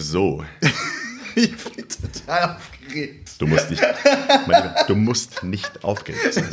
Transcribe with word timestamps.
So, 0.00 0.44
Ich 1.34 1.56
bin 1.56 1.84
total 1.88 2.56
aufgeregt. 2.56 3.30
du 3.40 3.48
musst 3.48 3.68
nicht, 3.68 3.82
Lieber, 3.82 4.74
du 4.86 4.94
musst 4.94 5.42
nicht 5.42 5.82
aufgeregt 5.82 6.34
sein. 6.34 6.44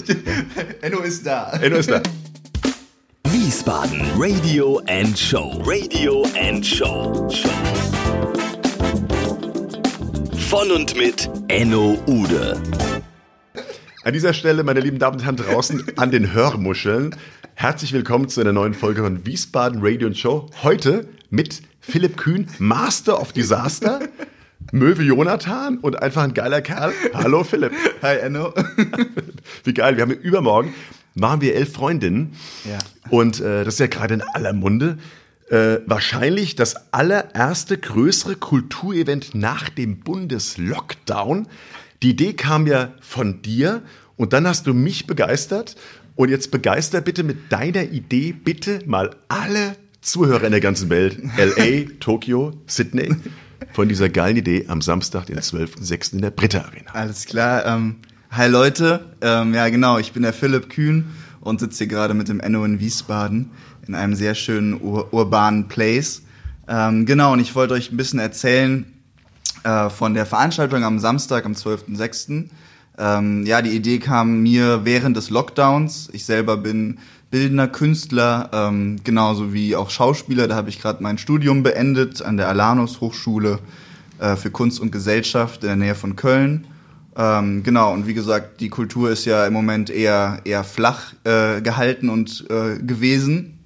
Enno 0.82 1.02
ist 1.02 1.28
da. 1.28 1.52
Enno 1.62 1.76
ist 1.78 1.92
da. 1.92 2.02
Wiesbaden 3.26 4.02
Radio 4.18 4.82
and 4.88 5.18
Show. 5.18 5.62
Radio 5.64 6.26
and 6.42 6.66
Show. 6.66 7.30
Von 10.50 10.72
und 10.72 10.96
mit 10.98 11.30
Enno 11.48 12.00
Ude. 12.08 12.60
An 14.04 14.14
dieser 14.14 14.34
Stelle, 14.34 14.64
meine 14.64 14.80
lieben 14.80 14.98
Damen 14.98 15.18
und 15.18 15.24
Herren 15.24 15.38
draußen 15.38 15.84
an 15.98 16.10
den 16.10 16.34
Hörmuscheln, 16.34 17.16
herzlich 17.54 17.94
willkommen 17.94 18.28
zu 18.28 18.42
einer 18.42 18.54
neuen 18.54 18.74
Folge 18.74 19.04
von 19.04 19.24
Wiesbaden 19.24 19.82
Radio 19.84 20.08
and 20.08 20.18
Show. 20.18 20.50
Heute 20.64 21.08
mit 21.30 21.62
Philipp 21.88 22.18
Kühn, 22.18 22.48
Master 22.58 23.22
of 23.22 23.32
Disaster, 23.32 24.00
Möwe 24.72 25.04
Jonathan 25.04 25.78
und 25.78 26.02
einfach 26.02 26.24
ein 26.24 26.34
geiler 26.34 26.62
Kerl. 26.62 26.92
Hallo 27.14 27.44
Philipp. 27.44 27.74
Hi 28.02 28.18
Enno. 28.18 28.54
Wie 29.64 29.74
geil, 29.74 29.96
wir 29.96 30.02
haben 30.02 30.12
übermorgen, 30.12 30.74
machen 31.14 31.42
wir 31.42 31.56
elf 31.56 31.74
Freundinnen. 31.74 32.34
Ja. 32.68 32.80
Und 33.10 33.40
äh, 33.40 33.64
das 33.64 33.76
ist 33.76 33.80
ja 33.80 33.88
gerade 33.88 34.16
in 34.16 34.22
aller 34.22 34.54
Munde. 34.54 34.98
Äh, 35.50 35.78
wahrscheinlich 35.86 36.56
das 36.56 36.92
allererste 36.92 37.78
größere 37.78 38.36
Kulturevent 38.36 39.36
nach 39.36 39.70
dem 39.70 40.00
Bundeslockdown. 40.00 41.48
Die 42.02 42.10
Idee 42.10 42.34
kam 42.34 42.66
ja 42.66 42.94
von 43.00 43.44
dir 43.44 43.84
und 44.18 44.34
dann 44.34 44.48
hast 44.48 44.66
du 44.66 44.74
mich 44.74 45.06
begeistert. 45.06 45.76
Und 46.16 46.30
jetzt 46.30 46.50
begeister 46.50 47.02
bitte 47.02 47.24
mit 47.24 47.52
deiner 47.52 47.84
Idee 47.84 48.32
bitte 48.32 48.80
mal 48.86 49.16
alle 49.28 49.76
Zuhörer 50.06 50.44
in 50.44 50.52
der 50.52 50.62
ganzen 50.62 50.92
Welt, 50.92 51.18
LA, 51.36 51.92
Tokio, 52.00 52.54
Sydney, 52.68 53.16
von 53.72 53.90
dieser 53.90 54.08
geilen 54.08 54.38
Idee 54.38 54.66
am 54.68 54.84
Samstag, 54.84 55.26
den 55.26 55.40
12.06. 55.40 56.14
in 56.14 56.22
der 56.22 56.30
Britta 56.30 56.60
Arena. 56.60 56.92
Alles 56.94 57.26
klar. 57.26 57.66
Ähm, 57.66 57.96
hi 58.30 58.48
Leute. 58.48 59.04
Ähm, 59.22 59.56
ja 59.56 59.68
genau, 59.70 59.98
ich 59.98 60.12
bin 60.12 60.22
der 60.22 60.32
Philipp 60.32 60.70
Kühn 60.70 61.06
und 61.42 61.60
sitze 61.60 61.80
hier 61.80 61.88
gerade 61.88 62.14
mit 62.14 62.30
dem 62.30 62.40
Enno 62.40 62.64
in 62.64 62.80
Wiesbaden 62.80 63.50
in 63.88 63.96
einem 63.96 64.14
sehr 64.14 64.36
schönen 64.36 64.80
ur 64.80 65.12
urbanen 65.12 65.68
Place. 65.70 66.22
Ähm, 66.68 67.08
genau, 67.08 67.34
und 67.34 67.40
ich 67.40 67.56
wollte 67.56 67.74
euch 67.74 67.92
ein 67.92 67.98
bisschen 67.98 68.20
erzählen 68.20 68.86
äh, 69.64 69.90
von 69.90 70.14
der 70.14 70.28
Veranstaltung 70.28 70.84
am 70.84 71.00
Samstag, 71.00 71.48
am 71.48 71.54
12.06. 71.54 72.50
Ähm, 73.00 73.46
ja, 73.48 73.64
die 73.64 73.72
Idee 73.72 73.98
kam 73.98 74.44
mir 74.44 74.86
während 74.86 75.18
des 75.18 75.32
Lockdowns. 75.32 76.10
Ich 76.14 76.26
selber 76.26 76.58
bin 76.58 77.00
bildender 77.36 77.68
Künstler, 77.68 78.50
ähm, 78.54 78.96
genauso 79.04 79.52
wie 79.52 79.76
auch 79.76 79.90
Schauspieler. 79.90 80.48
Da 80.48 80.56
habe 80.56 80.70
ich 80.70 80.82
gerade 80.82 81.04
mein 81.04 81.18
Studium 81.18 81.64
beendet 81.64 82.22
an 82.22 82.38
der 82.38 82.48
Alanus 82.48 83.02
Hochschule 83.02 83.60
äh, 84.20 84.38
für 84.38 84.52
Kunst 84.52 84.80
und 84.80 84.90
Gesellschaft 84.90 85.62
in 85.64 85.68
der 85.68 85.76
Nähe 85.76 85.96
von 85.96 86.16
Köln. 86.16 86.66
Ähm, 87.18 87.62
genau, 87.64 87.92
und 87.92 88.08
wie 88.08 88.14
gesagt, 88.14 88.62
die 88.62 88.70
Kultur 88.70 89.10
ist 89.10 89.26
ja 89.26 89.46
im 89.46 89.52
Moment 89.52 89.90
eher, 89.90 90.40
eher 90.46 90.64
flach 90.64 91.12
äh, 91.26 91.60
gehalten 91.60 92.08
und 92.08 92.46
äh, 92.50 92.78
gewesen. 92.82 93.60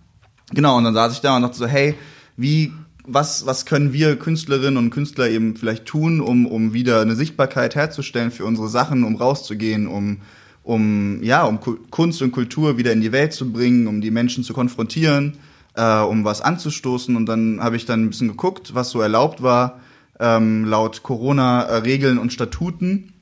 Genau, 0.51 0.75
und 0.75 0.85
dann 0.85 0.95
saß 0.95 1.13
ich 1.13 1.21
da 1.21 1.35
und 1.35 1.43
dachte 1.43 1.57
so, 1.59 1.67
hey, 1.67 1.93
wie, 2.37 2.73
was, 3.05 3.45
was 3.45 3.67
können 3.67 3.93
wir 3.93 4.17
Künstlerinnen 4.17 4.77
und 4.77 4.89
Künstler 4.89 5.29
eben 5.29 5.55
vielleicht 5.55 5.85
tun, 5.85 6.21
um, 6.21 6.47
um 6.47 6.73
wieder 6.73 7.01
eine 7.01 7.13
Sichtbarkeit 7.13 7.75
herzustellen 7.75 8.31
für 8.31 8.45
unsere 8.45 8.67
Sachen, 8.67 9.03
um 9.03 9.15
rauszugehen, 9.15 9.85
um, 9.85 10.21
um, 10.69 11.23
ja, 11.23 11.45
um 11.45 11.59
Ku- 11.59 11.79
Kunst 11.89 12.21
und 12.21 12.31
Kultur 12.31 12.77
wieder 12.77 12.93
in 12.93 13.01
die 13.01 13.11
Welt 13.11 13.33
zu 13.33 13.51
bringen, 13.51 13.87
um 13.87 14.01
die 14.01 14.11
Menschen 14.11 14.43
zu 14.43 14.53
konfrontieren, 14.53 15.37
äh, 15.73 15.99
um 16.01 16.23
was 16.23 16.41
anzustoßen. 16.41 17.15
Und 17.15 17.25
dann 17.25 17.59
habe 17.59 17.75
ich 17.75 17.85
dann 17.85 18.03
ein 18.03 18.09
bisschen 18.09 18.27
geguckt, 18.27 18.75
was 18.75 18.91
so 18.91 19.01
erlaubt 19.01 19.41
war, 19.41 19.79
ähm, 20.19 20.65
laut 20.65 21.01
Corona-Regeln 21.01 22.19
und 22.19 22.31
Statuten. 22.31 23.13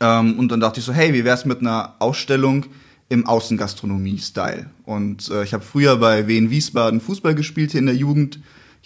Ähm, 0.00 0.38
und 0.40 0.50
dann 0.50 0.58
dachte 0.58 0.80
ich 0.80 0.86
so, 0.86 0.92
hey, 0.92 1.14
wie 1.14 1.24
wär's 1.24 1.44
mit 1.44 1.60
einer 1.60 1.94
Ausstellung 2.00 2.66
im 3.08 3.26
Außengastronomie-Style? 3.26 4.66
Und 4.84 5.30
äh, 5.30 5.44
ich 5.44 5.54
habe 5.54 5.62
früher 5.62 5.96
bei 5.98 6.26
Wien 6.26 6.50
Wiesbaden 6.50 7.00
Fußball 7.00 7.36
gespielt 7.36 7.70
hier 7.70 7.80
in 7.80 7.86
der 7.86 7.94
Jugend. 7.94 8.40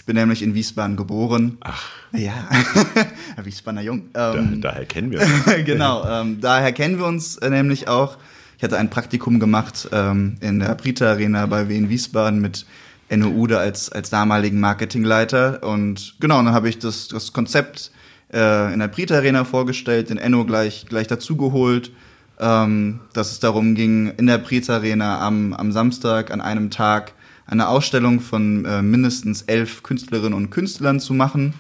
Ich 0.07 0.15
bin 0.15 0.15
nämlich 0.15 0.41
in 0.45 0.55
Wiesbaden 0.55 0.95
geboren. 0.95 1.59
Ach. 1.63 1.91
Ja, 2.13 2.49
Wiesbadener 3.43 3.83
Jung. 3.83 4.05
Da, 4.13 4.37
Ähm, 4.37 4.61
daher 4.61 4.85
kennen 4.85 5.11
wir 5.11 5.21
uns. 5.21 5.29
genau, 5.65 6.09
ähm, 6.09 6.41
daher 6.41 6.71
kennen 6.71 6.99
wir 6.99 7.07
uns 7.07 7.39
äh, 7.39 7.51
nämlich 7.51 7.89
auch. 7.89 8.17
Ich 8.57 8.63
hatte 8.63 8.79
ein 8.79 8.89
Praktikum 8.89 9.41
gemacht 9.41 9.89
ähm, 9.91 10.37
in 10.41 10.61
der 10.61 10.77
Brita 10.77 11.07
Arena 11.07 11.47
bei 11.47 11.69
Wien 11.69 11.89
Wiesbaden 11.89 12.41
mit 12.41 12.67
Enno 13.09 13.31
Ude 13.31 13.59
als, 13.59 13.91
als 13.91 14.09
damaligen 14.09 14.61
Marketingleiter. 14.61 15.65
Und 15.65 16.15
genau, 16.21 16.37
dann 16.37 16.53
habe 16.53 16.69
ich 16.69 16.79
das, 16.79 17.09
das 17.09 17.33
Konzept 17.33 17.91
äh, 18.33 18.73
in 18.73 18.79
der 18.79 18.87
Brita 18.87 19.17
Arena 19.17 19.45
vorgestellt, 19.45 20.11
den 20.11 20.19
Enno 20.19 20.45
gleich, 20.45 20.87
gleich 20.89 21.09
dazugeholt, 21.09 21.91
ähm, 22.39 23.01
dass 23.13 23.33
es 23.33 23.41
darum 23.41 23.75
ging, 23.75 24.13
in 24.19 24.29
der 24.29 24.39
Brita 24.39 24.75
Arena 24.75 25.19
am, 25.19 25.53
am 25.53 25.73
Samstag 25.73 26.31
an 26.31 26.41
einem 26.41 26.71
Tag 26.71 27.13
eine 27.47 27.69
Ausstellung 27.69 28.21
von 28.21 28.65
äh, 28.65 28.83
mindestens 28.83 29.43
elf 29.43 29.83
Künstlerinnen 29.83 30.35
und 30.35 30.51
Künstlern 30.51 31.01
zu 31.01 31.15
machen 31.15 31.55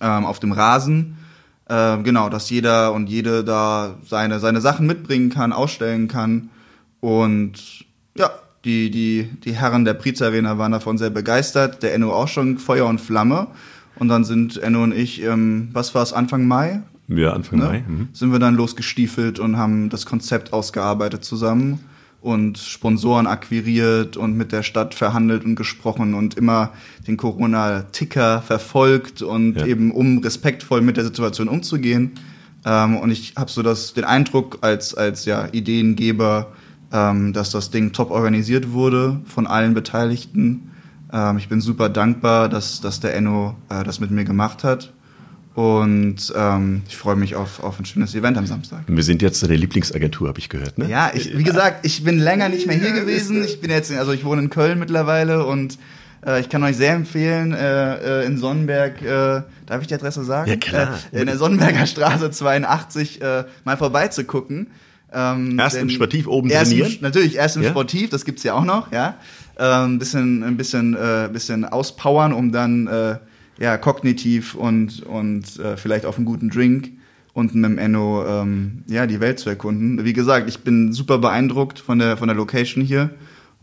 ähm, 0.00 0.24
auf 0.24 0.40
dem 0.40 0.52
Rasen. 0.52 1.18
Ähm, 1.68 2.02
genau, 2.02 2.28
dass 2.28 2.50
jeder 2.50 2.92
und 2.92 3.08
jede 3.08 3.44
da 3.44 3.96
seine, 4.06 4.40
seine 4.40 4.60
Sachen 4.60 4.86
mitbringen 4.86 5.30
kann, 5.30 5.52
ausstellen 5.52 6.08
kann. 6.08 6.50
Und 7.00 7.84
ja, 8.16 8.30
die, 8.64 8.90
die, 8.90 9.28
die 9.44 9.52
Herren 9.52 9.84
der 9.84 9.94
Priz 9.94 10.22
Arena 10.22 10.58
waren 10.58 10.72
davon 10.72 10.98
sehr 10.98 11.10
begeistert. 11.10 11.82
Der 11.82 11.94
Enno 11.94 12.12
auch 12.12 12.28
schon 12.28 12.58
Feuer 12.58 12.86
und 12.86 13.00
Flamme. 13.00 13.48
Und 13.96 14.08
dann 14.08 14.24
sind 14.24 14.56
Enno 14.56 14.82
und 14.82 14.92
ich, 14.92 15.22
ähm, 15.22 15.68
was 15.72 15.94
war 15.94 16.02
es, 16.02 16.12
Anfang 16.12 16.46
Mai? 16.46 16.82
Ja, 17.08 17.32
Anfang 17.32 17.58
Ne? 17.58 17.64
Mai. 17.64 17.84
Mhm. 17.86 18.08
Sind 18.12 18.32
wir 18.32 18.38
dann 18.38 18.54
losgestiefelt 18.54 19.38
und 19.38 19.58
haben 19.58 19.90
das 19.90 20.06
Konzept 20.06 20.52
ausgearbeitet 20.52 21.24
zusammen 21.24 21.80
und 22.22 22.56
Sponsoren 22.56 23.26
akquiriert 23.26 24.16
und 24.16 24.36
mit 24.36 24.52
der 24.52 24.62
Stadt 24.62 24.94
verhandelt 24.94 25.44
und 25.44 25.56
gesprochen 25.56 26.14
und 26.14 26.34
immer 26.34 26.70
den 27.06 27.16
Corona-Ticker 27.16 28.42
verfolgt 28.42 29.22
und 29.22 29.56
Ja. 29.56 29.66
eben 29.66 29.90
um 29.90 30.18
respektvoll 30.18 30.80
mit 30.82 30.96
der 30.96 31.04
Situation 31.04 31.48
umzugehen. 31.48 32.12
Ähm, 32.64 32.96
und 32.96 33.10
ich 33.10 33.34
habe 33.36 33.50
so 33.50 33.62
das, 33.62 33.92
den 33.92 34.04
Eindruck 34.04 34.58
als, 34.60 34.94
als 34.94 35.24
ja, 35.24 35.48
Ideengeber, 35.50 36.52
ähm, 36.92 37.32
dass 37.32 37.50
das 37.50 37.70
Ding 37.70 37.92
top 37.92 38.10
organisiert 38.12 38.70
wurde 38.70 39.20
von 39.26 39.48
allen 39.48 39.74
Beteiligten. 39.74 40.70
Ähm, 41.12 41.38
ich 41.38 41.48
bin 41.48 41.60
super 41.60 41.88
dankbar, 41.88 42.48
dass, 42.48 42.80
dass 42.80 43.00
der 43.00 43.16
Enno 43.16 43.56
äh, 43.68 43.82
das 43.82 43.98
mit 43.98 44.12
mir 44.12 44.24
gemacht 44.24 44.62
hat. 44.62 44.92
Und 45.54 46.32
ähm, 46.34 46.82
ich 46.88 46.96
freue 46.96 47.16
mich 47.16 47.36
auf, 47.36 47.62
auf 47.62 47.78
ein 47.78 47.84
schönes 47.84 48.14
Event 48.14 48.38
am 48.38 48.46
Samstag. 48.46 48.84
Wir 48.86 49.02
sind 49.02 49.20
jetzt 49.20 49.42
deine 49.42 49.56
Lieblingsagentur, 49.56 50.28
habe 50.28 50.38
ich 50.38 50.48
gehört, 50.48 50.78
ne? 50.78 50.88
Ja, 50.88 51.10
ich, 51.12 51.36
wie 51.36 51.42
gesagt, 51.42 51.84
ich 51.84 52.02
bin 52.04 52.18
länger 52.18 52.48
nicht 52.48 52.66
mehr 52.66 52.76
hier 52.76 52.92
gewesen. 52.92 53.44
Ich 53.44 53.60
bin 53.60 53.70
jetzt, 53.70 53.92
also 53.92 54.12
ich 54.12 54.24
wohne 54.24 54.42
in 54.42 54.50
Köln 54.50 54.78
mittlerweile 54.78 55.44
und 55.44 55.78
äh, 56.24 56.40
ich 56.40 56.48
kann 56.48 56.62
euch 56.62 56.76
sehr 56.76 56.94
empfehlen, 56.94 57.52
äh, 57.52 58.22
äh, 58.22 58.26
in 58.26 58.38
Sonnenberg, 58.38 59.02
äh, 59.02 59.42
darf 59.66 59.82
ich 59.82 59.88
die 59.88 59.94
Adresse 59.94 60.24
sagen? 60.24 60.48
Ja, 60.48 60.56
klar. 60.56 60.98
Äh, 61.12 61.20
in 61.20 61.26
der 61.26 61.36
Sonnenberger 61.36 61.86
Straße 61.86 62.30
82 62.30 63.20
äh, 63.20 63.44
mal 63.64 63.76
vorbeizugucken. 63.76 64.68
Ähm, 65.12 65.58
Erst 65.58 65.76
im 65.76 65.90
Sportiv 65.90 66.26
oben 66.28 66.48
erst 66.48 66.72
im, 66.72 66.78
trainieren? 66.78 66.98
Natürlich, 67.02 67.36
erst 67.36 67.56
im 67.56 67.62
Ja? 67.62 67.70
Sportiv, 67.70 68.08
das 68.08 68.24
gibt's 68.24 68.42
ja 68.44 68.54
auch 68.54 68.64
noch, 68.64 68.90
ja. 68.90 69.16
Ähm, 69.58 69.98
bisschen, 69.98 70.42
ein 70.42 70.56
bisschen, 70.56 70.94
äh, 70.94 71.28
bisschen 71.30 71.66
auspowern, 71.66 72.32
um 72.32 72.52
dann 72.52 72.86
äh, 72.86 73.16
ja, 73.58 73.76
kognitiv 73.76 74.54
und, 74.54 75.02
und 75.02 75.58
äh, 75.58 75.76
vielleicht 75.76 76.06
auf 76.06 76.16
einen 76.16 76.26
guten 76.26 76.50
Drink 76.50 76.90
und 77.32 77.54
mit 77.54 77.64
dem 77.64 77.78
Enno 77.78 78.24
ähm, 78.26 78.82
ja, 78.88 79.06
die 79.06 79.20
Welt 79.20 79.38
zu 79.38 79.48
erkunden. 79.48 80.04
Wie 80.04 80.12
gesagt, 80.12 80.48
ich 80.48 80.60
bin 80.60 80.92
super 80.92 81.18
beeindruckt 81.18 81.78
von 81.78 81.98
der, 81.98 82.16
von 82.16 82.28
der 82.28 82.36
Location 82.36 82.84
hier 82.84 83.10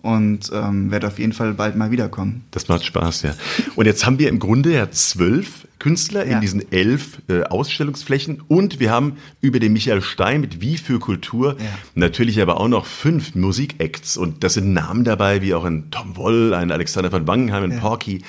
und 0.01 0.49
ähm, 0.53 0.91
werde 0.91 1.07
auf 1.07 1.19
jeden 1.19 1.33
Fall 1.33 1.53
bald 1.53 1.75
mal 1.75 1.91
wiederkommen. 1.91 2.45
Das 2.51 2.67
macht 2.69 2.85
Spaß, 2.85 3.23
ja. 3.23 3.35
Und 3.75 3.85
jetzt 3.85 4.05
haben 4.05 4.17
wir 4.17 4.29
im 4.29 4.39
Grunde 4.39 4.73
ja 4.73 4.89
zwölf 4.91 5.67
Künstler 5.77 6.25
Ja. 6.25 6.35
in 6.35 6.41
diesen 6.41 6.71
elf 6.71 7.21
äh, 7.29 7.43
Ausstellungsflächen 7.43 8.41
und 8.47 8.79
wir 8.79 8.91
haben 8.91 9.17
über 9.41 9.59
den 9.59 9.71
Michael 9.73 10.01
Stein 10.01 10.41
mit 10.41 10.61
Wie 10.61 10.77
für 10.77 10.99
Kultur 10.99 11.55
Ja. 11.59 11.65
natürlich 11.95 12.41
aber 12.41 12.59
auch 12.59 12.67
noch 12.69 12.85
fünf 12.85 13.35
Musikacts 13.35 14.17
und 14.17 14.43
das 14.43 14.53
sind 14.55 14.73
Namen 14.73 15.03
dabei 15.03 15.41
wie 15.41 15.53
auch 15.53 15.63
ein 15.65 15.89
Tom 15.91 16.15
Woll, 16.17 16.53
ein 16.53 16.71
Alexander 16.71 17.11
von 17.11 17.27
Wangenheim, 17.27 17.63
ein 17.63 17.71
Ja. 17.71 17.77
Porky. 17.79 18.23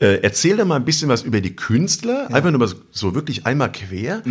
Äh, 0.00 0.20
erzähl 0.22 0.56
doch 0.56 0.64
mal 0.64 0.76
ein 0.76 0.84
bisschen 0.86 1.10
was 1.10 1.22
über 1.22 1.42
die 1.42 1.54
Künstler, 1.54 2.32
einfach 2.32 2.50
nur 2.50 2.58
mal 2.58 2.66
so, 2.68 2.76
so 2.90 3.14
wirklich 3.14 3.44
einmal 3.44 3.70
quer 3.70 4.22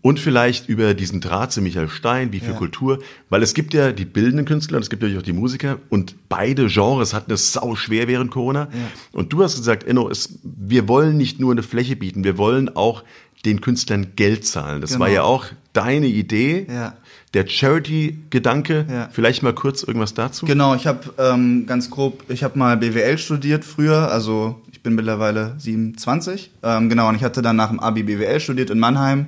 und 0.00 0.18
vielleicht 0.18 0.70
über 0.70 0.94
diesen 0.94 1.20
Draht 1.20 1.52
zu 1.52 1.60
Michael 1.60 1.90
Stein, 1.90 2.32
wie 2.32 2.40
für 2.40 2.46
Mhm. 2.46 2.52
Ja. 2.52 2.58
Kultur, 2.58 2.98
weil 3.28 3.42
es 3.42 3.52
gibt 3.52 3.74
ja 3.74 3.92
die 3.92 4.06
bildenden 4.06 4.46
Künstler 4.46 4.76
und 4.78 4.82
es 4.84 4.88
gibt 4.90 5.02
natürlich 5.02 5.20
auch 5.20 5.26
die 5.26 5.34
Musiker 5.34 5.78
und 5.90 6.14
beide 6.30 6.66
Genres 6.68 7.12
hatten 7.12 7.30
es 7.30 7.52
sau 7.52 7.76
schwer 7.76 8.08
während 8.08 8.30
Corona. 8.30 8.68
Und 9.12 9.30
du 9.34 9.42
hast 9.42 9.56
gesagt, 9.58 9.84
Enno, 9.84 10.08
es, 10.08 10.38
wir 10.42 10.88
wollen 10.88 11.18
nicht 11.18 11.38
nur 11.40 11.52
eine 11.52 11.62
Fläche 11.62 11.94
bieten, 11.96 12.24
wir 12.24 12.38
wollen 12.38 12.74
auch 12.74 13.04
den 13.44 13.60
Künstlern 13.60 14.12
Geld 14.16 14.46
zahlen. 14.46 14.80
Das 14.80 14.92
Genau. 14.92 15.00
war 15.04 15.10
ja 15.10 15.22
auch 15.24 15.44
deine 15.74 16.06
Idee, 16.06 16.66
Ja. 16.72 16.96
der 17.34 17.46
Charity-Gedanke. 17.46 18.86
Ja. 18.90 19.08
Vielleicht 19.12 19.42
mal 19.42 19.52
kurz 19.54 19.82
irgendwas 19.82 20.14
dazu? 20.14 20.46
Genau, 20.46 20.74
ich 20.74 20.86
habe 20.86 21.00
ähm, 21.18 21.66
ganz 21.66 21.90
grob, 21.90 22.24
ich 22.28 22.42
habe 22.42 22.58
mal 22.58 22.76
BWL 22.76 23.18
studiert 23.18 23.64
früher, 23.64 24.10
also 24.10 24.60
ich 24.78 24.82
bin 24.84 24.94
mittlerweile 24.94 25.56
27. 25.58 26.52
Ähm, 26.62 26.88
genau, 26.88 27.08
und 27.08 27.16
ich 27.16 27.24
hatte 27.24 27.42
dann 27.42 27.56
nach 27.56 27.70
dem 27.70 27.80
Abi 27.80 28.04
BWL 28.04 28.38
studiert 28.38 28.70
in 28.70 28.78
Mannheim, 28.78 29.26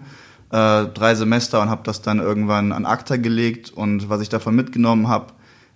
äh, 0.53 0.85
drei 0.85 1.17
Semester 1.17 1.61
und 1.61 1.71
habe 1.71 1.81
das 1.83 2.03
dann 2.03 2.21
irgendwann 2.21 2.71
an 2.71 2.87
ACTA 2.87 3.17
gelegt. 3.17 3.71
Und 3.71 4.09
was 4.09 4.21
ich 4.21 4.29
davon 4.29 4.55
mitgenommen 4.55 5.09
habe, 5.09 5.33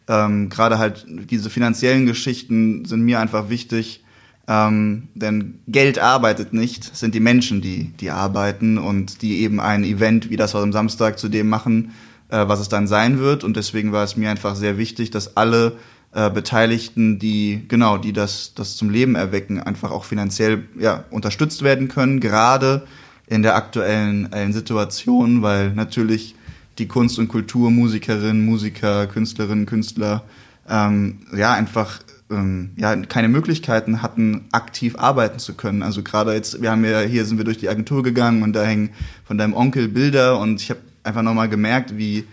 ähm, 0.06 0.48
gerade 0.48 0.78
halt 0.78 1.04
diese 1.08 1.50
finanziellen 1.50 2.06
Geschichten 2.06 2.84
sind 2.84 3.02
mir 3.02 3.18
einfach 3.18 3.48
wichtig, 3.48 4.04
ähm, 4.46 5.08
denn 5.14 5.58
Geld 5.66 5.98
arbeitet 5.98 6.52
nicht, 6.52 6.92
es 6.92 7.00
sind 7.00 7.16
die 7.16 7.20
Menschen, 7.20 7.60
die, 7.60 7.94
die 7.98 8.10
arbeiten 8.10 8.78
und 8.78 9.22
die 9.22 9.40
eben 9.40 9.58
ein 9.58 9.82
Event 9.82 10.30
wie 10.30 10.36
das 10.36 10.54
am 10.54 10.72
Samstag 10.72 11.18
zu 11.18 11.28
dem 11.28 11.48
machen, 11.48 11.90
äh, 12.28 12.46
was 12.46 12.60
es 12.60 12.68
dann 12.68 12.86
sein 12.86 13.18
wird. 13.18 13.42
Und 13.42 13.56
deswegen 13.56 13.90
war 13.90 14.04
es 14.04 14.16
mir 14.16 14.30
einfach 14.30 14.54
sehr 14.54 14.78
wichtig, 14.78 15.10
dass 15.10 15.36
alle 15.36 15.72
äh, 16.14 16.30
Beteiligten, 16.30 17.18
die 17.18 17.64
genau, 17.66 17.98
die 17.98 18.12
das, 18.12 18.54
das 18.54 18.76
zum 18.76 18.88
Leben 18.88 19.16
erwecken, 19.16 19.60
einfach 19.60 19.90
auch 19.90 20.04
finanziell 20.04 20.62
ja, 20.78 21.04
unterstützt 21.10 21.62
werden 21.62 21.88
können, 21.88 22.20
gerade 22.20 22.86
in 23.26 23.42
der 23.42 23.56
aktuellen 23.56 24.32
äh, 24.32 24.52
Situation, 24.52 25.42
weil 25.42 25.72
natürlich 25.72 26.36
die 26.78 26.86
Kunst- 26.86 27.18
und 27.18 27.28
Kultur, 27.28 27.70
Musikerinnen, 27.70 28.44
Musiker, 28.44 29.06
Künstlerinnen, 29.06 29.66
Künstler, 29.66 30.22
ähm, 30.68 31.18
ja, 31.36 31.52
einfach 31.52 32.00
ähm, 32.30 32.70
ja, 32.76 32.94
keine 32.96 33.28
Möglichkeiten 33.28 34.00
hatten, 34.00 34.44
aktiv 34.52 34.96
arbeiten 34.96 35.38
zu 35.38 35.54
können. 35.54 35.82
Also 35.82 36.02
gerade 36.02 36.32
jetzt, 36.32 36.62
wir 36.62 36.70
haben 36.70 36.84
ja, 36.84 37.00
hier 37.00 37.24
sind 37.24 37.38
wir 37.38 37.44
durch 37.44 37.58
die 37.58 37.68
Agentur 37.68 38.02
gegangen 38.02 38.42
und 38.42 38.52
da 38.52 38.62
hängen 38.62 38.90
von 39.24 39.36
deinem 39.36 39.54
Onkel 39.54 39.88
Bilder 39.88 40.38
und 40.38 40.60
ich 40.60 40.70
habe 40.70 40.80
einfach 41.02 41.22
nochmal 41.22 41.48
gemerkt, 41.48 41.96
wie, 41.98 42.24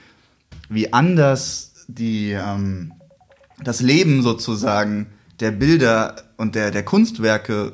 wie 0.69 0.93
anders 0.93 1.85
die, 1.87 2.31
ähm, 2.31 2.93
das 3.63 3.81
Leben 3.81 4.21
sozusagen 4.21 5.07
der 5.39 5.51
Bilder 5.51 6.15
und 6.37 6.55
der, 6.55 6.71
der 6.71 6.83
Kunstwerke, 6.83 7.73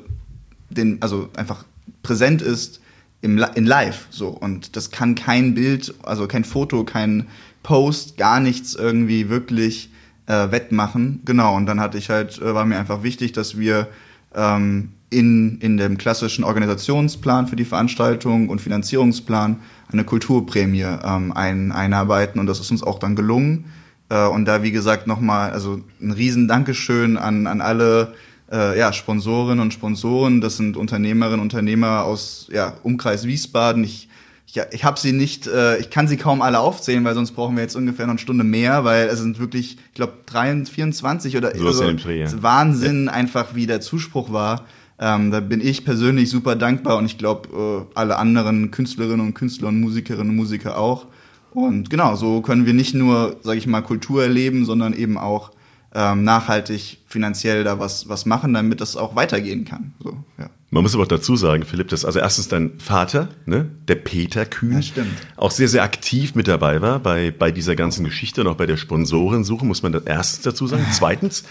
den, 0.70 1.00
also 1.00 1.28
einfach 1.36 1.64
präsent 2.02 2.42
ist 2.42 2.80
im, 3.20 3.42
in 3.54 3.66
live 3.66 4.06
so 4.10 4.28
und 4.28 4.76
das 4.76 4.90
kann 4.90 5.14
kein 5.14 5.54
Bild, 5.54 5.94
also 6.02 6.26
kein 6.26 6.44
Foto, 6.44 6.84
kein 6.84 7.26
Post, 7.62 8.16
gar 8.16 8.40
nichts 8.40 8.74
irgendwie 8.74 9.28
wirklich 9.28 9.90
äh, 10.26 10.50
wettmachen. 10.50 11.20
Genau, 11.24 11.56
und 11.56 11.66
dann 11.66 11.80
hatte 11.80 11.98
ich 11.98 12.10
halt, 12.10 12.38
äh, 12.38 12.54
war 12.54 12.64
mir 12.64 12.78
einfach 12.78 13.02
wichtig, 13.02 13.32
dass 13.32 13.58
wir 13.58 13.88
ähm, 14.34 14.90
in, 15.10 15.58
in 15.60 15.76
dem 15.78 15.98
klassischen 15.98 16.44
Organisationsplan 16.44 17.46
für 17.46 17.56
die 17.56 17.64
Veranstaltung 17.64 18.48
und 18.48 18.60
Finanzierungsplan 18.60 19.56
eine 19.90 20.04
Kulturprämie 20.04 20.82
ähm, 20.82 21.32
ein, 21.32 21.72
einarbeiten 21.72 22.38
und 22.40 22.46
das 22.46 22.60
ist 22.60 22.70
uns 22.70 22.82
auch 22.82 22.98
dann 22.98 23.16
gelungen. 23.16 23.64
Äh, 24.08 24.26
und 24.26 24.44
da, 24.44 24.62
wie 24.62 24.72
gesagt, 24.72 25.06
nochmal, 25.06 25.50
also 25.50 25.80
ein 26.00 26.12
riesen 26.12 26.48
Dankeschön 26.48 27.16
an, 27.16 27.46
an 27.46 27.60
alle 27.60 28.14
äh, 28.50 28.78
ja, 28.78 28.92
Sponsorinnen 28.92 29.60
und 29.60 29.74
Sponsoren. 29.74 30.40
Das 30.40 30.56
sind 30.56 30.76
Unternehmerinnen 30.76 31.40
und 31.40 31.52
Unternehmer 31.52 32.04
aus 32.04 32.48
ja, 32.52 32.74
Umkreis 32.82 33.26
Wiesbaden. 33.26 33.84
Ich 33.84 34.08
ich, 34.50 34.62
ich 34.72 34.84
habe 34.84 34.98
sie 34.98 35.12
nicht, 35.12 35.46
äh, 35.46 35.78
ich 35.78 35.90
kann 35.90 36.08
sie 36.08 36.16
kaum 36.16 36.40
alle 36.40 36.60
aufzählen, 36.60 37.04
weil 37.04 37.14
sonst 37.14 37.32
brauchen 37.32 37.56
wir 37.56 37.62
jetzt 37.62 37.76
ungefähr 37.76 38.06
noch 38.06 38.12
eine 38.12 38.18
Stunde 38.18 38.44
mehr, 38.44 38.82
weil 38.84 39.08
es 39.08 39.18
sind 39.18 39.38
wirklich, 39.38 39.76
ich 39.88 39.94
glaube, 39.94 40.14
24 40.26 41.36
oder 41.36 41.54
so 41.54 41.66
also, 41.66 41.84
ja. 41.84 42.42
Wahnsinn 42.42 43.06
ja. 43.06 43.12
einfach, 43.12 43.54
wie 43.54 43.66
der 43.66 43.80
Zuspruch 43.80 44.32
war. 44.32 44.64
Ähm, 44.98 45.30
da 45.30 45.40
bin 45.40 45.60
ich 45.60 45.84
persönlich 45.84 46.30
super 46.30 46.56
dankbar 46.56 46.96
und 46.96 47.04
ich 47.06 47.18
glaube, 47.18 47.86
äh, 47.94 47.98
alle 47.98 48.16
anderen 48.16 48.70
Künstlerinnen 48.70 49.20
und 49.20 49.34
Künstler 49.34 49.68
und 49.68 49.80
Musikerinnen 49.80 50.30
und 50.30 50.36
Musiker 50.36 50.78
auch. 50.78 51.06
Und 51.52 51.90
genau, 51.90 52.14
so 52.16 52.40
können 52.40 52.66
wir 52.66 52.74
nicht 52.74 52.94
nur, 52.94 53.36
sage 53.42 53.58
ich 53.58 53.66
mal, 53.66 53.82
Kultur 53.82 54.22
erleben, 54.22 54.64
sondern 54.64 54.92
eben 54.92 55.18
auch 55.18 55.50
ähm, 55.94 56.24
nachhaltig 56.24 56.98
finanziell 57.06 57.64
da 57.64 57.78
was, 57.78 58.08
was 58.08 58.26
machen, 58.26 58.52
damit 58.52 58.80
das 58.80 58.96
auch 58.96 59.16
weitergehen 59.16 59.64
kann. 59.64 59.94
So, 60.02 60.16
ja. 60.38 60.50
Man 60.70 60.82
muss 60.82 60.94
aber 60.94 61.04
auch 61.04 61.08
dazu 61.08 61.34
sagen, 61.34 61.64
Philipp, 61.64 61.88
dass 61.88 62.04
also 62.04 62.18
erstens 62.18 62.48
dein 62.48 62.78
Vater, 62.78 63.28
ne, 63.46 63.70
der 63.88 63.94
Peter 63.94 64.44
Kühn, 64.44 64.72
ja, 64.72 64.82
stimmt. 64.82 65.12
auch 65.36 65.50
sehr, 65.50 65.68
sehr 65.68 65.82
aktiv 65.82 66.34
mit 66.34 66.46
dabei 66.46 66.82
war 66.82 66.98
bei, 66.98 67.30
bei 67.30 67.50
dieser 67.50 67.74
ganzen 67.74 68.04
Geschichte 68.04 68.42
und 68.42 68.48
auch 68.48 68.56
bei 68.56 68.66
der 68.66 68.76
Sponsorensuche, 68.76 69.64
muss 69.64 69.82
man 69.82 69.92
das 69.92 70.02
erstens 70.04 70.42
dazu 70.42 70.66
sagen. 70.66 70.84
Zweitens 70.92 71.44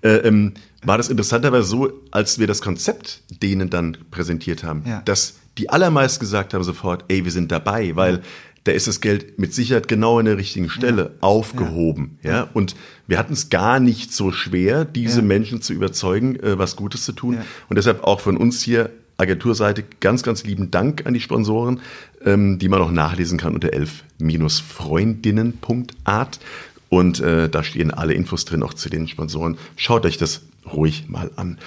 äh, 0.00 0.16
ähm, 0.26 0.54
war 0.82 0.96
das 0.96 1.10
interessanterweise 1.10 1.64
so, 1.64 1.92
als 2.12 2.38
wir 2.38 2.46
das 2.46 2.62
Konzept 2.62 3.20
denen 3.42 3.68
dann 3.68 3.98
präsentiert 4.10 4.64
haben, 4.64 4.84
ja. 4.86 5.02
dass 5.04 5.34
die 5.58 5.68
allermeist 5.68 6.18
gesagt 6.18 6.54
haben 6.54 6.64
sofort, 6.64 7.04
ey, 7.08 7.24
wir 7.24 7.30
sind 7.30 7.52
dabei, 7.52 7.94
weil 7.94 8.22
da 8.64 8.72
ist 8.72 8.86
das 8.86 9.00
Geld 9.00 9.38
mit 9.38 9.54
Sicherheit 9.54 9.88
genau 9.88 10.18
an 10.18 10.26
der 10.26 10.36
richtigen 10.38 10.70
Stelle 10.70 11.02
ja. 11.02 11.10
aufgehoben. 11.20 12.18
Ja. 12.22 12.30
ja. 12.30 12.48
Und 12.52 12.76
wir 13.06 13.18
hatten 13.18 13.32
es 13.32 13.50
gar 13.50 13.80
nicht 13.80 14.12
so 14.12 14.30
schwer, 14.30 14.84
diese 14.84 15.20
ja. 15.20 15.26
Menschen 15.26 15.62
zu 15.62 15.72
überzeugen, 15.72 16.36
äh, 16.36 16.58
was 16.58 16.76
Gutes 16.76 17.04
zu 17.04 17.12
tun. 17.12 17.38
Und 17.68 17.76
deshalb 17.76 18.04
auch 18.04 18.20
von 18.20 18.36
uns 18.36 18.62
hier 18.62 18.90
Agenturseite 19.16 19.84
ganz, 20.00 20.22
ganz 20.22 20.44
lieben 20.44 20.70
Dank 20.70 21.06
an 21.06 21.14
die 21.14 21.20
Sponsoren, 21.20 21.80
ähm, 22.24 22.58
die 22.58 22.68
man 22.68 22.80
auch 22.80 22.90
nachlesen 22.90 23.38
kann 23.38 23.54
unter 23.54 23.72
elf-freundinnen.art. 23.72 26.40
Und 26.88 27.20
äh, 27.20 27.48
da 27.48 27.62
stehen 27.64 27.90
alle 27.90 28.14
Infos 28.14 28.44
drin, 28.44 28.62
auch 28.62 28.74
zu 28.74 28.90
den 28.90 29.08
Sponsoren. 29.08 29.56
Schaut 29.76 30.04
euch 30.04 30.18
das 30.18 30.42
ruhig 30.70 31.08
mal 31.08 31.30
an. 31.36 31.58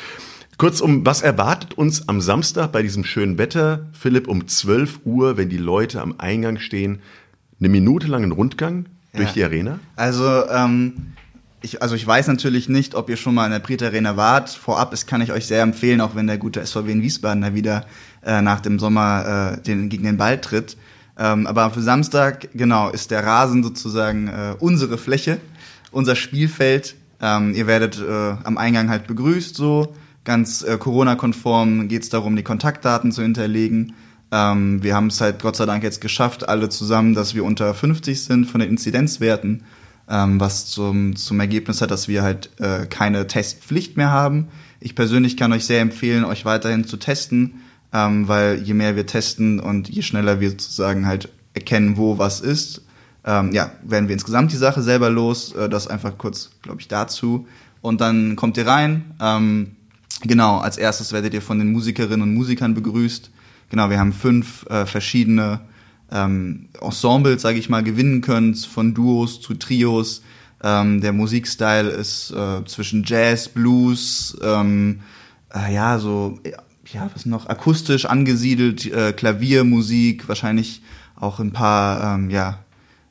Kurzum, 0.58 1.06
was 1.06 1.22
erwartet 1.22 1.74
uns 1.74 2.08
am 2.08 2.22
Samstag 2.22 2.72
bei 2.72 2.82
diesem 2.82 3.04
schönen 3.04 3.38
Wetter, 3.38 3.88
Philipp, 3.92 4.30
um 4.30 4.48
12 4.48 5.02
Uhr, 5.04 5.36
wenn 5.36 5.50
die 5.50 5.58
Leute 5.58 6.02
am 6.02 6.16
Eingang 6.18 6.60
stehen? 6.60 7.00
Eine 7.60 7.70
Minute 7.70 8.08
lang 8.08 8.24
einen 8.24 8.32
Rundgang 8.32 8.86
ja. 9.12 9.20
durch 9.20 9.34
die 9.34 9.44
Arena? 9.44 9.80
Also, 9.98 10.48
ähm, 10.50 11.14
ich, 11.62 11.82
also 11.82 11.96
ich 11.96 12.08
weiß 12.08 12.28
natürlich 12.28 12.70
nicht, 12.70 12.96
ob 12.96 13.10
ihr 13.10 13.18
schon 13.18 13.36
mal 13.36 13.46
in 13.46 13.52
der 13.52 13.60
Brit 13.60 13.84
Arena 13.84 14.16
wart. 14.16 14.50
Vorab, 14.50 14.92
das 14.92 15.06
kann 15.06 15.20
ich 15.20 15.34
euch 15.34 15.46
sehr 15.46 15.62
empfehlen, 15.62 16.00
auch 16.00 16.16
wenn 16.16 16.28
der 16.28 16.38
gute 16.38 16.66
SVW 16.66 16.90
in 16.90 17.02
Wiesbaden 17.02 17.42
da 17.42 17.54
wieder 17.54 17.86
äh, 18.24 18.42
nach 18.42 18.62
dem 18.62 18.80
Sommer 18.80 19.58
äh, 19.58 19.62
den, 19.62 19.90
gegen 19.90 20.04
den 20.04 20.16
Ball 20.16 20.40
tritt. 20.40 20.78
Ähm, 21.18 21.48
aber 21.48 21.70
für 21.72 21.82
Samstag, 21.82 22.50
genau, 22.54 22.90
ist 22.90 23.12
der 23.12 23.26
Rasen 23.26 23.62
sozusagen 23.62 24.28
äh, 24.30 24.56
unsere 24.60 24.98
Fläche, 24.98 25.38
unser 25.92 26.16
Spielfeld. 26.16 26.96
Ähm, 27.22 27.54
ihr 27.54 27.68
werdet 27.68 28.00
äh, 28.00 28.36
am 28.44 28.58
Eingang 28.58 28.90
halt 28.90 29.08
begrüßt 29.08 29.56
so 29.56 29.94
ganz 30.26 30.64
äh, 30.64 30.78
Corona-konform 30.78 31.88
geht 31.88 32.04
es 32.04 32.10
darum, 32.10 32.36
die 32.36 32.44
Kontaktdaten 32.44 33.12
zu 33.12 33.22
hinterlegen. 33.22 33.94
Ähm, 34.32 34.84
wir 34.84 34.96
haben 34.96 35.08
es 35.08 35.22
halt 35.22 35.42
Gott 35.42 35.56
sei 35.56 35.66
Dank 35.66 35.84
jetzt 35.84 36.02
geschafft, 36.02 36.50
alle 36.50 36.70
zusammen, 36.70 37.14
dass 37.14 37.36
wir 37.36 37.46
unter 37.46 37.74
50 37.74 38.22
sind 38.24 38.46
von 38.46 38.60
den 38.60 38.70
Inzidenzwerten, 38.70 39.64
ähm, 40.10 40.40
was 40.40 40.66
zum, 40.66 41.16
zum 41.16 41.40
Ergebnis 41.40 41.82
hat, 41.82 41.92
dass 41.92 42.08
wir 42.08 42.24
halt 42.24 42.50
äh, 42.60 42.86
keine 42.88 43.28
Testpflicht 43.28 43.96
mehr 43.96 44.10
haben. 44.10 44.50
Ich 44.80 44.96
persönlich 44.96 45.38
kann 45.38 45.54
euch 45.54 45.66
sehr 45.66 45.82
empfehlen, 45.82 46.26
euch 46.26 46.44
weiterhin 46.44 46.86
zu 46.86 46.98
testen, 46.98 47.62
ähm, 47.94 48.28
weil 48.28 48.62
je 48.62 48.74
mehr 48.74 48.96
wir 48.96 49.06
testen 49.06 49.60
und 49.60 49.88
je 49.90 50.02
schneller 50.02 50.40
wir 50.42 50.50
sozusagen 50.50 51.06
halt 51.06 51.30
erkennen, 51.54 51.98
wo 51.98 52.18
was 52.18 52.42
ist, 52.42 52.82
ähm, 53.26 53.52
ja, 53.54 53.72
werden 53.84 54.08
wir 54.08 54.14
insgesamt 54.14 54.52
die 54.52 54.58
Sache 54.58 54.84
selber 54.84 55.10
los. 55.10 55.54
Äh, 55.54 55.68
das 55.68 55.88
einfach 55.88 56.18
kurz, 56.18 56.52
glaube 56.62 56.82
ich, 56.82 56.88
dazu. 56.88 57.48
Und 57.82 58.02
dann 58.02 58.36
kommt 58.36 58.58
ihr 58.58 58.68
rein. 58.68 59.16
Genau, 60.22 60.58
als 60.60 60.78
erstes 60.78 61.12
werdet 61.12 61.34
ihr 61.34 61.42
von 61.42 61.60
den 61.60 61.72
Musikerinnen 61.72 62.22
und 62.22 62.34
Musikern 62.34 62.74
begrüßt. 62.74 63.32
Genau, 63.70 63.90
wir 63.90 64.00
haben 64.00 64.14
fünf 64.14 64.66
äh, 64.70 64.86
verschiedene 64.86 65.62
ähm, 66.12 66.70
Ensembles, 66.82 67.42
sage 67.42 67.58
ich 67.58 67.70
mal, 67.70 67.84
gewinnen 67.84 68.22
können, 68.22 68.56
von 68.56 68.94
Duos 68.94 69.42
zu 69.42 69.56
Trios. 69.56 70.22
Ähm, 70.64 71.02
der 71.02 71.14
Musikstyle 71.14 71.90
ist 71.90 72.32
äh, 72.32 72.64
zwischen 72.66 73.04
Jazz, 73.06 73.50
Blues, 73.50 74.38
ähm, 74.42 75.02
äh, 75.54 75.74
ja, 75.74 76.00
so, 76.00 76.40
ja, 76.92 77.10
was 77.14 77.26
noch, 77.26 77.48
akustisch 77.48 78.06
angesiedelt, 78.06 78.86
äh, 78.92 79.14
Klaviermusik, 79.14 80.28
wahrscheinlich 80.28 80.82
auch 81.16 81.40
ein 81.40 81.52
paar, 81.52 82.16
ähm, 82.16 82.30
ja, 82.30 82.60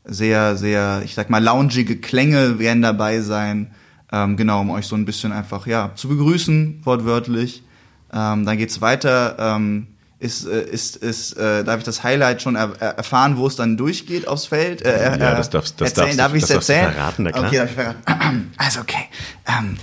sehr, 0.05 0.57
sehr, 0.57 1.03
ich 1.05 1.15
sag 1.15 1.31
mal, 1.31 1.43
loungige 1.43 1.97
Klänge 1.97 2.59
werden 2.59 2.83
dabei 2.83 3.21
sein. 3.21 3.71
Ähm, 4.15 4.37
genau, 4.37 4.61
um 4.61 4.71
euch 4.71 4.87
so 4.87 4.95
ein 4.95 5.05
bisschen 5.05 5.33
einfach 5.33 5.67
ja 5.67 5.91
zu 5.97 6.09
begrüßen, 6.09 6.83
wortwörtlich. 6.85 7.65
Ähm, 8.13 8.47
dann 8.47 8.57
geht's 8.59 8.81
weiter. 8.81 9.37
Ähm, 9.41 9.89
ist, 10.21 10.47
äh, 10.47 10.63
ist, 10.63 10.97
ist, 10.97 11.33
äh, 11.33 11.65
darf 11.65 11.79
ich 11.79 11.85
das 11.85 12.05
Highlight 12.05 12.41
schon 12.41 12.55
er 12.55 12.81
erfahren, 12.81 13.37
wo 13.37 13.49
es 13.49 13.57
dann 13.57 13.77
durchgeht 13.77 14.29
aufs 14.29 14.47
Feld? 14.47 14.83
Äh, 14.83 15.17
äh, 15.17 15.19
ja, 15.19 15.35
das 15.35 15.51
darfst, 15.51 15.81
das 15.81 15.91
erzählen. 15.91 16.17
darfst, 16.17 16.21
darf 16.21 16.35
ich 16.35 16.43
es 16.45 16.51
erzählen? 16.51 16.93
verraten. 16.93 17.27
Okay, 17.27 17.57
darf 17.57 17.69
ich 17.69 17.75
verraten. 17.75 18.53
Also 18.57 18.81
okay, 18.81 19.09
ähm, 19.47 19.77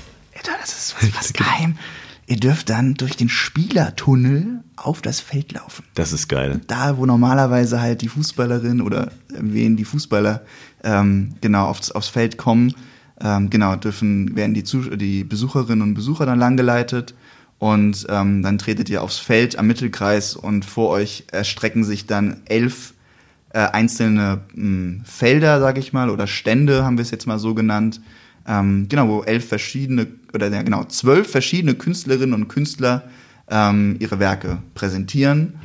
das 0.62 0.72
ist 0.72 0.96
was, 0.98 1.14
was 1.16 1.34
geheim. 1.34 1.78
Ihr 2.26 2.38
dürft 2.38 2.70
dann 2.70 2.94
durch 2.94 3.18
den 3.18 3.28
Spielertunnel 3.28 4.64
auf 4.78 5.02
das 5.02 5.20
Feld 5.20 5.52
laufen. 5.52 5.84
Das 5.96 6.14
ist 6.14 6.30
geil. 6.30 6.62
Da, 6.68 6.96
wo 6.98 7.06
normalerweise 7.06 7.82
halt 7.82 8.02
die 8.02 8.08
Fußballerin 8.08 8.80
oder 8.82 9.12
wen 9.28 9.76
die 9.76 9.84
Fußballer 9.84 10.42
ähm, 10.86 11.34
genau 11.42 11.66
aufs, 11.66 11.92
aufs 11.92 12.08
Feld 12.08 12.38
kommen, 12.38 12.74
ähm, 13.24 13.50
genau, 13.50 13.76
dürfen, 13.76 14.36
werden 14.36 14.54
die, 14.54 14.64
die 14.98 15.24
Besucherinnen 15.24 15.82
und 15.82 15.94
Besucher 15.94 16.26
dann 16.26 16.40
langgeleitet 16.40 17.14
und 17.60 18.08
ähm, 18.10 18.42
dann 18.42 18.58
tretet 18.58 18.90
ihr 18.90 19.04
aufs 19.04 19.20
Feld 19.20 19.58
am 19.60 19.68
Mittelkreis 19.68 20.36
und 20.36 20.66
vor 20.66 20.90
euch 20.90 21.26
erstrecken 21.32 21.84
sich 21.84 22.08
dann 22.08 22.42
elf 22.46 22.94
äh, 23.54 23.60
einzelne 23.60 24.42
mh, 24.54 24.56
hm, 24.56 25.02
Felder, 25.06 25.60
sag 25.60 25.78
ich 25.78 25.94
mal, 25.94 26.10
oder 26.10 26.26
Stände 26.26 26.84
haben 26.84 26.98
wir 26.98 27.04
es 27.04 27.12
jetzt 27.12 27.28
mal 27.28 27.38
so 27.38 27.54
genannt. 27.54 28.02
ähm, 28.48 28.88
genau, 28.90 29.08
wo 29.08 29.22
elf 29.22 29.48
verschiedene, 29.48 30.08
oder 30.34 30.50
ja, 30.50 30.64
genau, 30.64 30.86
zwölf 30.86 31.30
verschiedene 31.30 31.76
Künstlerinnen 31.76 32.34
und 32.34 32.48
Künstler 32.48 33.04
ähm, 33.48 33.98
ihre 34.00 34.18
Werke 34.20 34.58
präsentieren. 34.74 35.60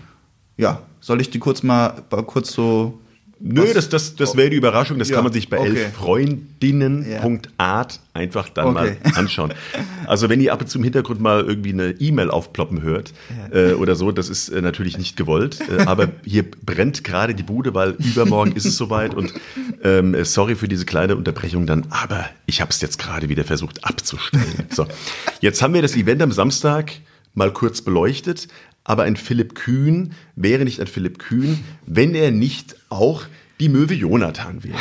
Ja, 0.59 0.83
soll 1.01 1.23
ich 1.23 1.31
die 1.31 1.39
kurz 1.39 1.63
mal 1.63 2.03
kurz 2.27 2.53
so 2.53 3.01
Nö, 3.39 3.65
Was? 3.65 3.75
das, 3.75 3.89
das, 3.91 4.17
das 4.17 4.35
wäre 4.37 4.49
die 4.49 4.57
Überraschung. 4.57 4.99
Das 4.99 5.11
Ja, 5.11 5.17
kann 5.17 5.25
man 5.25 5.33
sich 5.33 5.51
bei 5.51 5.59
okay. 5.59 5.69
elffreundinnen.art 5.69 8.01
einfach 8.15 8.49
dann 8.49 8.67
Okay. 8.69 8.75
mal 8.75 8.97
anschauen. 9.15 9.53
Also 10.07 10.29
wenn 10.31 10.41
ihr 10.41 10.53
ab 10.53 10.63
und 10.63 10.69
zu 10.69 10.79
im 10.79 10.85
Hintergrund 10.85 11.21
mal 11.21 11.45
irgendwie 11.45 11.73
eine 11.73 11.91
E-Mail 11.91 12.31
aufploppen 12.31 12.83
hört 12.83 13.13
äh, 13.53 13.73
oder 13.73 13.95
so, 13.95 14.11
das 14.11 14.29
ist 14.31 14.49
äh, 14.49 14.63
natürlich 14.63 14.97
nicht 14.99 15.17
gewollt. 15.17 15.59
Äh, 15.69 15.83
aber 15.83 16.09
hier 16.25 16.45
brennt 16.51 17.05
gerade 17.05 17.35
die 17.35 17.43
Bude, 17.43 17.75
weil 17.75 17.91
übermorgen 17.99 18.53
ist 18.53 18.65
es 18.65 18.77
soweit. 18.77 19.15
Und 19.15 19.35
ähm, 19.85 20.15
äh, 20.15 20.25
sorry 20.25 20.55
für 20.55 20.69
diese 20.69 20.87
kleine 20.87 21.15
Unterbrechung 21.17 21.67
dann, 21.67 21.87
aber 21.91 22.25
ich 22.47 22.61
habe 22.63 22.71
es 22.71 22.81
jetzt 22.81 22.99
gerade 22.99 23.29
wieder 23.29 23.45
versucht 23.45 23.85
abzustellen. 23.85 24.67
So, 24.71 24.87
jetzt 25.41 25.61
haben 25.61 25.75
wir 25.75 25.83
das 25.83 25.95
Event 25.97 26.23
am 26.23 26.33
Samstag 26.33 26.93
mal 27.35 27.53
kurz 27.53 27.83
beleuchtet. 27.83 28.49
Aber 28.89 29.03
ein 29.03 29.17
Philipp 29.17 29.57
Kühn 29.57 30.13
wäre 30.37 30.63
nicht 30.65 30.81
ein 30.81 30.87
Philipp 30.87 31.19
Kühn, 31.19 31.59
wenn 31.87 32.15
er 32.15 32.31
nicht 32.31 32.77
auch 32.89 33.25
die 33.59 33.69
Möwe 33.69 33.95
Jonathan 33.95 34.63
wäre. 34.63 34.79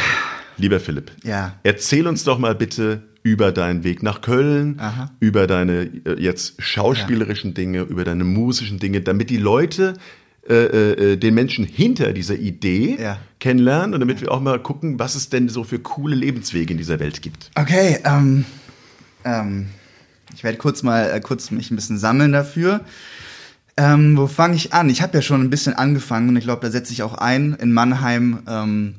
Lieber 0.58 0.80
Philipp, 0.80 1.12
Ja. 1.24 1.56
erzähl 1.64 2.06
uns 2.08 2.24
doch 2.24 2.38
mal 2.38 2.54
bitte 2.54 3.02
über 3.24 3.52
deinen 3.52 3.84
Weg 3.84 4.04
nach 4.04 4.22
Köln, 4.22 4.80
Aha. 4.80 5.10
über 5.20 5.48
deine 5.48 5.90
äh, 6.06 6.20
jetzt 6.22 6.62
schauspielerischen 6.62 7.56
Dinge, 7.56 7.82
über 7.82 8.04
deine 8.04 8.24
musischen 8.24 8.78
Dinge, 8.78 9.02
damit 9.02 9.32
die 9.32 9.38
Leute 9.38 9.96
äh, 10.48 10.54
äh, 10.54 11.18
den 11.18 11.34
Menschen 11.34 11.66
hinter 11.66 12.14
dieser 12.14 12.36
Idee 12.36 12.98
Ja. 13.02 13.18
kennenlernen 13.40 13.96
und 13.96 14.02
damit 14.02 14.22
wir 14.22 14.32
auch 14.32 14.40
mal 14.42 14.60
gucken, 14.60 15.00
was 15.00 15.16
es 15.16 15.30
denn 15.30 15.50
so 15.50 15.64
für 15.64 15.80
coole 15.80 16.16
Lebenswege 16.16 16.72
in 16.72 16.78
dieser 16.78 17.00
Welt 17.00 17.24
gibt. 17.24 17.50
Okay, 17.56 17.98
ähm, 18.06 18.46
ähm, 19.24 19.66
ich 20.36 20.44
werde 20.44 20.60
kurz 20.60 20.84
mal 20.84 21.10
äh, 21.10 21.20
kurz 21.20 21.50
mich 21.50 21.72
ein 21.72 21.76
bisschen 21.76 21.98
sammeln 21.98 22.32
dafür. 22.32 22.82
Ähm, 23.78 24.16
wo 24.16 24.28
fange 24.28 24.56
ich 24.56 24.74
an? 24.74 24.90
Ich 24.90 25.02
habe 25.02 25.18
ja 25.18 25.22
schon 25.22 25.42
ein 25.42 25.50
bisschen 25.50 25.74
angefangen 25.74 26.30
und 26.30 26.38
ich 26.38 26.46
glaube, 26.46 26.62
da 26.62 26.72
setze 26.72 26.94
ich 26.94 27.04
auch 27.04 27.16
ein. 27.16 27.54
In 27.56 27.74
Mannheim 27.74 28.40
ähm, 28.48 28.96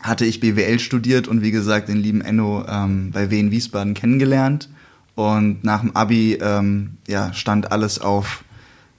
hatte 0.00 0.24
ich 0.24 0.40
BWL 0.40 0.80
studiert 0.80 1.28
und 1.28 1.42
wie 1.42 1.52
gesagt 1.52 1.88
den 1.88 1.98
lieben 1.98 2.20
Enno 2.20 2.64
ähm, 2.68 3.10
bei 3.12 3.30
W 3.30 3.38
in 3.38 3.50
Wiesbaden 3.52 3.94
kennengelernt. 3.94 4.68
Und 5.14 5.62
nach 5.64 5.80
dem 5.80 5.94
Abi 5.96 6.38
ähm, 6.40 6.98
ja, 7.06 7.32
stand 7.32 7.70
alles 7.70 8.00
auf, 8.00 8.44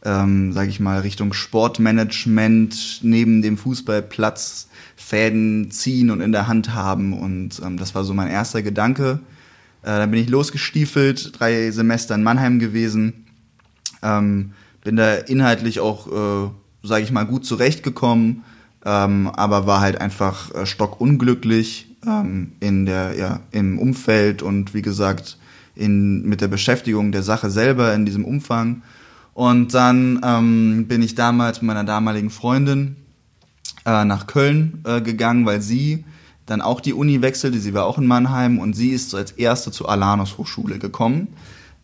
ähm, 0.04 0.54
sage 0.54 0.70
ich 0.70 0.80
mal, 0.80 1.00
Richtung 1.00 1.34
Sportmanagement, 1.34 3.00
neben 3.04 3.42
dem 3.42 3.58
Fußballplatz 3.58 4.68
Fäden 4.96 5.72
ziehen 5.72 6.12
und 6.12 6.22
in 6.22 6.32
der 6.32 6.48
Hand 6.48 6.74
haben. 6.74 7.14
Und 7.14 7.62
ähm, 7.64 7.78
das 7.78 7.94
war 7.94 8.06
so 8.06 8.14
mein 8.14 8.30
erster 8.30 8.62
Gedanke. 8.62 9.20
Äh, 9.82 9.98
dann 9.98 10.12
bin 10.12 10.22
ich 10.22 10.30
losgestiefelt, 10.30 11.40
drei 11.40 11.72
Semester 11.72 12.16
in 12.16 12.24
Mannheim 12.24 12.60
gewesen. 12.60 13.26
Ähm, 14.02 14.52
bin 14.90 14.96
da 14.96 15.14
inhaltlich 15.14 15.82
auch, 15.82 16.08
äh, 16.08 16.50
sage 16.82 17.04
ich 17.04 17.12
mal, 17.12 17.24
gut 17.24 17.46
zurechtgekommen, 17.46 18.44
ähm, 18.84 19.30
aber 19.36 19.68
war 19.68 19.82
halt 19.82 20.02
einfach 20.02 20.52
äh, 20.56 20.66
stockunglücklich 20.66 21.96
ähm, 22.08 22.54
in 22.60 22.88
der, 22.88 23.16
ja, 23.16 23.42
im 23.52 23.78
Umfeld 23.78 24.42
und 24.42 24.74
wie 24.74 24.82
gesagt 24.82 25.38
in, 25.76 26.24
mit 26.24 26.42
der 26.42 26.48
Beschäftigung 26.48 27.12
der 27.12 27.22
Sache 27.22 27.52
selber 27.52 27.94
in 27.94 28.08
diesem 28.08 28.26
Umfang. 28.26 28.82
Und 29.36 29.76
dann 29.76 30.22
ähm, 30.24 30.88
bin 30.88 31.04
ich 31.04 31.14
damals 31.14 31.62
mit 31.62 31.68
meiner 31.68 31.84
damaligen 31.84 32.32
Freundin 32.32 32.96
äh, 33.86 34.04
nach 34.06 34.26
Köln 34.26 34.82
äh, 34.86 35.02
gegangen, 35.02 35.46
weil 35.46 35.62
sie 35.62 36.04
dann 36.48 36.62
auch 36.62 36.82
die 36.82 36.94
Uni 36.94 37.22
wechselte. 37.22 37.60
Sie 37.60 37.76
war 37.76 37.86
auch 37.86 38.00
in 38.00 38.08
Mannheim 38.08 38.58
und 38.58 38.74
sie 38.74 38.90
ist 38.90 39.14
als 39.14 39.34
erste 39.34 39.70
zur 39.70 39.88
Alanus 39.88 40.40
Hochschule 40.40 40.80
gekommen. 40.80 41.28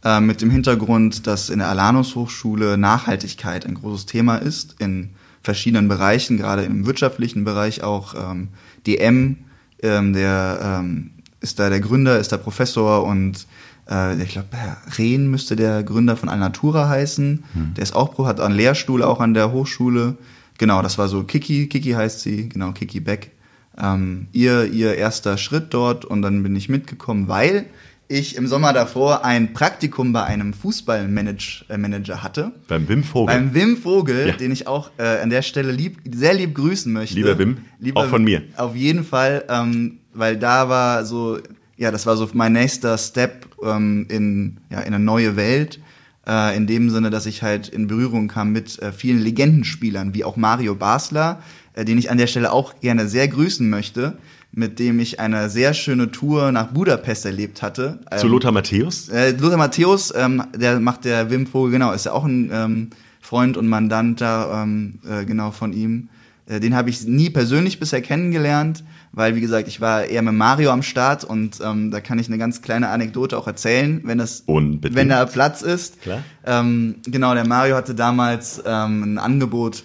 Äh, 0.05 0.21
mit 0.21 0.43
dem 0.43 0.51
Hintergrund, 0.51 1.25
dass 1.25 1.49
in 1.49 1.57
der 1.57 1.67
Alanus 1.67 2.13
Hochschule 2.13 2.77
Nachhaltigkeit 2.77 3.65
ein 3.65 3.73
großes 3.73 4.05
Thema 4.05 4.35
ist, 4.35 4.75
in 4.77 5.09
verschiedenen 5.41 5.87
Bereichen, 5.87 6.37
gerade 6.37 6.61
im 6.61 6.85
wirtschaftlichen 6.85 7.43
Bereich 7.43 7.81
auch. 7.81 8.13
Ähm, 8.13 8.49
DM, 8.85 9.37
ähm, 9.81 10.13
der 10.13 10.59
ähm, 10.61 11.09
ist 11.41 11.57
da 11.57 11.71
der 11.71 11.79
Gründer, 11.79 12.19
ist 12.19 12.31
der 12.31 12.37
Professor 12.37 13.03
und 13.03 13.47
äh, 13.89 14.21
ich 14.21 14.29
glaube, 14.29 14.49
Herr 14.51 14.77
Rehn 14.95 15.27
müsste 15.31 15.55
der 15.55 15.81
Gründer 15.81 16.15
von 16.15 16.29
Alnatura 16.29 16.87
heißen. 16.87 17.43
Der 17.75 17.81
ist 17.81 17.95
auch, 17.95 18.23
hat 18.27 18.39
einen 18.39 18.53
Lehrstuhl 18.53 19.01
auch 19.01 19.19
an 19.19 19.33
der 19.33 19.51
Hochschule. 19.51 20.17
Genau, 20.59 20.83
das 20.83 20.99
war 20.99 21.07
so 21.07 21.23
Kiki, 21.23 21.65
Kiki 21.67 21.93
heißt 21.93 22.21
sie, 22.21 22.49
genau, 22.49 22.73
Kiki 22.73 22.99
Beck. 22.99 23.31
Ähm, 23.75 24.27
ihr, 24.33 24.65
ihr 24.65 24.95
erster 24.95 25.39
Schritt 25.39 25.73
dort 25.73 26.05
und 26.05 26.21
dann 26.21 26.43
bin 26.43 26.55
ich 26.55 26.69
mitgekommen, 26.69 27.27
weil 27.27 27.65
ich 28.07 28.35
im 28.35 28.47
Sommer 28.47 28.73
davor 28.73 29.25
ein 29.25 29.53
Praktikum 29.53 30.13
bei 30.13 30.23
einem 30.23 30.53
Fußballmanager 30.53 32.13
äh, 32.13 32.17
hatte. 32.17 32.51
Beim 32.67 32.87
Wim 32.87 33.03
Vogel. 33.03 33.35
Beim 33.35 33.53
Wim 33.53 33.77
Vogel, 33.77 34.27
Ja. 34.27 34.33
den 34.33 34.51
ich 34.51 34.67
auch 34.67 34.91
äh, 34.97 35.21
an 35.21 35.29
der 35.29 35.41
Stelle 35.41 35.71
lieb, 35.71 35.97
sehr 36.13 36.33
lieb 36.33 36.53
grüßen 36.55 36.91
möchte. 36.91 37.15
Lieber 37.15 37.37
Wim, 37.37 37.57
auch 37.95 38.07
von 38.07 38.23
mir. 38.23 38.43
Auf 38.57 38.75
jeden 38.75 39.03
Fall, 39.03 39.45
ähm, 39.49 39.99
weil 40.13 40.37
da 40.37 40.69
war 40.69 41.05
so, 41.05 41.39
ja, 41.77 41.91
das 41.91 42.05
war 42.05 42.15
so 42.17 42.29
mein 42.33 42.53
nächster 42.53 42.97
Step 42.97 43.47
ähm, 43.63 44.05
in, 44.09 44.57
ja, 44.69 44.79
in 44.81 44.93
eine 44.93 45.03
neue 45.03 45.35
Welt. 45.35 45.79
Äh, 46.27 46.57
in 46.57 46.65
dem 46.67 46.89
Sinne, 46.89 47.11
dass 47.11 47.25
ich 47.27 47.43
halt 47.43 47.69
in 47.69 47.87
Berührung 47.87 48.27
kam 48.27 48.51
mit 48.51 48.79
äh, 48.79 48.91
vielen 48.91 49.19
Legendenspielern, 49.19 50.13
wie 50.15 50.23
auch 50.23 50.37
Mario 50.37 50.73
Basler, 50.73 51.41
äh, 51.73 51.85
den 51.85 51.97
ich 51.99 52.09
an 52.09 52.17
der 52.17 52.25
Stelle 52.27 52.51
auch 52.51 52.79
gerne 52.79 53.07
sehr 53.07 53.27
grüßen 53.27 53.69
möchte, 53.69 54.17
mit 54.55 54.79
dem 54.79 54.99
ich 54.99 55.19
eine 55.19 55.49
sehr 55.49 55.73
schöne 55.73 56.11
Tour 56.11 56.51
nach 56.51 56.67
Budapest 56.67 57.25
erlebt 57.25 57.61
hatte. 57.61 57.99
Zu 58.17 58.25
Ähm, 58.27 58.31
Lothar 58.31 58.51
Matthäus? 58.51 59.09
äh, 59.09 59.31
Lothar 59.31 59.57
Matthäus, 59.57 60.13
ähm, 60.15 60.41
der 60.55 60.79
macht 60.79 61.05
der 61.05 61.29
Wim 61.29 61.45
Vogel, 61.45 61.71
genau, 61.73 61.91
ist 61.91 62.05
ja 62.05 62.13
auch 62.13 62.23
ein 62.25 62.49
ähm, 62.53 62.89
Freund 63.21 63.57
und 63.57 63.67
Mandant 63.67 64.21
da, 64.21 64.63
ähm, 64.63 64.99
äh, 65.07 65.25
genau 65.25 65.51
von 65.51 65.73
ihm. 65.73 66.09
Äh, 66.47 66.59
den 66.59 66.75
habe 66.75 66.89
ich 66.89 67.05
nie 67.05 67.29
persönlich 67.29 67.79
bisher 67.79 68.01
kennengelernt, 68.01 68.83
weil, 69.11 69.35
wie 69.35 69.41
gesagt, 69.41 69.67
ich 69.67 69.81
war 69.81 70.05
eher 70.05 70.21
mit 70.21 70.33
Mario 70.35 70.71
am 70.71 70.83
Start 70.83 71.23
und 71.23 71.59
ähm, 71.63 71.89
da 71.91 71.99
kann 72.01 72.19
ich 72.19 72.27
eine 72.27 72.37
ganz 72.37 72.61
kleine 72.61 72.89
Anekdote 72.89 73.37
auch 73.37 73.47
erzählen, 73.47 74.01
wenn 74.03 74.17
das, 74.19 74.43
Unbedingt. 74.45 74.95
wenn 74.95 75.09
da 75.09 75.25
Platz 75.25 75.61
ist. 75.63 76.01
Klar. 76.01 76.23
Ähm, 76.45 76.95
genau, 77.05 77.33
der 77.33 77.47
Mario 77.47 77.75
hatte 77.75 77.95
damals 77.95 78.61
ähm, 78.65 79.03
ein 79.03 79.17
Angebot, 79.17 79.83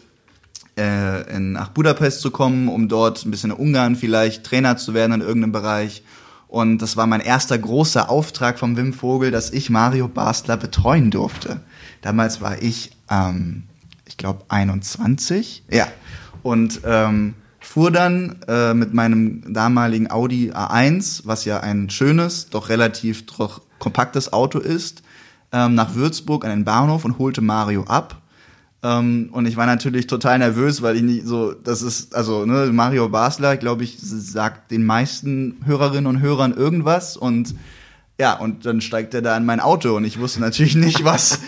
äh, 0.78 1.36
in, 1.36 1.52
nach 1.52 1.68
Budapest 1.68 2.20
zu 2.20 2.30
kommen, 2.30 2.68
um 2.68 2.88
dort 2.88 3.24
ein 3.24 3.30
bisschen 3.30 3.50
in 3.50 3.56
Ungarn 3.56 3.96
vielleicht 3.96 4.44
Trainer 4.44 4.76
zu 4.76 4.94
werden 4.94 5.12
in 5.12 5.20
irgendeinem 5.20 5.52
Bereich. 5.52 6.02
Und 6.48 6.78
das 6.78 6.96
war 6.96 7.06
mein 7.06 7.20
erster 7.20 7.56
großer 7.58 8.10
Auftrag 8.10 8.58
vom 8.58 8.76
Wim 8.76 8.92
Vogel, 8.92 9.30
dass 9.30 9.52
ich 9.52 9.70
Mario 9.70 10.08
Basler 10.08 10.56
betreuen 10.56 11.10
durfte. 11.10 11.60
Damals 12.02 12.40
war 12.40 12.60
ich, 12.60 12.90
ähm, 13.08 13.64
ich 14.06 14.16
glaube, 14.16 14.44
21. 14.48 15.62
Ja. 15.70 15.86
Und 16.42 16.80
ähm, 16.84 17.34
fuhr 17.60 17.92
dann 17.92 18.36
äh, 18.48 18.74
mit 18.74 18.94
meinem 18.94 19.52
damaligen 19.52 20.10
Audi 20.10 20.50
A1, 20.50 21.22
was 21.24 21.44
ja 21.44 21.60
ein 21.60 21.88
schönes, 21.88 22.50
doch 22.50 22.68
relativ 22.68 23.26
doch 23.26 23.60
kompaktes 23.78 24.32
Auto 24.32 24.58
ist, 24.58 25.02
ähm, 25.52 25.74
nach 25.74 25.94
Würzburg 25.94 26.44
an 26.44 26.50
den 26.50 26.64
Bahnhof 26.64 27.04
und 27.04 27.18
holte 27.18 27.42
Mario 27.42 27.84
ab. 27.84 28.20
Ähm, 28.82 29.28
und 29.32 29.46
ich 29.46 29.56
war 29.56 29.66
natürlich 29.66 30.06
total 30.06 30.38
nervös, 30.38 30.80
weil 30.80 30.96
ich 30.96 31.02
nicht 31.02 31.26
so, 31.26 31.52
das 31.52 31.82
ist, 31.82 32.14
also 32.14 32.46
ne, 32.46 32.70
Mario 32.72 33.08
Basler, 33.08 33.56
glaube 33.56 33.84
ich, 33.84 33.98
sagt 34.00 34.70
den 34.70 34.84
meisten 34.84 35.60
Hörerinnen 35.64 36.06
und 36.06 36.20
Hörern 36.20 36.54
irgendwas 36.54 37.16
und 37.16 37.54
ja, 38.18 38.34
und 38.34 38.66
dann 38.66 38.82
steigt 38.82 39.14
er 39.14 39.22
da 39.22 39.34
in 39.34 39.46
mein 39.46 39.60
Auto 39.60 39.96
und 39.96 40.04
ich 40.04 40.20
wusste 40.20 40.40
natürlich 40.40 40.76
nicht, 40.76 41.04
was, 41.04 41.40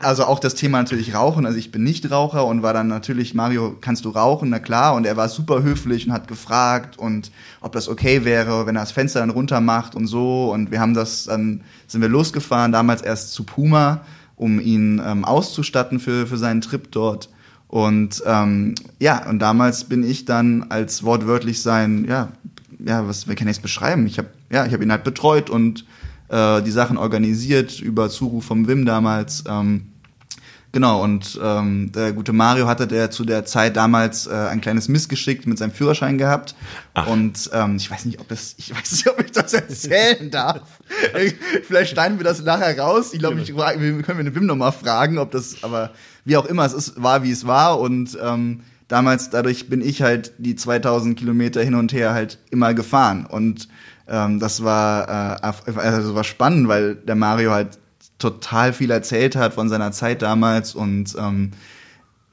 also 0.00 0.24
auch 0.24 0.40
das 0.40 0.56
Thema 0.56 0.78
natürlich 0.78 1.14
Rauchen, 1.14 1.46
also 1.46 1.56
ich 1.56 1.70
bin 1.70 1.84
nicht 1.84 2.10
Raucher 2.10 2.44
und 2.46 2.62
war 2.62 2.72
dann 2.72 2.88
natürlich, 2.88 3.34
Mario, 3.34 3.76
kannst 3.80 4.04
du 4.04 4.10
rauchen? 4.10 4.50
Na 4.50 4.58
klar, 4.58 4.94
und 4.94 5.06
er 5.06 5.16
war 5.16 5.28
super 5.28 5.62
höflich 5.62 6.06
und 6.06 6.12
hat 6.12 6.26
gefragt 6.26 6.98
und 6.98 7.30
ob 7.60 7.72
das 7.72 7.88
okay 7.88 8.24
wäre, 8.24 8.66
wenn 8.66 8.74
er 8.74 8.82
das 8.82 8.90
Fenster 8.90 9.20
dann 9.20 9.30
runter 9.30 9.60
macht 9.60 9.94
und 9.94 10.08
so 10.08 10.52
und 10.52 10.72
wir 10.72 10.80
haben 10.80 10.94
das, 10.94 11.24
dann 11.24 11.62
sind 11.86 12.00
wir 12.00 12.08
losgefahren, 12.08 12.72
damals 12.72 13.02
erst 13.02 13.32
zu 13.32 13.44
Puma, 13.44 14.02
um 14.36 14.60
ihn 14.60 15.02
ähm, 15.04 15.24
auszustatten 15.24 15.98
für, 15.98 16.26
für 16.26 16.36
seinen 16.36 16.60
Trip 16.60 16.90
dort. 16.90 17.30
Und 17.68 18.22
ähm, 18.26 18.74
ja, 19.00 19.28
und 19.28 19.40
damals 19.40 19.84
bin 19.84 20.08
ich 20.08 20.24
dann 20.24 20.66
als 20.68 21.02
wortwörtlich 21.02 21.62
sein, 21.62 22.04
ja, 22.08 22.28
ja, 22.78 23.06
was, 23.08 23.28
wie 23.28 23.34
kann 23.34 23.48
ich 23.48 23.56
es 23.56 23.62
beschreiben? 23.62 24.06
Ich 24.06 24.18
habe 24.18 24.28
ja, 24.50 24.64
ich 24.64 24.72
habe 24.72 24.84
ihn 24.84 24.92
halt 24.92 25.04
betreut 25.04 25.50
und 25.50 25.84
äh, 26.28 26.62
die 26.62 26.70
Sachen 26.70 26.96
organisiert 26.96 27.80
über 27.80 28.08
Zuruf 28.08 28.44
vom 28.44 28.68
Wim 28.68 28.86
damals. 28.86 29.44
Ähm, 29.48 29.86
genau, 30.72 31.02
und 31.02 31.38
ähm, 31.42 31.90
der 31.92 32.12
gute 32.12 32.32
Mario 32.32 32.66
hatte 32.66 32.86
der 32.86 33.10
zu 33.10 33.24
der 33.24 33.44
Zeit 33.44 33.76
damals 33.76 34.26
äh, 34.26 34.32
ein 34.32 34.60
kleines 34.60 34.88
Missgeschick 34.88 35.46
mit 35.46 35.58
seinem 35.58 35.72
Führerschein 35.72 36.18
gehabt. 36.18 36.54
Ach. 36.94 37.06
Und 37.06 37.50
ähm, 37.52 37.76
ich 37.76 37.90
weiß 37.90 38.04
nicht, 38.04 38.20
ob 38.20 38.28
das, 38.28 38.54
ich 38.58 38.74
weiß 38.74 38.92
nicht, 38.92 39.08
ob 39.08 39.20
ich 39.20 39.32
das 39.32 39.52
erzählen 39.54 40.30
darf. 40.30 40.62
Vielleicht 41.66 41.92
schneiden 41.92 42.18
wir 42.18 42.24
das 42.24 42.42
nachher 42.42 42.78
raus. 42.78 43.12
Ich 43.12 43.18
glaube, 43.18 43.40
ich 43.40 43.52
frage, 43.52 43.80
wir 43.80 44.02
können 44.02 44.18
wir 44.18 44.24
den 44.24 44.34
Wim 44.34 44.46
nochmal 44.46 44.72
fragen, 44.72 45.18
ob 45.18 45.30
das, 45.30 45.62
aber 45.62 45.92
wie 46.24 46.36
auch 46.36 46.46
immer, 46.46 46.64
es 46.64 46.72
ist, 46.72 47.02
war, 47.02 47.22
wie 47.22 47.30
es 47.30 47.46
war. 47.46 47.80
Und 47.80 48.16
ähm, 48.22 48.60
damals, 48.88 49.30
dadurch 49.30 49.68
bin 49.68 49.80
ich 49.80 50.02
halt 50.02 50.32
die 50.38 50.56
2000 50.56 51.18
Kilometer 51.18 51.62
hin 51.62 51.74
und 51.74 51.92
her 51.92 52.14
halt 52.14 52.38
immer 52.50 52.74
gefahren. 52.74 53.26
Und 53.26 53.68
Ähm, 54.08 54.38
das 54.38 54.62
war, 54.62 55.40
äh, 55.42 55.80
also 55.80 56.14
war 56.14 56.22
spannend, 56.22 56.68
weil 56.68 56.94
der 56.94 57.16
Mario 57.16 57.50
halt 57.50 57.70
total 58.18 58.72
viel 58.72 58.90
erzählt 58.90 59.36
hat 59.36 59.54
von 59.54 59.68
seiner 59.68 59.92
Zeit 59.92 60.22
damals 60.22 60.74
und 60.74 61.14
ähm, 61.18 61.52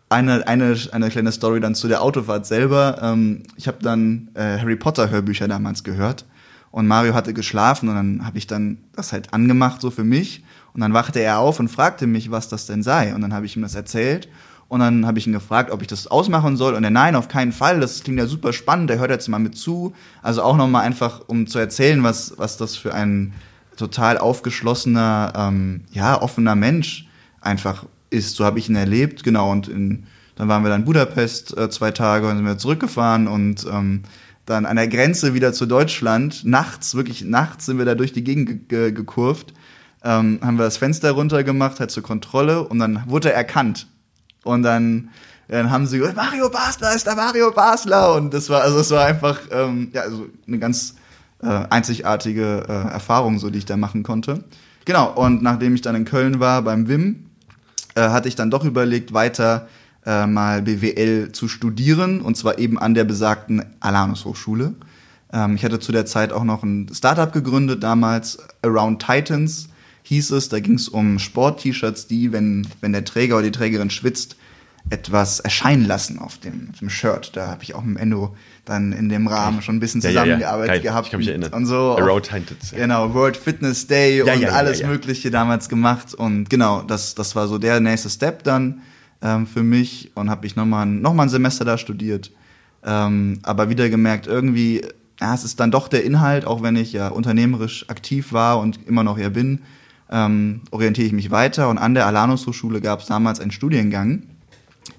eine, 0.10 0.48
eine, 0.48 0.78
eine 0.92 1.10
kleine 1.10 1.32
Story 1.32 1.60
dann 1.60 1.76
zu 1.76 1.88
der 1.88 2.02
Autofahrt 2.02 2.46
selber. 2.46 3.00
Ähm, 3.02 3.44
ich 3.58 3.68
habe 3.68 3.80
dann 3.82 4.30
äh, 4.36 4.60
Harry 4.60 4.76
Potter 4.76 5.10
Hörbücher 5.10 5.48
damals 5.48 5.84
gehört 5.84 6.26
und 6.72 6.88
Mario 6.88 7.14
hatte 7.14 7.34
geschlafen 7.34 7.90
und 7.90 7.96
dann 7.96 8.26
habe 8.26 8.38
ich 8.38 8.48
dann 8.48 8.78
das 8.96 9.12
halt 9.12 9.34
angemacht 9.34 9.82
so 9.82 9.92
für 9.92 10.04
mich 10.04 10.44
und 10.74 10.82
dann 10.82 10.94
wachte 10.94 11.20
er 11.20 11.40
auf 11.40 11.60
und 11.60 11.70
fragte 11.70 12.08
mich, 12.08 12.32
was 12.32 12.48
das 12.48 12.66
denn 12.66 12.84
sei 12.84 13.14
und 13.14 13.22
dann 13.22 13.34
habe 13.34 13.46
ich 13.46 13.56
ihm 13.56 13.62
das 13.62 13.76
erzählt 13.76 14.30
und 14.74 14.80
dann 14.80 15.06
habe 15.06 15.20
ich 15.20 15.28
ihn 15.28 15.34
gefragt, 15.34 15.70
ob 15.70 15.82
ich 15.82 15.88
das 15.88 16.08
ausmachen 16.08 16.58
soll. 16.58 16.74
Und 16.74 16.84
er, 16.84 16.90
nein, 16.90 17.16
auf 17.16 17.28
keinen 17.28 17.52
Fall. 17.52 17.80
Das 17.80 18.04
klingt 18.04 18.18
ja 18.18 18.26
super 18.26 18.54
spannend. 18.54 18.90
Der 18.90 18.98
hört 18.98 19.12
jetzt 19.12 19.28
mal 19.28 19.38
mit 19.38 19.56
zu. 19.56 19.94
Also 20.24 20.42
auch 20.42 20.58
nochmal 20.58 20.84
einfach, 20.84 21.22
um 21.28 21.46
zu 21.46 21.60
erzählen, 21.60 22.02
was, 22.02 22.40
was 22.40 22.58
das 22.58 22.76
für 22.76 22.92
ein 22.92 23.34
total 23.78 24.18
aufgeschlossener, 24.18 25.34
ähm, 25.36 25.82
ja, 25.92 26.22
offener 26.22 26.56
Mensch 26.56 27.08
einfach 27.42 27.86
ist. 28.10 28.36
So 28.36 28.46
habe 28.46 28.60
ich 28.60 28.70
ihn 28.70 28.76
erlebt. 28.76 29.24
Genau. 29.24 29.52
Und 29.52 29.68
in, 29.68 30.06
dann 30.36 30.48
waren 30.48 30.64
wir 30.64 30.70
dann 30.70 30.82
in 30.82 30.86
Budapest 30.86 31.58
äh, 31.58 31.70
zwei 31.70 31.92
Tage 31.92 32.28
und 32.28 32.38
sind 32.38 32.46
wir 32.46 32.58
zurückgefahren 32.58 33.28
und 33.28 33.66
ähm, 33.66 34.04
dann 34.46 34.66
an 34.66 34.76
der 34.76 34.88
Grenze 34.88 35.34
wieder 35.34 35.54
zu 35.54 35.66
Deutschland. 35.66 36.44
Nachts, 36.46 36.96
wirklich 36.96 37.24
nachts 37.24 37.66
sind 37.66 37.78
wir 37.78 37.86
da 37.86 37.96
durch 37.96 38.14
die 38.14 38.24
Gegend 38.24 38.70
ge 38.70 38.92
gekurvt. 38.92 39.54
Ähm, 40.04 40.40
haben 40.42 40.58
wir 40.58 40.66
das 40.66 40.78
Fenster 40.78 41.12
runtergemacht, 41.12 41.80
halt 41.80 41.92
zur 41.92 42.04
Kontrolle 42.04 42.68
und 42.68 42.80
dann 42.80 43.04
wurde 43.08 43.32
er 43.32 43.36
erkannt. 43.36 43.88
Und 44.44 44.64
dann, 44.64 45.10
dann 45.48 45.72
haben 45.72 45.86
sie 45.88 45.98
gesagt, 45.98 46.18
Mario 46.18 46.50
Basler 46.50 46.94
ist 46.94 47.08
der 47.08 47.16
Mario 47.16 47.52
Basler. 47.52 48.16
Und 48.16 48.34
das 48.34 48.50
war, 48.50 48.62
also 48.62 48.80
es 48.80 48.92
war 48.92 49.06
einfach, 49.06 49.40
ähm, 49.52 49.90
ja, 49.94 50.02
also 50.02 50.28
eine 50.46 50.60
ganz 50.60 50.96
äh, 51.44 51.68
einzigartige 51.70 52.66
äh, 52.68 52.94
Erfahrung, 52.94 53.40
so 53.40 53.50
die 53.50 53.60
ich 53.60 53.66
da 53.66 53.78
machen 53.78 54.04
konnte. 54.04 54.44
Genau, 54.86 55.14
und 55.14 55.42
nachdem 55.42 55.76
ich 55.76 55.82
dann 55.82 55.96
in 55.96 56.06
Köln 56.06 56.40
war 56.40 56.62
beim 56.62 56.88
WIM, 56.88 57.28
äh, 57.96 58.02
hatte 58.02 58.28
ich 58.28 58.36
dann 58.36 58.52
doch 58.52 58.66
überlegt, 58.66 59.14
weiter 59.14 59.68
äh, 60.06 60.26
mal 60.26 60.62
BWL 60.62 61.32
zu 61.32 61.48
studieren, 61.48 62.22
und 62.22 62.36
zwar 62.36 62.60
eben 62.60 62.78
an 62.78 62.94
der 62.94 63.04
besagten 63.04 63.64
Alanus 63.80 64.26
Hochschule. 64.26 64.74
Ähm, 65.32 65.56
ich 65.56 65.64
hatte 65.64 65.80
zu 65.80 65.92
der 65.92 66.06
Zeit 66.06 66.34
auch 66.34 66.44
noch 66.44 66.64
ein 66.64 66.90
Startup 66.94 67.32
gegründet, 67.32 67.84
damals 67.84 68.40
Around 68.62 69.02
Titans 69.06 69.70
hieß 70.04 70.32
es, 70.32 70.50
da 70.50 70.60
ging 70.60 70.76
es 70.76 70.90
um 70.90 71.18
Sport-T-Shirts, 71.18 72.08
die, 72.08 72.32
wenn, 72.32 72.68
wenn 72.82 72.92
der 72.92 73.06
Träger 73.06 73.36
oder 73.36 73.46
die 73.46 73.52
Trägerin 73.52 73.90
schwitzt, 73.90 74.36
etwas 74.90 75.40
erscheinen 75.40 75.86
lassen 75.86 76.20
auf 76.20 76.38
dem, 76.38 76.70
auf 76.72 76.80
dem 76.80 76.90
Shirt. 76.90 77.32
Da 77.36 77.48
habe 77.48 77.64
ich 77.64 77.74
auch 77.74 77.84
mit 77.84 77.98
Endo 78.00 78.36
dann 78.66 78.92
in 78.92 79.10
dem 79.10 79.28
Rahmen 79.28 79.62
schon 79.62 79.78
ein 79.78 79.80
bisschen 79.80 80.02
zusammengearbeitet 80.02 80.68
ja, 80.68 80.74
ja, 80.74 80.84
ja. 80.84 80.90
gehabt. 80.92 81.08
Ich 81.08 81.12
kann 81.12 81.20
mich 81.20 81.30
erinnern. 81.30 81.54
Und 81.54 81.66
so. 81.66 81.98
Around 81.98 82.26
Tinted. 82.26 82.58
Genau, 82.76 83.14
World 83.14 83.38
Fitness 83.38 83.88
Day 83.88 84.22
und 84.22 84.46
alles 84.46 84.84
Mögliche 84.84 85.32
damals 85.32 85.70
gemacht. 85.70 86.14
Und 86.14 86.50
genau, 86.50 86.82
das, 86.82 87.16
das 87.16 87.36
war 87.36 87.48
so 87.48 87.58
der 87.58 87.80
nächste 87.80 88.10
Step 88.10 88.44
dann 88.44 88.82
ähm, 89.22 89.48
für 89.48 89.64
mich. 89.64 90.12
Und 90.16 90.30
habe 90.30 90.46
ich 90.46 90.56
nochmal 90.56 90.86
noch 90.86 91.14
mal 91.14 91.24
ein 91.24 91.30
Semester 91.30 91.66
da 91.66 91.78
studiert. 91.78 92.32
Ähm, 92.86 93.40
aber 93.44 93.70
wieder 93.70 93.90
gemerkt, 93.90 94.28
irgendwie, 94.28 94.86
ja, 95.20 95.34
es 95.34 95.46
ist 95.46 95.60
dann 95.60 95.72
doch 95.72 95.88
der 95.88 96.04
Inhalt, 96.04 96.46
auch 96.46 96.62
wenn 96.62 96.76
ich 96.76 96.92
ja 96.92 97.08
unternehmerisch 97.08 97.90
aktiv 97.90 98.34
war 98.34 98.60
und 98.60 98.86
immer 98.86 99.04
noch 99.04 99.18
ja 99.18 99.30
bin 99.30 99.60
ähm, 100.14 100.62
orientiere 100.72 101.08
ich 101.08 101.14
mich 101.14 101.32
weiter. 101.32 101.70
Und 101.70 101.80
an 101.80 101.96
der 101.96 102.06
Alanus 102.06 102.46
Hochschule 102.46 102.80
gab 102.80 103.00
es 103.00 103.08
damals 103.08 103.40
einen 103.40 103.52
Studiengang, 103.52 104.24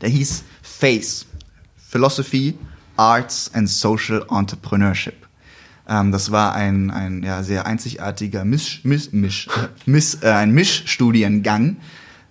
der 0.01 0.09
hieß 0.09 0.45
FACE, 0.63 1.27
Philosophy, 1.77 2.57
Arts 2.97 3.51
and 3.55 3.69
Social 3.69 4.25
Entrepreneurship. 4.31 5.25
Ähm, 5.89 6.13
das 6.13 6.31
war 6.31 6.55
ein, 6.55 6.91
ein 6.91 7.23
ja, 7.23 7.43
sehr 7.43 7.67
einzigartiger 7.67 8.45
Misch, 8.45 8.81
Misch, 8.85 9.13
Misch, 9.13 9.49
Misch, 9.87 10.17
äh, 10.23 10.31
ein 10.31 10.53
Mischstudiengang 10.53 11.77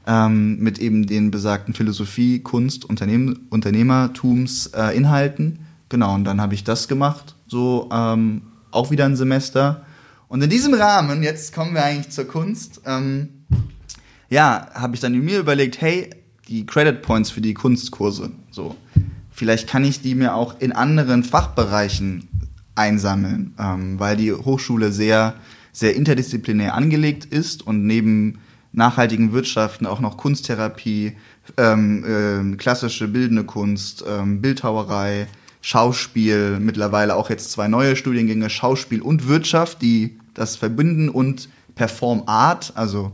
ähm, 0.07 0.59
mit 0.59 0.79
eben 0.79 1.05
den 1.05 1.31
besagten 1.31 1.73
Philosophie, 1.73 2.39
Kunst, 2.39 2.85
Unternehmen, 2.85 3.47
Unternehmertumsinhalten. 3.49 5.53
Äh, 5.53 5.57
genau, 5.89 6.15
und 6.15 6.25
dann 6.25 6.41
habe 6.41 6.53
ich 6.53 6.63
das 6.63 6.87
gemacht, 6.87 7.35
so 7.47 7.89
ähm, 7.91 8.43
auch 8.71 8.91
wieder 8.91 9.05
ein 9.05 9.15
Semester. 9.15 9.85
Und 10.27 10.41
in 10.41 10.49
diesem 10.49 10.73
Rahmen, 10.73 11.21
jetzt 11.21 11.53
kommen 11.53 11.75
wir 11.75 11.83
eigentlich 11.83 12.09
zur 12.09 12.25
Kunst, 12.25 12.81
ähm, 12.85 13.45
ja, 14.29 14.67
habe 14.73 14.95
ich 14.95 15.01
dann 15.01 15.13
mir 15.13 15.39
überlegt, 15.39 15.79
hey, 15.79 16.09
die 16.53 16.67
Credit 16.67 17.01
Points 17.01 17.31
für 17.31 17.41
die 17.41 17.55
Kunstkurse, 17.55 18.29
so, 18.51 18.75
vielleicht 19.31 19.67
kann 19.67 19.83
ich 19.83 20.01
die 20.01 20.13
mir 20.13 20.35
auch 20.35 20.59
in 20.59 20.71
anderen 20.71 21.23
Fachbereichen 21.23 22.27
einsammeln, 22.75 23.55
ähm, 23.57 23.99
weil 23.99 24.17
die 24.17 24.31
Hochschule 24.31 24.91
sehr, 24.91 25.33
sehr 25.71 25.95
interdisziplinär 25.95 26.75
angelegt 26.75 27.25
ist 27.25 27.65
und 27.65 27.87
neben 27.87 28.37
nachhaltigen 28.71 29.33
Wirtschaften 29.33 29.87
auch 29.87 29.99
noch 29.99 30.15
Kunsttherapie, 30.17 31.13
ähm, 31.57 32.53
äh, 32.53 32.55
klassische 32.57 33.07
bildende 33.07 33.45
Kunst, 33.45 34.05
ähm, 34.07 34.39
Bildhauerei, 34.39 35.25
Schauspiel, 35.61 36.59
mittlerweile 36.59 37.15
auch 37.15 37.31
jetzt 37.31 37.51
zwei 37.51 37.67
neue 37.67 37.95
Studiengänge, 37.95 38.51
Schauspiel 38.51 39.01
und 39.01 39.27
Wirtschaft, 39.27 39.81
die 39.81 40.19
das 40.35 40.55
Verbinden 40.55 41.09
und 41.09 41.49
Perform 41.73 42.23
Art, 42.27 42.73
also 42.75 43.11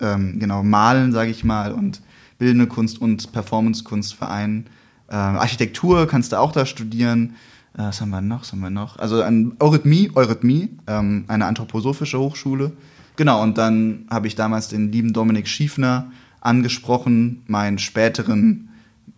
ähm, 0.00 0.38
genau 0.38 0.62
Malen, 0.62 1.12
sage 1.12 1.30
ich 1.30 1.44
mal, 1.44 1.72
und 1.72 2.00
Bildende 2.40 2.66
Kunst 2.66 3.00
und 3.00 3.30
Performance-Kunst 3.30 4.14
vereinen. 4.14 4.66
Äh, 5.08 5.14
Architektur 5.14 6.08
kannst 6.08 6.32
du 6.32 6.40
auch 6.40 6.50
da 6.50 6.66
studieren. 6.66 7.36
Äh, 7.74 7.82
was 7.82 8.00
haben 8.00 8.10
wir 8.10 8.20
noch? 8.20 8.40
Was 8.40 8.50
haben 8.50 8.60
wir 8.60 8.70
noch? 8.70 8.98
Also 8.98 9.22
an 9.22 9.54
Eurythmie, 9.60 10.10
Eurythmie 10.16 10.70
ähm, 10.88 11.24
eine 11.28 11.46
anthroposophische 11.46 12.18
Hochschule. 12.18 12.72
Genau, 13.14 13.40
und 13.40 13.56
dann 13.56 14.06
habe 14.10 14.26
ich 14.26 14.34
damals 14.34 14.66
den 14.66 14.90
lieben 14.90 15.12
Dominik 15.12 15.46
Schiefner 15.46 16.10
angesprochen, 16.40 17.42
meinen 17.46 17.78
späteren 17.78 18.66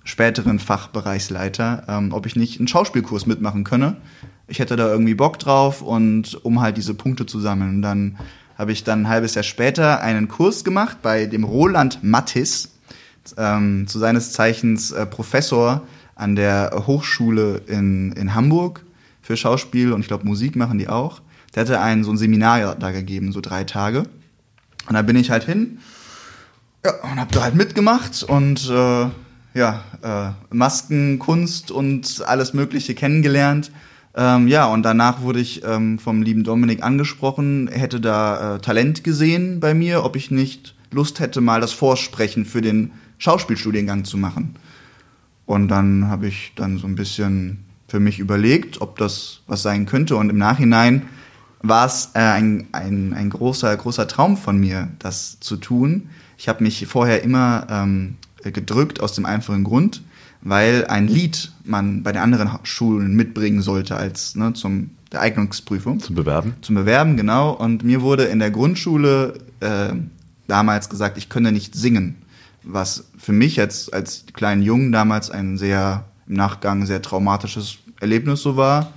späteren 0.05 0.59
Fachbereichsleiter, 0.59 1.85
ähm, 1.89 2.13
ob 2.13 2.27
ich 2.27 2.35
nicht 2.35 2.59
einen 2.59 2.67
Schauspielkurs 2.67 3.25
mitmachen 3.27 3.63
könne 3.63 3.99
ich 4.53 4.59
hätte 4.59 4.77
da 4.77 4.89
irgendwie 4.89 5.15
Bock 5.15 5.39
drauf 5.39 5.83
und 5.83 6.45
um 6.45 6.61
halt 6.61 6.77
diese 6.77 6.95
Punkte 6.95 7.27
zu 7.27 7.41
sammeln. 7.41 7.77
Und 7.77 7.83
dann 7.83 8.19
habe 8.59 8.73
ich 8.73 8.85
dann 8.85 9.03
ein 9.03 9.09
halbes 9.09 9.35
Jahr 9.35 9.43
später 9.43 10.03
einen 10.03 10.29
Kurs 10.29 10.63
gemacht 10.63 10.99
bei 11.03 11.27
dem 11.27 11.45
Roland 11.45 12.01
Mattis, 12.03 12.72
ähm, 13.37 13.87
zu 13.87 13.99
seines 13.99 14.33
Zeichens 14.33 14.91
äh, 14.91 15.07
Professor 15.07 15.83
an 16.15 16.37
der 16.37 16.85
Hochschule 16.87 17.63
in, 17.67 18.13
in 18.13 18.35
Hamburg 18.35 18.85
für 19.23 19.37
Schauspiel 19.37 19.93
und 19.93 20.01
ich 20.01 20.09
glaube 20.09 20.27
Musik 20.27 20.57
machen 20.57 20.79
die 20.79 20.89
auch. 20.89 21.21
Der 21.55 21.63
hatte 21.63 21.81
ein 21.81 22.05
so 22.05 22.11
ein 22.11 22.19
Seminar 22.19 22.77
da 22.77 22.91
gegeben, 22.91 23.33
so 23.33 23.41
drei 23.41 23.65
Tage. 23.65 24.05
Und 24.89 24.95
da 24.95 25.03
bin 25.03 25.17
ich 25.17 25.31
halt 25.31 25.45
hin 25.45 25.79
ja, 26.85 26.93
und 27.03 27.21
habe 27.21 27.33
da 27.33 27.43
halt 27.43 27.55
mitgemacht 27.55 28.23
und 28.23 28.69
äh, 28.69 29.07
ja, 29.55 29.85
äh, 30.03 30.55
Masken, 30.55 31.19
Kunst 31.19 31.71
und 31.71 32.23
alles 32.27 32.55
Mögliche 32.55 32.95
kennengelernt 32.95 33.71
ähm, 34.15 34.47
ja, 34.49 34.67
und 34.67 34.83
danach 34.83 35.23
wurde 35.23 35.41
ich 35.41 35.65
ähm, 35.65 35.99
vom 35.99 36.23
lieben 36.23 36.45
Dominik 36.45 36.83
angesprochen, 36.83 37.69
hätte 37.73 38.01
da 38.01 38.57
äh, 38.57 38.59
Talent 38.59 39.05
gesehen 39.05 39.61
bei 39.61 39.73
mir, 39.73 40.05
ob 40.05 40.17
ich 40.17 40.31
nicht 40.31 40.75
Lust 40.91 41.21
hätte, 41.21 41.41
mal 41.41 41.61
das 41.61 41.73
Vorsprechen 41.73 42.45
für 42.45 42.61
den 42.61 42.93
Schauspielstudiengang 43.23 44.05
zu 44.05 44.17
machen. 44.17 44.57
Und 45.47 45.69
dann 45.69 46.09
habe 46.09 46.27
ich 46.27 46.53
dann 46.57 46.79
so 46.79 46.89
ein 46.89 46.97
bisschen 46.97 47.65
für 47.87 48.01
mich 48.01 48.19
überlegt, 48.19 48.81
ob 48.81 48.99
das 48.99 49.43
was 49.47 49.63
sein 49.63 49.87
könnte. 49.87 50.17
Und 50.17 50.29
im 50.29 50.39
Nachhinein 50.39 51.03
war 51.61 51.87
es 51.87 52.11
äh, 52.15 52.19
ein, 52.19 52.67
ein, 52.73 53.15
ein 53.15 53.31
großer, 53.31 53.77
großer 53.77 54.09
Traum 54.09 54.37
von 54.37 54.59
mir, 54.59 54.89
das 54.99 55.39
zu 55.39 55.57
tun. 55.57 56.09
Ich 56.37 56.49
habe 56.49 56.65
mich 56.65 56.85
vorher 56.89 57.23
immer 57.23 57.67
ähm, 57.71 58.17
gedrückt 58.43 59.01
aus 59.01 59.15
dem 59.15 59.25
einfachen 59.25 59.63
Grund, 59.63 60.03
weil 60.41 60.87
ein 60.87 61.07
Lied 61.07 61.53
man 61.63 62.03
bei 62.03 62.11
den 62.11 62.23
anderen 62.23 62.51
Schulen 62.65 63.15
mitbringen 63.15 63.63
sollte 63.63 63.97
als 63.97 64.35
ne, 64.35 64.53
zum 64.55 64.91
der 65.13 65.21
Eignungsprüfung. 65.21 66.01
Zum 66.01 66.17
Bewerben? 66.17 66.55
Zum 66.63 66.75
Bewerben, 66.75 67.17
genau. 67.17 67.53
Und 67.53 67.85
mir 67.85 68.01
wurde 68.01 68.25
in 68.25 68.41
der 68.41 68.51
Grundschule 68.51 69.35
äh, 69.61 69.91
damals 70.49 70.89
gesagt, 70.89 71.19
ich 71.19 71.29
könne 71.29 71.53
nicht 71.53 71.75
singen. 71.75 72.17
Was 72.65 73.11
für 73.17 73.33
mich 73.33 73.57
jetzt 73.57 73.93
als 73.93 74.25
kleinen 74.33 74.63
Jungen 74.63 74.93
damals 74.93 75.31
ein 75.31 75.59
sehr, 75.59 76.05
im 76.27 76.35
Nachgang 76.35 76.87
sehr 76.87 77.03
traumatisches 77.03 77.79
Erlebnis 78.01 78.43
so 78.43 78.57
war. 78.57 78.93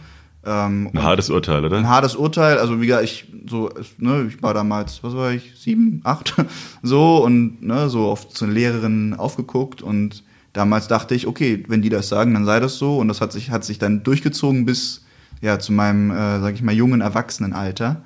Ähm, 0.46 0.90
ein 0.94 1.04
hartes 1.04 1.30
Urteil, 1.30 1.66
oder? 1.66 1.78
Ein 1.78 1.90
hartes 1.90 2.16
Urteil. 2.16 2.60
Also 2.60 2.80
wie 2.82 2.88
gesagt, 2.88 3.04
ich 3.04 3.28
so, 3.50 3.70
ne, 3.98 4.28
ich 4.28 4.42
war 4.44 4.54
damals, 4.54 5.04
was 5.04 5.16
war 5.16 5.32
ich, 5.32 5.54
sieben, 5.58 6.02
acht, 6.04 6.36
so 6.84 7.24
und 7.24 7.62
ne, 7.64 7.90
so 7.90 8.06
oft 8.08 8.36
zu 8.36 8.46
Lehrerinnen 8.46 9.14
aufgeguckt 9.14 9.82
und 9.82 10.24
damals 10.56 10.88
dachte 10.88 11.16
ich, 11.16 11.28
okay, 11.28 11.64
wenn 11.68 11.82
die 11.82 11.90
das 11.90 12.10
sagen, 12.10 12.34
dann 12.34 12.46
sei 12.46 12.60
das 12.60 12.78
so. 12.78 12.98
Und 12.98 13.08
das 13.08 13.22
hat 13.22 13.32
sich, 13.32 13.52
hat 13.52 13.64
sich 13.64 13.78
dann 13.78 14.04
durchgezogen 14.04 14.66
bis 14.66 15.04
ja, 15.42 15.60
zu 15.60 15.74
meinem, 15.74 16.12
äh, 16.12 16.40
sag 16.40 16.54
ich 16.54 16.62
mal, 16.62 16.74
jungen 16.74 17.02
Erwachsenenalter. 17.02 18.02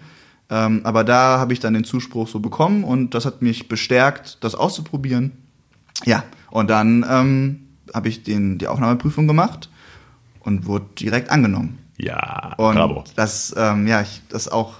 Ähm, 0.50 0.82
aber 0.84 1.04
da 1.04 1.38
habe 1.38 1.54
ich 1.54 1.60
dann 1.60 1.74
den 1.74 1.84
Zuspruch 1.84 2.28
so 2.28 2.40
bekommen 2.40 2.84
und 2.84 3.14
das 3.14 3.26
hat 3.26 3.42
mich 3.42 3.68
bestärkt, 3.68 4.44
das 4.44 4.56
auszuprobieren. 4.56 5.32
Ja, 6.06 6.24
und 6.52 6.70
dann 6.70 7.06
ähm, 7.10 7.68
habe 7.94 8.08
ich 8.10 8.24
den, 8.24 8.58
die 8.58 8.68
Aufnahmeprüfung 8.68 9.28
gemacht 9.28 9.70
und 10.42 10.66
wurde 10.66 10.86
direkt 11.00 11.30
angenommen. 11.30 11.80
Ja, 11.98 12.54
Und 12.58 12.76
bravo. 12.76 13.04
das, 13.16 13.54
ähm, 13.58 13.86
ja, 13.86 14.02
ich, 14.02 14.22
das 14.30 14.48
auch, 14.48 14.76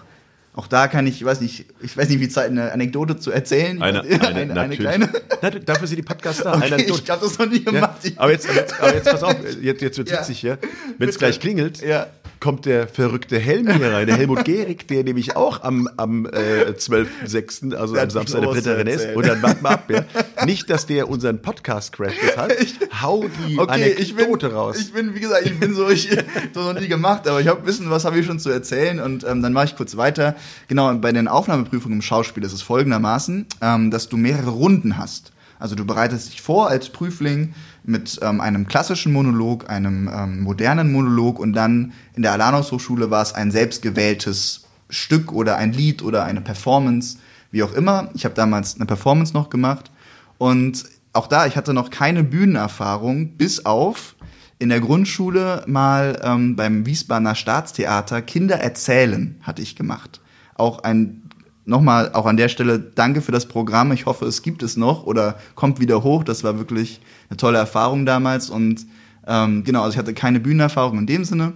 auch 0.56 0.68
da 0.68 0.88
kann 0.88 1.06
ich, 1.06 1.16
ich 1.18 1.26
weiß 1.26 1.42
nicht, 1.42 1.66
ich 1.82 1.98
weiß 1.98 2.08
nicht, 2.10 2.22
wie 2.22 2.30
Zeit 2.30 2.50
eine 2.50 2.72
Anekdote 2.72 3.18
zu 3.18 3.32
erzählen. 3.32 3.82
Eine, 3.82 4.02
eine, 4.22 4.46
natürlich. 4.46 5.10
Na, 5.42 5.50
dafür 5.50 5.88
sind 5.88 5.98
die 5.98 6.02
Podcaster. 6.04 6.54
Okay, 6.56 6.64
eine 6.66 6.76
Anekdote. 6.76 7.02
ich 7.04 7.10
habe 7.10 7.22
das 7.26 7.38
noch 7.38 7.46
nie 7.50 7.64
Ja, 7.66 7.72
gemacht. 7.72 7.96
Ich- 8.04 8.18
aber, 8.20 8.32
jetzt, 8.32 8.50
aber, 8.50 8.56
jetzt, 8.60 8.80
aber 8.82 8.94
jetzt 8.96 9.12
pass 9.12 9.24
auf, 9.24 9.36
jetzt, 9.62 9.82
jetzt 9.82 9.98
wird's 9.98 10.12
Ja. 10.12 10.20
witzig 10.22 10.40
hier. 10.40 10.58
Wenn 10.98 11.10
es 11.10 11.18
gleich 11.20 11.40
klingelt, 11.42 11.82
Ja. 11.82 12.08
Kommt 12.40 12.66
der 12.66 12.88
verrückte 12.88 13.38
Helm 13.38 13.72
hier 13.72 13.92
rein, 13.92 14.08
der 14.08 14.16
Helmut 14.16 14.46
Gehrig, 14.46 14.88
der 14.88 15.04
nämlich 15.04 15.36
auch 15.36 15.64
am, 15.64 15.90
am 15.98 16.26
äh, 16.26 16.72
12.06., 16.72 17.76
also 17.76 17.98
am 17.98 18.10
Samstag 18.10 18.42
der 18.42 18.48
Britta 18.48 18.74
Rennes. 18.74 18.96
erzählen. 18.96 19.18
Und 19.18 19.28
dann 19.28 19.42
warten 19.42 19.64
wir 19.64 19.70
ab, 19.70 19.92
ja. 19.92 20.46
Nicht, 20.46 20.70
dass 20.70 20.86
der 20.86 21.10
unseren 21.10 21.42
Podcast 21.42 21.94
crasht, 21.94 22.18
deshalb 22.22 22.54
hau 23.02 23.26
die 23.48 23.60
Okay, 23.60 23.96
ich 23.98 24.16
bin, 24.16 24.26
Anekdote 24.26 24.54
raus. 24.54 24.78
ich 24.80 24.94
bin, 24.94 25.14
wie 25.16 25.20
gesagt, 25.20 25.46
ich 25.46 25.60
bin 25.60 25.74
so, 25.74 25.90
ich 25.90 26.10
das 26.54 26.66
noch 26.66 26.80
nie 26.80 26.88
gemacht, 26.88 27.28
aber 27.28 27.42
ich 27.42 27.48
habe 27.48 27.66
wissen, 27.66 27.90
was 27.90 28.06
habe 28.06 28.20
ich 28.20 28.26
schon 28.26 28.40
zu 28.40 28.50
erzählen 28.50 29.00
und 29.00 29.26
ähm, 29.26 29.42
dann 29.42 29.54
mache 29.54 29.66
ich 29.66 29.76
kurz 29.76 29.98
weiter. 29.98 30.36
Genau, 30.68 30.94
bei 30.96 31.12
den 31.12 31.28
Aufnahmeprüfungen 31.28 31.98
im 31.98 32.02
Schauspiel 32.02 32.44
ist 32.44 32.54
es 32.54 32.62
folgendermaßen, 32.62 33.48
ähm, 33.62 33.92
dass 33.92 34.10
du 34.10 34.18
mehrere 34.18 34.52
Runden 34.52 34.98
hast. 34.98 35.32
Also 35.60 35.76
du 35.76 35.86
bereitest 35.86 36.32
dich 36.32 36.42
vor 36.42 36.70
als 36.70 36.90
Prüfling 36.90 37.54
mit 37.84 38.20
ähm, 38.22 38.42
einem 38.42 38.66
klassischen 38.66 39.14
Monolog, 39.14 39.70
einem 39.70 40.10
ähm, 40.12 40.42
modernen 40.42 40.92
Monolog 40.92 41.38
und 41.38 41.54
dann 41.54 41.92
in 42.16 42.24
der 42.24 42.32
Alanus 42.32 42.72
Hochschule 42.72 43.12
war 43.12 43.22
es 43.22 43.34
ein 43.34 43.52
selbstgewähltes 43.52 44.66
Stück 44.90 45.32
oder 45.32 45.58
ein 45.58 45.74
Lied 45.74 46.02
oder 46.02 46.24
eine 46.24 46.42
Performance, 46.42 47.18
wie 47.52 47.62
auch 47.62 47.74
immer. 47.74 48.10
Ich 48.14 48.26
habe 48.26 48.36
damals 48.36 48.76
eine 48.76 48.86
Performance 48.86 49.34
noch 49.34 49.50
gemacht 49.50 49.92
und 50.38 50.86
auch 51.14 51.28
da, 51.28 51.46
ich 51.46 51.58
hatte 51.58 51.74
noch 51.74 51.90
keine 51.90 52.24
Bühnenerfahrung, 52.24 53.36
bis 53.36 53.66
auf 53.66 54.16
in 54.60 54.70
der 54.70 54.82
Grundschule 54.82 55.64
mal 55.68 56.20
ähm, 56.22 56.56
beim 56.56 56.86
Wiesbadener 56.86 57.36
Staatstheater 57.36 58.22
Kinder 58.22 58.58
erzählen 58.58 59.40
hatte 59.42 59.62
ich 59.62 59.76
gemacht. 59.76 60.22
Auch 60.56 60.84
ein 60.84 61.29
nochmal 61.70 62.12
auch 62.14 62.26
an 62.26 62.36
der 62.36 62.50
Stelle 62.50 62.80
danke 62.80 63.22
für 63.22 63.32
das 63.32 63.48
Programm. 63.48 63.92
Ich 63.92 64.06
hoffe, 64.06 64.26
es 64.26 64.42
gibt 64.42 64.64
es 64.64 64.76
noch 64.76 65.06
oder 65.06 65.38
kommt 65.56 65.80
wieder 65.80 66.04
hoch. 66.04 66.24
Das 66.24 66.44
war 66.44 66.58
wirklich 66.58 67.00
eine 67.30 67.38
tolle 67.38 67.58
Erfahrung 67.58 68.06
damals 68.06 68.50
und 68.50 68.86
ähm, 69.28 69.64
genau, 69.64 69.84
also 69.84 69.94
ich 69.94 69.98
hatte 69.98 70.14
keine 70.14 70.40
Bühnenerfahrung 70.40 70.98
in 70.98 71.08
dem 71.08 71.24
Sinne 71.24 71.54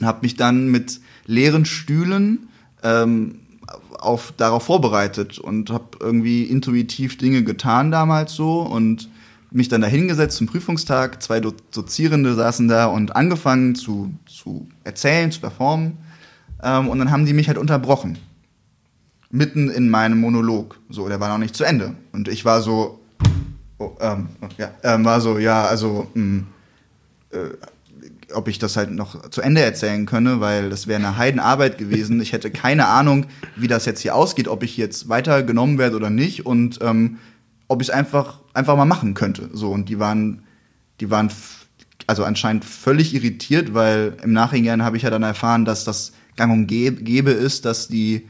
und 0.00 0.06
habe 0.06 0.20
mich 0.22 0.36
dann 0.36 0.68
mit 0.68 1.00
leeren 1.26 1.64
Stühlen 1.64 2.48
ähm, 2.82 3.40
auf, 3.98 4.32
darauf 4.36 4.64
vorbereitet 4.64 5.38
und 5.38 5.70
habe 5.70 5.98
irgendwie 6.00 6.44
intuitiv 6.44 7.18
Dinge 7.18 7.42
getan 7.42 7.90
damals 7.90 8.34
so 8.34 8.60
und 8.60 9.08
mich 9.50 9.68
dann 9.68 9.80
da 9.80 9.86
hingesetzt 9.86 10.36
zum 10.38 10.46
Prüfungstag. 10.46 11.22
Zwei 11.22 11.40
Do 11.40 11.52
Dozierende 11.72 12.34
saßen 12.34 12.68
da 12.68 12.86
und 12.86 13.16
angefangen 13.16 13.74
zu, 13.74 14.14
zu 14.26 14.68
erzählen, 14.84 15.30
zu 15.30 15.40
performen. 15.40 15.98
Ähm, 16.62 16.88
und 16.88 16.98
dann 16.98 17.10
haben 17.10 17.26
die 17.26 17.32
mich 17.32 17.48
halt 17.48 17.58
unterbrochen. 17.58 18.18
Mitten 19.32 19.68
in 19.68 19.90
meinem 19.90 20.20
Monolog. 20.20 20.78
So, 20.88 21.08
der 21.08 21.18
war 21.18 21.28
noch 21.28 21.38
nicht 21.38 21.56
zu 21.56 21.64
Ende. 21.64 21.96
Und 22.12 22.28
ich 22.28 22.44
war 22.44 22.62
so, 22.62 23.00
oh, 23.78 23.96
ähm, 24.00 24.28
ja, 24.56 24.70
ähm, 24.84 25.04
war 25.04 25.20
so, 25.20 25.38
ja, 25.38 25.64
also, 25.64 26.06
mh, 26.14 26.44
ob 28.34 28.48
ich 28.48 28.58
das 28.58 28.76
halt 28.76 28.90
noch 28.90 29.28
zu 29.30 29.40
Ende 29.40 29.62
erzählen 29.62 30.06
könne, 30.06 30.40
weil 30.40 30.70
das 30.70 30.86
wäre 30.86 30.98
eine 30.98 31.16
Heidenarbeit 31.16 31.78
gewesen. 31.78 32.20
Ich 32.20 32.32
hätte 32.32 32.50
keine 32.50 32.86
Ahnung, 32.86 33.26
wie 33.56 33.68
das 33.68 33.84
jetzt 33.84 34.00
hier 34.00 34.14
ausgeht, 34.14 34.48
ob 34.48 34.62
ich 34.62 34.76
jetzt 34.76 35.08
weitergenommen 35.08 35.78
werde 35.78 35.96
oder 35.96 36.10
nicht 36.10 36.46
und 36.46 36.78
ähm, 36.82 37.18
ob 37.68 37.82
ich 37.82 37.88
es 37.88 37.94
einfach 37.94 38.40
einfach 38.54 38.76
mal 38.76 38.84
machen 38.84 39.14
könnte. 39.14 39.50
So 39.52 39.70
und 39.70 39.88
die 39.88 39.98
waren, 39.98 40.42
die 41.00 41.10
waren 41.10 41.30
also 42.06 42.24
anscheinend 42.24 42.64
völlig 42.64 43.14
irritiert, 43.14 43.74
weil 43.74 44.16
im 44.22 44.32
Nachhinein 44.32 44.82
habe 44.82 44.96
ich 44.96 45.04
ja 45.04 45.10
dann 45.10 45.22
erfahren, 45.22 45.64
dass 45.64 45.84
das 45.84 46.12
Gang 46.36 46.52
und 46.52 46.66
Gäbe 46.66 47.30
ist, 47.30 47.64
dass 47.64 47.88
die 47.88 48.28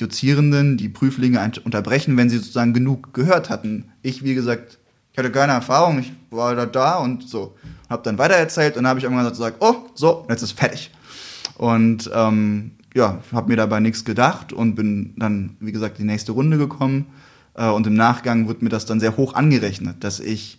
Dozierenden 0.00 0.76
die 0.76 0.88
Prüflinge 0.88 1.50
unterbrechen, 1.64 2.16
wenn 2.16 2.30
sie 2.30 2.38
sozusagen 2.38 2.72
genug 2.72 3.12
gehört 3.14 3.50
hatten. 3.50 3.92
Ich, 4.02 4.24
wie 4.24 4.34
gesagt, 4.34 4.78
ich 5.12 5.18
hatte 5.18 5.30
keine 5.30 5.52
Erfahrung, 5.52 5.98
ich 5.98 6.12
war 6.30 6.54
da 6.54 6.66
da 6.66 6.96
und 6.96 7.28
so. 7.28 7.56
Hab 7.90 8.04
dann 8.04 8.18
weitererzählt 8.18 8.76
und 8.76 8.86
habe 8.86 8.98
ich 8.98 9.04
irgendwann 9.04 9.28
gesagt, 9.28 9.56
oh, 9.60 9.74
so, 9.94 10.26
jetzt 10.28 10.42
ist 10.42 10.52
fertig. 10.52 10.92
Und 11.56 12.10
ähm, 12.14 12.72
ja, 12.94 13.20
habe 13.32 13.48
mir 13.48 13.56
dabei 13.56 13.80
nichts 13.80 14.04
gedacht 14.04 14.52
und 14.52 14.74
bin 14.74 15.14
dann, 15.16 15.56
wie 15.60 15.72
gesagt, 15.72 15.98
die 15.98 16.04
nächste 16.04 16.32
Runde 16.32 16.58
gekommen. 16.58 17.06
Äh, 17.54 17.68
und 17.68 17.86
im 17.86 17.94
Nachgang 17.94 18.48
wird 18.48 18.62
mir 18.62 18.68
das 18.68 18.86
dann 18.86 19.00
sehr 19.00 19.16
hoch 19.16 19.34
angerechnet, 19.34 20.04
dass 20.04 20.20
ich 20.20 20.58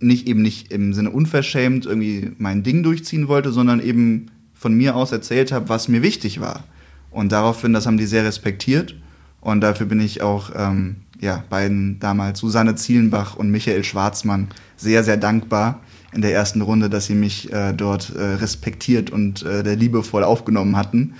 nicht 0.00 0.28
eben 0.28 0.42
nicht 0.42 0.72
im 0.72 0.94
Sinne 0.94 1.10
unverschämt 1.10 1.86
irgendwie 1.86 2.32
mein 2.38 2.62
Ding 2.62 2.82
durchziehen 2.82 3.28
wollte, 3.28 3.52
sondern 3.52 3.80
eben 3.80 4.30
von 4.54 4.74
mir 4.74 4.96
aus 4.96 5.12
erzählt 5.12 5.52
habe, 5.52 5.68
was 5.68 5.88
mir 5.88 6.02
wichtig 6.02 6.40
war. 6.40 6.64
Und 7.10 7.32
daraufhin, 7.32 7.72
das 7.72 7.86
haben 7.86 7.96
die 7.96 8.06
sehr 8.06 8.24
respektiert. 8.24 8.94
Und 9.40 9.60
dafür 9.62 9.86
bin 9.86 10.00
ich 10.00 10.22
auch 10.22 10.50
ähm, 10.54 10.96
ja, 11.20 11.44
beiden 11.48 11.98
damals, 11.98 12.38
Susanne 12.38 12.74
Zielenbach 12.74 13.36
und 13.36 13.50
Michael 13.50 13.84
Schwarzmann, 13.84 14.48
sehr, 14.76 15.04
sehr 15.04 15.16
dankbar 15.16 15.80
in 16.12 16.22
der 16.22 16.32
ersten 16.34 16.60
Runde, 16.60 16.90
dass 16.90 17.06
sie 17.06 17.14
mich 17.14 17.52
äh, 17.52 17.72
dort 17.72 18.14
äh, 18.14 18.22
respektiert 18.34 19.10
und 19.10 19.42
äh, 19.42 19.62
der 19.62 19.76
liebevoll 19.76 20.24
aufgenommen 20.24 20.76
hatten. 20.76 21.14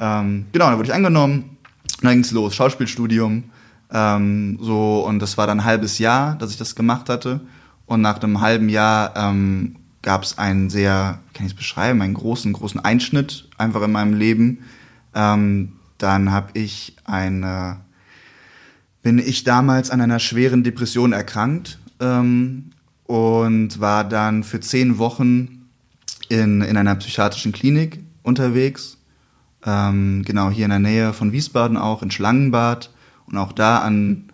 Ähm, 0.00 0.46
genau, 0.52 0.68
dann 0.68 0.76
wurde 0.76 0.88
ich 0.88 0.94
angenommen. 0.94 1.56
Dann 2.02 2.12
ging's 2.12 2.32
los, 2.32 2.54
Schauspielstudium. 2.54 3.44
Ähm, 3.92 4.58
so, 4.60 5.06
und 5.06 5.20
das 5.20 5.38
war 5.38 5.46
dann 5.46 5.60
ein 5.60 5.64
halbes 5.64 5.98
Jahr, 5.98 6.36
dass 6.36 6.50
ich 6.50 6.58
das 6.58 6.74
gemacht 6.74 7.08
hatte. 7.08 7.40
Und 7.86 8.00
nach 8.00 8.20
einem 8.22 8.40
halben 8.40 8.68
Jahr 8.68 9.14
ähm, 9.16 9.76
gab 10.02 10.24
es 10.24 10.36
einen 10.36 10.68
sehr, 10.68 11.20
kann 11.32 11.46
ich 11.46 11.52
es 11.52 11.56
beschreiben, 11.56 12.02
einen 12.02 12.14
großen, 12.14 12.52
großen 12.52 12.80
Einschnitt 12.80 13.48
einfach 13.56 13.82
in 13.82 13.92
meinem 13.92 14.14
Leben. 14.14 14.64
Ähm, 15.14 15.72
dann 15.98 16.32
habe 16.32 16.58
ich 16.58 16.96
eine, 17.04 17.80
bin 19.02 19.18
ich 19.18 19.44
damals 19.44 19.90
an 19.90 20.00
einer 20.00 20.18
schweren 20.18 20.64
Depression 20.64 21.12
erkrankt 21.12 21.78
ähm, 22.00 22.70
und 23.04 23.80
war 23.80 24.04
dann 24.04 24.44
für 24.44 24.60
zehn 24.60 24.98
Wochen 24.98 25.68
in, 26.28 26.62
in 26.62 26.76
einer 26.76 26.94
psychiatrischen 26.96 27.52
Klinik 27.52 28.00
unterwegs. 28.22 28.98
Ähm, 29.64 30.22
genau 30.24 30.50
hier 30.50 30.64
in 30.66 30.70
der 30.70 30.78
Nähe 30.78 31.12
von 31.12 31.32
Wiesbaden 31.32 31.76
auch, 31.76 32.02
in 32.02 32.10
Schlangenbad. 32.10 32.90
Und 33.26 33.38
auch 33.38 33.52
da 33.52 33.78
an, 33.78 34.24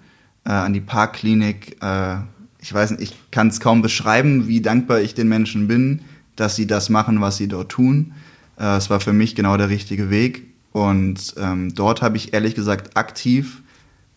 äh, 0.45 0.51
an 0.51 0.73
die 0.73 0.81
Parkklinik. 0.81 1.83
Äh, 1.83 2.17
ich 2.59 2.73
weiß 2.73 2.93
nicht, 2.93 3.03
ich 3.03 3.31
kann 3.31 3.49
es 3.49 3.61
kaum 3.61 3.83
beschreiben, 3.83 4.49
wie 4.49 4.61
dankbar 4.61 5.01
ich 5.01 5.15
den 5.15 5.29
Menschen 5.29 5.69
bin, 5.69 6.03
dass 6.37 6.57
sie 6.57 6.67
das 6.67 6.89
machen, 6.89 7.21
was 7.21 7.37
sie 7.37 7.49
dort 7.49 7.71
tun. 7.71 8.13
Äh, 8.59 8.77
es 8.77 8.91
war 8.91 9.01
für 9.01 9.13
mich 9.13 9.35
genau 9.35 9.57
der 9.57 9.69
richtige 9.69 10.11
Weg. 10.11 10.50
Und 10.73 11.35
ähm, 11.37 11.75
dort 11.75 12.03
habe 12.03 12.17
ich 12.17 12.33
ehrlich 12.33 12.55
gesagt 12.55 12.97
aktiv 12.97 13.63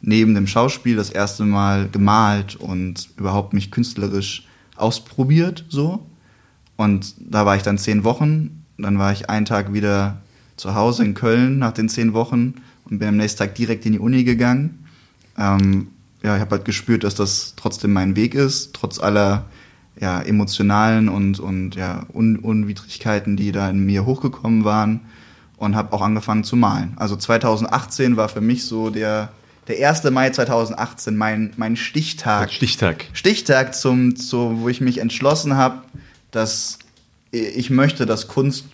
neben 0.01 0.35
dem 0.35 0.47
Schauspiel 0.47 0.95
das 0.95 1.09
erste 1.09 1.45
Mal 1.45 1.89
gemalt 1.89 2.55
und 2.55 3.09
überhaupt 3.17 3.53
mich 3.53 3.71
künstlerisch 3.71 4.47
ausprobiert 4.75 5.65
so. 5.69 6.05
Und 6.75 7.15
da 7.19 7.45
war 7.45 7.55
ich 7.55 7.63
dann 7.63 7.77
zehn 7.77 8.03
Wochen. 8.03 8.65
Dann 8.77 8.99
war 8.99 9.11
ich 9.11 9.29
einen 9.29 9.45
Tag 9.45 9.73
wieder 9.73 10.21
zu 10.57 10.75
Hause 10.75 11.03
in 11.05 11.13
Köln 11.13 11.57
nach 11.57 11.71
den 11.71 11.89
zehn 11.89 12.13
Wochen 12.13 12.55
und 12.85 12.99
bin 12.99 13.07
am 13.07 13.17
nächsten 13.17 13.39
Tag 13.39 13.55
direkt 13.55 13.85
in 13.85 13.93
die 13.93 13.99
Uni 13.99 14.23
gegangen. 14.23 14.85
Ähm, 15.37 15.87
ja, 16.21 16.35
ich 16.35 16.41
habe 16.41 16.57
halt 16.57 16.65
gespürt, 16.65 17.03
dass 17.03 17.15
das 17.15 17.53
trotzdem 17.55 17.93
mein 17.93 18.15
Weg 18.15 18.35
ist, 18.35 18.73
trotz 18.73 18.99
aller 18.99 19.45
ja, 19.99 20.21
emotionalen 20.21 21.09
und, 21.09 21.39
und 21.39 21.75
ja, 21.75 22.05
Un 22.13 22.37
Unwidrigkeiten, 22.37 23.37
die 23.37 23.51
da 23.51 23.69
in 23.69 23.85
mir 23.85 24.05
hochgekommen 24.05 24.63
waren 24.63 25.01
und 25.63 25.75
habe 25.75 25.93
auch 25.93 26.01
angefangen 26.01 26.43
zu 26.43 26.55
malen. 26.55 26.93
Also 26.97 27.15
2018 27.15 28.17
war 28.17 28.29
für 28.29 28.41
mich 28.41 28.65
so 28.65 28.89
der, 28.89 29.31
der 29.67 29.89
1. 29.89 30.03
Mai 30.11 30.29
2018 30.29 31.15
mein, 31.15 31.53
mein 31.57 31.75
Stichtag. 31.75 32.51
Stichtag. 32.51 33.05
Stichtag, 33.13 33.73
zum, 33.75 34.15
zu, 34.15 34.61
wo 34.61 34.69
ich 34.69 34.81
mich 34.81 34.99
entschlossen 34.99 35.55
habe, 35.55 35.81
dass 36.31 36.79
ich 37.31 37.69
möchte, 37.69 38.05
dass 38.05 38.27
Kunst 38.27 38.65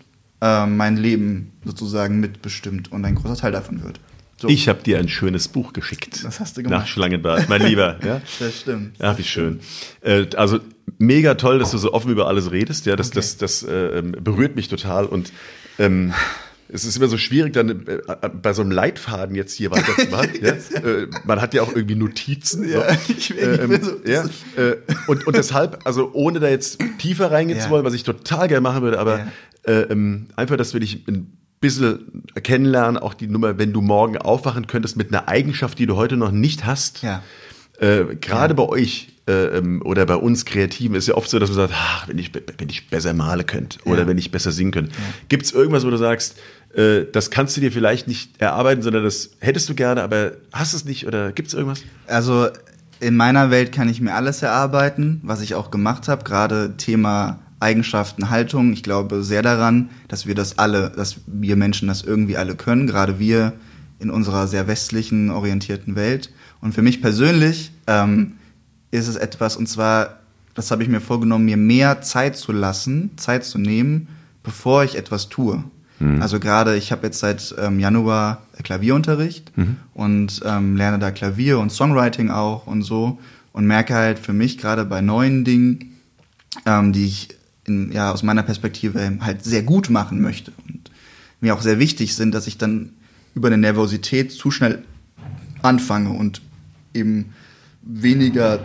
äh, 0.41 0.65
mein 0.65 0.97
Leben 0.97 1.51
sozusagen 1.63 2.19
mitbestimmt 2.19 2.91
und 2.91 3.05
ein 3.05 3.15
großer 3.15 3.37
Teil 3.37 3.51
davon 3.51 3.83
wird. 3.83 3.99
So. 4.37 4.47
Ich 4.47 4.69
habe 4.69 4.81
dir 4.81 4.99
ein 4.99 5.09
schönes 5.09 5.49
Buch 5.49 5.73
geschickt. 5.73 6.23
Das 6.23 6.39
hast 6.39 6.57
du 6.57 6.63
gemacht. 6.63 6.81
Nach 6.81 6.87
Schlangenbad, 6.87 7.49
mein 7.49 7.61
Lieber. 7.61 7.97
Ja? 8.05 8.21
Das 8.39 8.61
stimmt. 8.61 8.95
Ach, 8.99 9.17
wie 9.17 9.23
schön. 9.23 9.59
Äh, 10.01 10.27
also 10.37 10.59
mega 10.97 11.35
toll, 11.35 11.59
dass 11.59 11.71
du 11.71 11.77
so 11.77 11.93
offen 11.93 12.09
über 12.11 12.27
alles 12.27 12.51
redest. 12.51 12.85
Ja, 12.85 12.95
das, 12.95 13.11
das, 13.11 13.37
das 13.37 13.63
äh, 13.63 14.01
berührt 14.01 14.55
mich 14.55 14.69
total 14.69 15.05
und 15.05 15.33
ähm, 15.77 16.13
es 16.71 16.85
ist 16.85 16.97
immer 16.97 17.07
so 17.07 17.17
schwierig, 17.17 17.53
dann 17.53 17.87
äh, 17.87 17.99
bei 18.41 18.53
so 18.53 18.61
einem 18.61 18.71
Leitfaden 18.71 19.35
jetzt 19.35 19.53
hier 19.55 19.71
weiterzumachen. 19.71 20.29
ja? 20.41 20.51
äh, 20.51 21.07
man 21.25 21.41
hat 21.41 21.53
ja 21.53 21.61
auch 21.63 21.73
irgendwie 21.75 21.95
Notizen. 21.95 22.67
Ja, 22.69 22.93
so. 22.93 23.11
ich 23.17 23.29
will- 23.35 23.59
ich 23.63 23.69
will 23.69 23.83
so- 23.83 23.97
ja? 24.05 24.23
äh, 24.55 24.77
und, 25.07 25.25
und 25.27 25.35
deshalb, 25.35 25.79
also 25.85 26.11
ohne 26.13 26.39
da 26.39 26.47
jetzt 26.49 26.79
tiefer 26.99 27.31
reingehen 27.31 27.57
Ja. 27.59 27.65
zu 27.65 27.71
wollen, 27.71 27.83
was 27.85 27.93
ich 27.93 28.03
total 28.03 28.47
gerne 28.47 28.61
machen 28.61 28.81
würde, 28.83 28.99
aber 28.99 29.19
Ja. 29.19 29.27
äh, 29.73 29.81
ähm, 29.91 30.27
einfach, 30.35 30.57
dass 30.57 30.73
wir 30.73 30.79
dich 30.79 31.07
ein 31.07 31.35
bisschen 31.59 32.23
kennenlernen, 32.41 32.97
auch 32.97 33.13
die 33.13 33.27
Nummer, 33.27 33.57
wenn 33.57 33.73
du 33.73 33.81
morgen 33.81 34.17
aufwachen 34.17 34.67
könntest 34.67 34.95
mit 34.95 35.09
einer 35.09 35.27
Eigenschaft, 35.27 35.77
die 35.79 35.85
du 35.87 35.95
heute 35.95 36.15
noch 36.17 36.31
nicht 36.31 36.65
hast. 36.65 37.01
Ja. 37.01 37.21
Äh, 37.79 38.15
Gerade 38.21 38.55
bei 38.55 38.63
euch, 38.63 39.09
äh, 39.27 39.57
ähm, 39.57 39.81
oder 39.85 40.05
bei 40.05 40.15
uns 40.15 40.45
Kreativen 40.45 40.95
ist 40.95 41.07
ja 41.07 41.15
oft 41.15 41.29
so, 41.29 41.39
dass 41.39 41.49
man 41.49 41.55
sagt, 41.57 41.73
ach, 41.75 42.07
wenn 42.07 42.17
ich, 42.17 42.31
wenn 42.57 42.69
ich 42.69 42.89
besser 42.89 43.13
malen 43.13 43.45
könnte 43.45 43.79
oder 43.85 44.05
wenn 44.07 44.17
ich 44.17 44.31
besser 44.31 44.51
singen 44.51 44.71
könnte. 44.71 44.91
Gibt 45.29 45.45
es 45.45 45.51
irgendwas, 45.53 45.85
wo 45.85 45.89
du 45.89 45.97
sagst, 45.97 46.37
äh, 46.73 47.05
das 47.11 47.31
kannst 47.31 47.57
du 47.57 47.61
dir 47.61 47.71
vielleicht 47.71 48.07
nicht 48.07 48.39
erarbeiten, 48.41 48.81
sondern 48.81 49.03
das 49.03 49.31
hättest 49.39 49.69
du 49.69 49.75
gerne, 49.75 50.03
aber 50.03 50.33
hast 50.51 50.73
es 50.73 50.85
nicht 50.85 51.07
oder 51.07 51.31
gibt 51.31 51.47
es 51.47 51.53
irgendwas? 51.53 51.81
Also 52.07 52.49
in 52.99 53.15
meiner 53.15 53.49
Welt 53.49 53.71
kann 53.71 53.89
ich 53.89 54.01
mir 54.01 54.13
alles 54.13 54.41
erarbeiten, 54.41 55.21
was 55.23 55.41
ich 55.41 55.55
auch 55.55 55.71
gemacht 55.71 56.07
habe, 56.07 56.23
gerade 56.23 56.75
Thema 56.77 57.39
Eigenschaften, 57.59 58.29
Haltung. 58.29 58.71
Ich 58.73 58.83
glaube 58.83 59.23
sehr 59.23 59.41
daran, 59.41 59.89
dass 60.07 60.25
wir 60.25 60.35
das 60.35 60.57
alle, 60.59 60.91
dass 60.95 61.17
wir 61.27 61.55
Menschen 61.55 61.87
das 61.87 62.03
irgendwie 62.03 62.37
alle 62.37 62.55
können, 62.55 62.87
gerade 62.87 63.19
wir 63.19 63.53
in 63.99 64.09
unserer 64.09 64.47
sehr 64.47 64.67
westlichen 64.67 65.29
orientierten 65.29 65.95
Welt. 65.95 66.31
Und 66.61 66.73
für 66.73 66.81
mich 66.81 67.01
persönlich 67.01 67.71
ähm, 67.87 68.33
ist 68.91 69.07
es 69.07 69.15
etwas, 69.15 69.57
und 69.57 69.67
zwar, 69.67 70.19
das 70.55 70.71
habe 70.71 70.83
ich 70.83 70.89
mir 70.89 71.01
vorgenommen, 71.01 71.45
mir 71.45 71.57
mehr 71.57 72.01
Zeit 72.01 72.37
zu 72.37 72.51
lassen, 72.51 73.11
Zeit 73.17 73.43
zu 73.43 73.57
nehmen, 73.57 74.07
bevor 74.41 74.83
ich 74.83 74.97
etwas 74.97 75.29
tue. 75.29 75.63
Also 76.21 76.39
gerade, 76.39 76.75
ich 76.77 76.91
habe 76.91 77.07
jetzt 77.07 77.19
seit 77.19 77.53
ähm, 77.59 77.79
Januar 77.79 78.43
Klavierunterricht 78.63 79.51
und 79.93 80.41
ähm, 80.45 80.77
lerne 80.77 80.99
da 80.99 81.11
Klavier 81.11 81.59
und 81.59 81.71
Songwriting 81.71 82.29
auch 82.29 82.67
und 82.67 82.83
so 82.83 83.19
und 83.51 83.65
merke 83.65 83.93
halt 83.93 84.19
für 84.19 84.33
mich 84.33 84.57
gerade 84.57 84.85
bei 84.85 85.01
neuen 85.01 85.43
Dingen, 85.43 85.97
ähm, 86.65 86.93
die 86.93 87.05
ich 87.05 87.29
in, 87.65 87.91
ja, 87.91 88.11
aus 88.11 88.23
meiner 88.23 88.43
Perspektive 88.43 89.17
halt 89.21 89.43
sehr 89.43 89.63
gut 89.63 89.89
machen 89.89 90.21
möchte 90.21 90.51
und 90.67 90.89
mir 91.41 91.53
auch 91.53 91.61
sehr 91.61 91.79
wichtig 91.79 92.15
sind, 92.15 92.33
dass 92.33 92.47
ich 92.47 92.57
dann 92.57 92.91
über 93.35 93.47
eine 93.47 93.57
Nervosität 93.57 94.31
zu 94.31 94.51
schnell 94.51 94.83
anfange 95.61 96.09
und 96.11 96.41
eben 96.93 97.33
weniger 97.81 98.59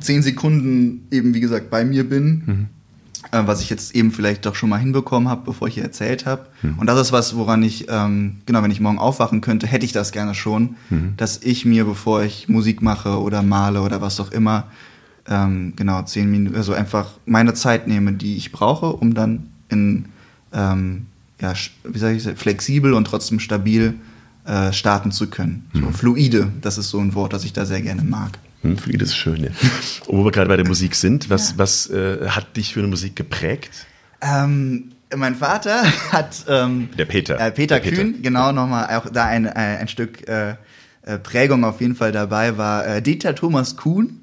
zehn 0.00 0.22
Sekunden 0.22 1.06
eben, 1.10 1.34
wie 1.34 1.40
gesagt, 1.40 1.70
bei 1.70 1.84
mir 1.84 2.08
bin, 2.08 2.68
äh, 3.32 3.42
was 3.46 3.60
ich 3.60 3.70
jetzt 3.70 3.94
eben 3.94 4.10
vielleicht 4.10 4.46
doch 4.46 4.54
schon 4.54 4.68
mal 4.68 4.78
hinbekommen 4.78 5.28
habe, 5.28 5.42
bevor 5.44 5.68
ich 5.68 5.74
hier 5.74 5.82
erzählt 5.82 6.26
habe. 6.26 6.46
Und 6.78 6.86
das 6.86 7.00
ist 7.00 7.12
was, 7.12 7.36
woran 7.36 7.62
ich, 7.62 7.86
ähm, 7.88 8.36
genau, 8.46 8.62
wenn 8.62 8.70
ich 8.70 8.80
morgen 8.80 8.98
aufwachen 8.98 9.40
könnte, 9.40 9.66
hätte 9.66 9.84
ich 9.84 9.92
das 9.92 10.12
gerne 10.12 10.34
schon, 10.34 10.76
dass 11.16 11.40
ich 11.42 11.64
mir, 11.64 11.84
bevor 11.84 12.22
ich 12.22 12.48
Musik 12.48 12.82
mache 12.82 13.20
oder 13.20 13.42
male 13.42 13.82
oder 13.82 14.00
was 14.00 14.20
auch 14.20 14.30
immer, 14.32 14.64
ähm, 15.28 15.72
genau, 15.76 16.02
zehn 16.02 16.30
Minuten, 16.30 16.56
also 16.56 16.72
einfach 16.74 17.10
meine 17.26 17.54
Zeit 17.54 17.88
nehme, 17.88 18.12
die 18.12 18.36
ich 18.36 18.52
brauche, 18.52 18.86
um 18.86 19.14
dann 19.14 19.50
in, 19.68 20.06
ähm, 20.52 21.06
ja, 21.40 21.54
wie 21.84 21.98
sage 21.98 22.16
ich, 22.16 22.24
flexibel 22.38 22.92
und 22.92 23.06
trotzdem 23.06 23.40
stabil 23.40 23.94
äh, 24.46 24.72
starten 24.72 25.10
zu 25.10 25.28
können. 25.28 25.66
So, 25.72 25.90
fluide, 25.90 26.52
das 26.60 26.78
ist 26.78 26.90
so 26.90 26.98
ein 26.98 27.14
Wort, 27.14 27.32
das 27.32 27.44
ich 27.44 27.52
da 27.52 27.64
sehr 27.64 27.80
gerne 27.80 28.02
mag. 28.02 28.38
Hm, 28.64 28.78
Fliege 28.78 29.04
ist 29.04 29.14
schön, 29.16 29.44
ja. 29.44 29.50
Und 30.06 30.18
wo 30.18 30.24
wir 30.24 30.32
gerade 30.32 30.48
bei 30.48 30.56
der 30.56 30.66
Musik 30.66 30.94
sind, 30.94 31.30
was, 31.30 31.58
was 31.58 31.88
äh, 31.90 32.28
hat 32.28 32.56
dich 32.56 32.72
für 32.74 32.80
eine 32.80 32.88
Musik 32.88 33.14
geprägt? 33.14 33.70
Ähm, 34.20 34.92
mein 35.14 35.34
Vater 35.34 35.84
hat 36.12 36.44
ähm, 36.48 36.88
Der 36.98 37.04
Peter. 37.04 37.38
äh, 37.38 37.50
Peter 37.52 37.78
Der 37.78 37.88
Peter. 37.90 38.02
Kühn, 38.02 38.22
genau 38.22 38.52
nochmal 38.52 38.96
auch 38.96 39.06
da 39.10 39.26
ein, 39.26 39.44
äh, 39.46 39.50
ein 39.50 39.88
Stück 39.88 40.26
äh, 40.28 40.56
äh, 41.02 41.18
Prägung 41.18 41.64
auf 41.64 41.80
jeden 41.80 41.94
Fall 41.94 42.10
dabei 42.12 42.56
war 42.56 42.86
äh, 42.86 43.02
Dieter 43.02 43.34
Thomas 43.34 43.76
Kuhn. 43.76 44.20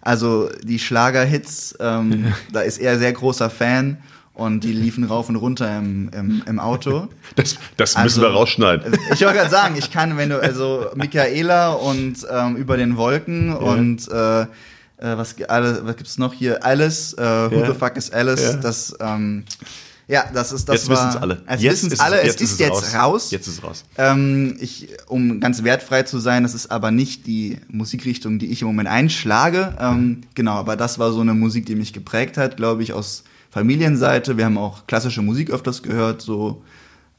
Also 0.00 0.50
die 0.62 0.78
Schlagerhits, 0.78 1.74
ähm, 1.80 2.32
da 2.52 2.60
ist 2.60 2.78
er 2.78 2.98
sehr 2.98 3.12
großer 3.12 3.50
Fan 3.50 3.98
und 4.34 4.64
die 4.64 4.72
liefen 4.72 5.04
rauf 5.04 5.28
und 5.28 5.36
runter 5.36 5.78
im, 5.78 6.10
im, 6.12 6.42
im 6.46 6.58
Auto. 6.60 7.08
Das, 7.36 7.56
das 7.76 7.90
müssen 7.94 7.98
Also, 7.98 8.22
wir 8.22 8.28
rausschneiden. 8.30 8.92
Ich 9.12 9.20
wollte 9.22 9.34
gerade 9.38 9.50
sagen, 9.50 9.76
ich 9.78 9.90
kann, 9.92 10.16
wenn 10.16 10.30
du, 10.30 10.42
also 10.42 10.86
Michaela 10.96 11.72
und 11.72 12.16
ähm, 12.30 12.56
über 12.56 12.76
den 12.76 12.96
Wolken 12.96 13.52
und 13.56 14.08
äh, 14.10 14.42
äh, 14.42 14.46
was, 14.98 15.36
alle, 15.48 15.84
was 15.86 15.96
gibt's 15.96 16.18
noch 16.18 16.32
hier? 16.32 16.64
Alice, 16.64 17.12
äh, 17.14 17.22
Who 17.22 17.60
Ja. 17.60 17.72
the 17.72 17.78
fuck 17.78 17.96
is 17.96 18.10
Alice? 18.12 18.42
Ja. 18.42 18.52
Das, 18.54 18.94
ähm, 19.00 19.44
ja, 20.06 20.24
das 20.34 20.52
ist 20.52 20.68
das 20.68 20.82
Jetzt 20.82 20.90
wissen 20.90 21.08
es 21.10 21.16
alle. 21.16 21.42
Jetzt 21.48 21.62
wissen 21.62 21.92
es 21.92 22.00
alle. 22.00 22.20
es- 22.20 22.34
Es 22.34 22.40
ist 22.42 22.60
jetzt 22.60 22.94
raus. 22.94 23.30
Jetzt 23.30 23.46
ist 23.46 23.54
es 23.58 23.62
raus. 23.64 23.84
Ähm, 23.96 24.56
ich, 24.60 24.88
um 25.06 25.40
ganz 25.40 25.62
wertfrei 25.64 26.02
zu 26.02 26.18
sein, 26.18 26.42
das 26.42 26.54
ist 26.54 26.70
aber 26.70 26.90
nicht 26.90 27.26
die 27.26 27.58
Musikrichtung, 27.68 28.38
die 28.38 28.46
ich 28.50 28.60
im 28.62 28.66
Moment 28.68 28.88
einschlage. 28.88 29.74
Ähm, 29.80 30.20
genau, 30.34 30.54
aber 30.56 30.76
das 30.76 30.98
war 30.98 31.10
so 31.12 31.20
eine 31.20 31.32
Musik, 31.34 31.64
die 31.66 31.74
mich 31.74 31.92
geprägt 31.92 32.36
hat, 32.36 32.56
glaube 32.58 32.82
ich, 32.82 32.92
aus 32.92 33.24
Familienseite. 33.54 34.36
Wir 34.36 34.46
haben 34.46 34.58
auch 34.58 34.88
klassische 34.88 35.22
Musik 35.22 35.50
öfters 35.50 35.84
gehört, 35.84 36.20
so. 36.20 36.64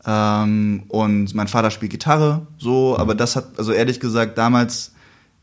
Ähm, 0.05 0.83
und 0.89 1.33
mein 1.33 1.47
Vater 1.47 1.71
spielt 1.71 1.93
Gitarre, 1.93 2.45
so. 2.57 2.97
Aber 2.97 3.15
das 3.15 3.37
hat, 3.37 3.57
also 3.57 3.71
ehrlich 3.71 4.01
gesagt, 4.01 4.37
damals, 4.37 4.91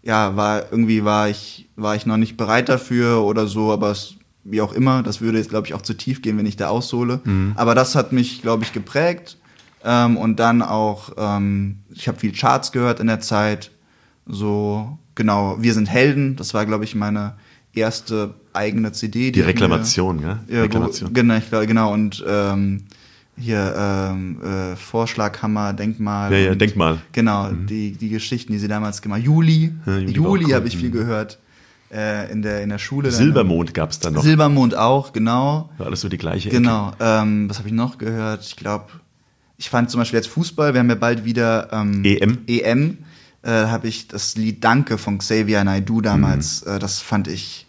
ja, 0.02 0.37
war 0.37 0.70
irgendwie 0.70 1.02
war 1.02 1.31
ich, 1.31 1.70
war 1.76 1.96
ich 1.96 2.05
noch 2.05 2.18
nicht 2.18 2.37
bereit 2.37 2.68
dafür 2.68 3.22
oder 3.22 3.46
so, 3.46 3.72
aber 3.72 3.90
es, 3.90 4.16
wie 4.44 4.61
auch 4.61 4.74
immer, 4.74 5.02
das 5.02 5.22
würde 5.22 5.38
jetzt, 5.38 5.48
glaube 5.48 5.66
ich, 5.66 5.72
auch 5.72 5.81
zu 5.81 5.94
tief 5.94 6.20
gehen, 6.20 6.37
wenn 6.37 6.44
ich 6.44 6.57
da 6.57 6.68
aushole. 6.68 7.20
Aber 7.57 7.74
das 7.74 7.94
hat 7.94 8.12
mich, 8.12 8.42
glaube 8.42 8.64
ich, 8.64 8.74
geprägt. 8.74 9.38
Ähm, 9.83 10.18
und 10.18 10.38
dann 10.40 10.61
auch, 10.61 11.12
ähm, 11.16 11.78
ich 11.90 12.07
habe 12.07 12.18
viel 12.18 12.33
Charts 12.33 12.70
gehört 12.70 13.00
in 13.00 13.07
der 13.07 13.20
Zeit. 13.20 13.70
So, 14.26 14.98
genau, 15.14 15.57
Wir 15.59 15.72
sind 15.72 15.88
Helden, 15.88 16.37
das 16.37 16.52
war, 16.52 16.66
glaube 16.66 16.85
ich, 16.85 16.94
meine 16.94 17.37
erste 17.72 18.35
eigene 18.53 18.93
CD. 18.93 19.31
Die 19.33 19.41
mir- 19.41 19.47
Reklamation, 19.47 20.21
ja? 20.21 20.41
Ja, 20.49 20.62
Reklamation. 20.62 21.11
Wo, 21.11 21.15
genau, 21.15 21.37
ich 21.37 21.49
glaube, 21.49 21.67
genau. 21.67 21.93
Und 21.93 22.25
ähm, 22.27 22.85
hier 23.37 23.75
ähm, 23.77 24.41
äh, 24.43 24.77
Vorschlaghammer, 24.77 25.73
Denkmal. 25.73 26.33
Ja, 26.33 26.38
ja, 26.38 26.55
Denkmal. 26.55 26.99
Genau, 27.12 27.51
die, 27.51 27.93
die 27.93 28.09
Geschichten, 28.11 28.53
die 28.53 28.59
sie 28.59 28.69
damals 28.69 29.01
gemacht 29.03 29.23
Juli. 29.23 29.73
Ja, 29.87 29.97
Juli 29.99 30.12
Juli, 30.12 30.51
habe 30.53 30.69
ich 30.69 30.77
viel 30.77 30.91
gehört 30.91 31.38
äh, 31.93 32.31
in, 32.31 32.43
der, 32.43 32.62
in 32.62 32.69
der 32.69 32.79
Schule. 32.79 33.11
Silbermond 33.11 33.73
gab 33.75 33.91
es 33.91 33.99
dann 34.01 34.12
noch. 34.15 34.23
Silbermond 34.23 34.77
auch, 34.77 35.12
genau. 35.12 35.71
War 35.79 35.87
alles 35.87 36.03
so 36.03 36.09
die 36.11 36.19
gleiche 36.19 36.49
Ecke. 36.51 36.59
Genau. 36.59 36.93
Ähm, 37.01 37.49
was 37.49 37.59
habe 37.59 37.69
ich 37.69 37.75
noch 37.75 37.97
gehört? 37.99 38.45
Ich 38.45 38.57
glaube, 38.57 38.87
ich 39.57 39.71
fand 39.71 39.91
zum 39.91 40.01
Beispiel 40.01 40.19
jetzt 40.19 40.29
Fußball, 40.29 40.75
wir 40.75 40.81
haben 40.81 40.88
ja 40.91 40.95
bald 40.97 41.25
wieder 41.25 41.73
ähm, 41.73 42.05
EM. 42.05 42.38
EM. 42.47 42.99
Äh, 43.45 43.51
habe 43.51 43.88
ich 43.88 44.07
das 44.09 44.37
Lied 44.37 44.62
Danke 44.62 44.99
von 44.99 45.19
Xavier 45.19 45.65
Naidoo 45.65 46.01
damals, 46.01 46.65
Mhm. 46.65 46.73
äh, 46.73 46.79
das 46.79 47.01
fand 47.01 47.27
ich 47.29 47.67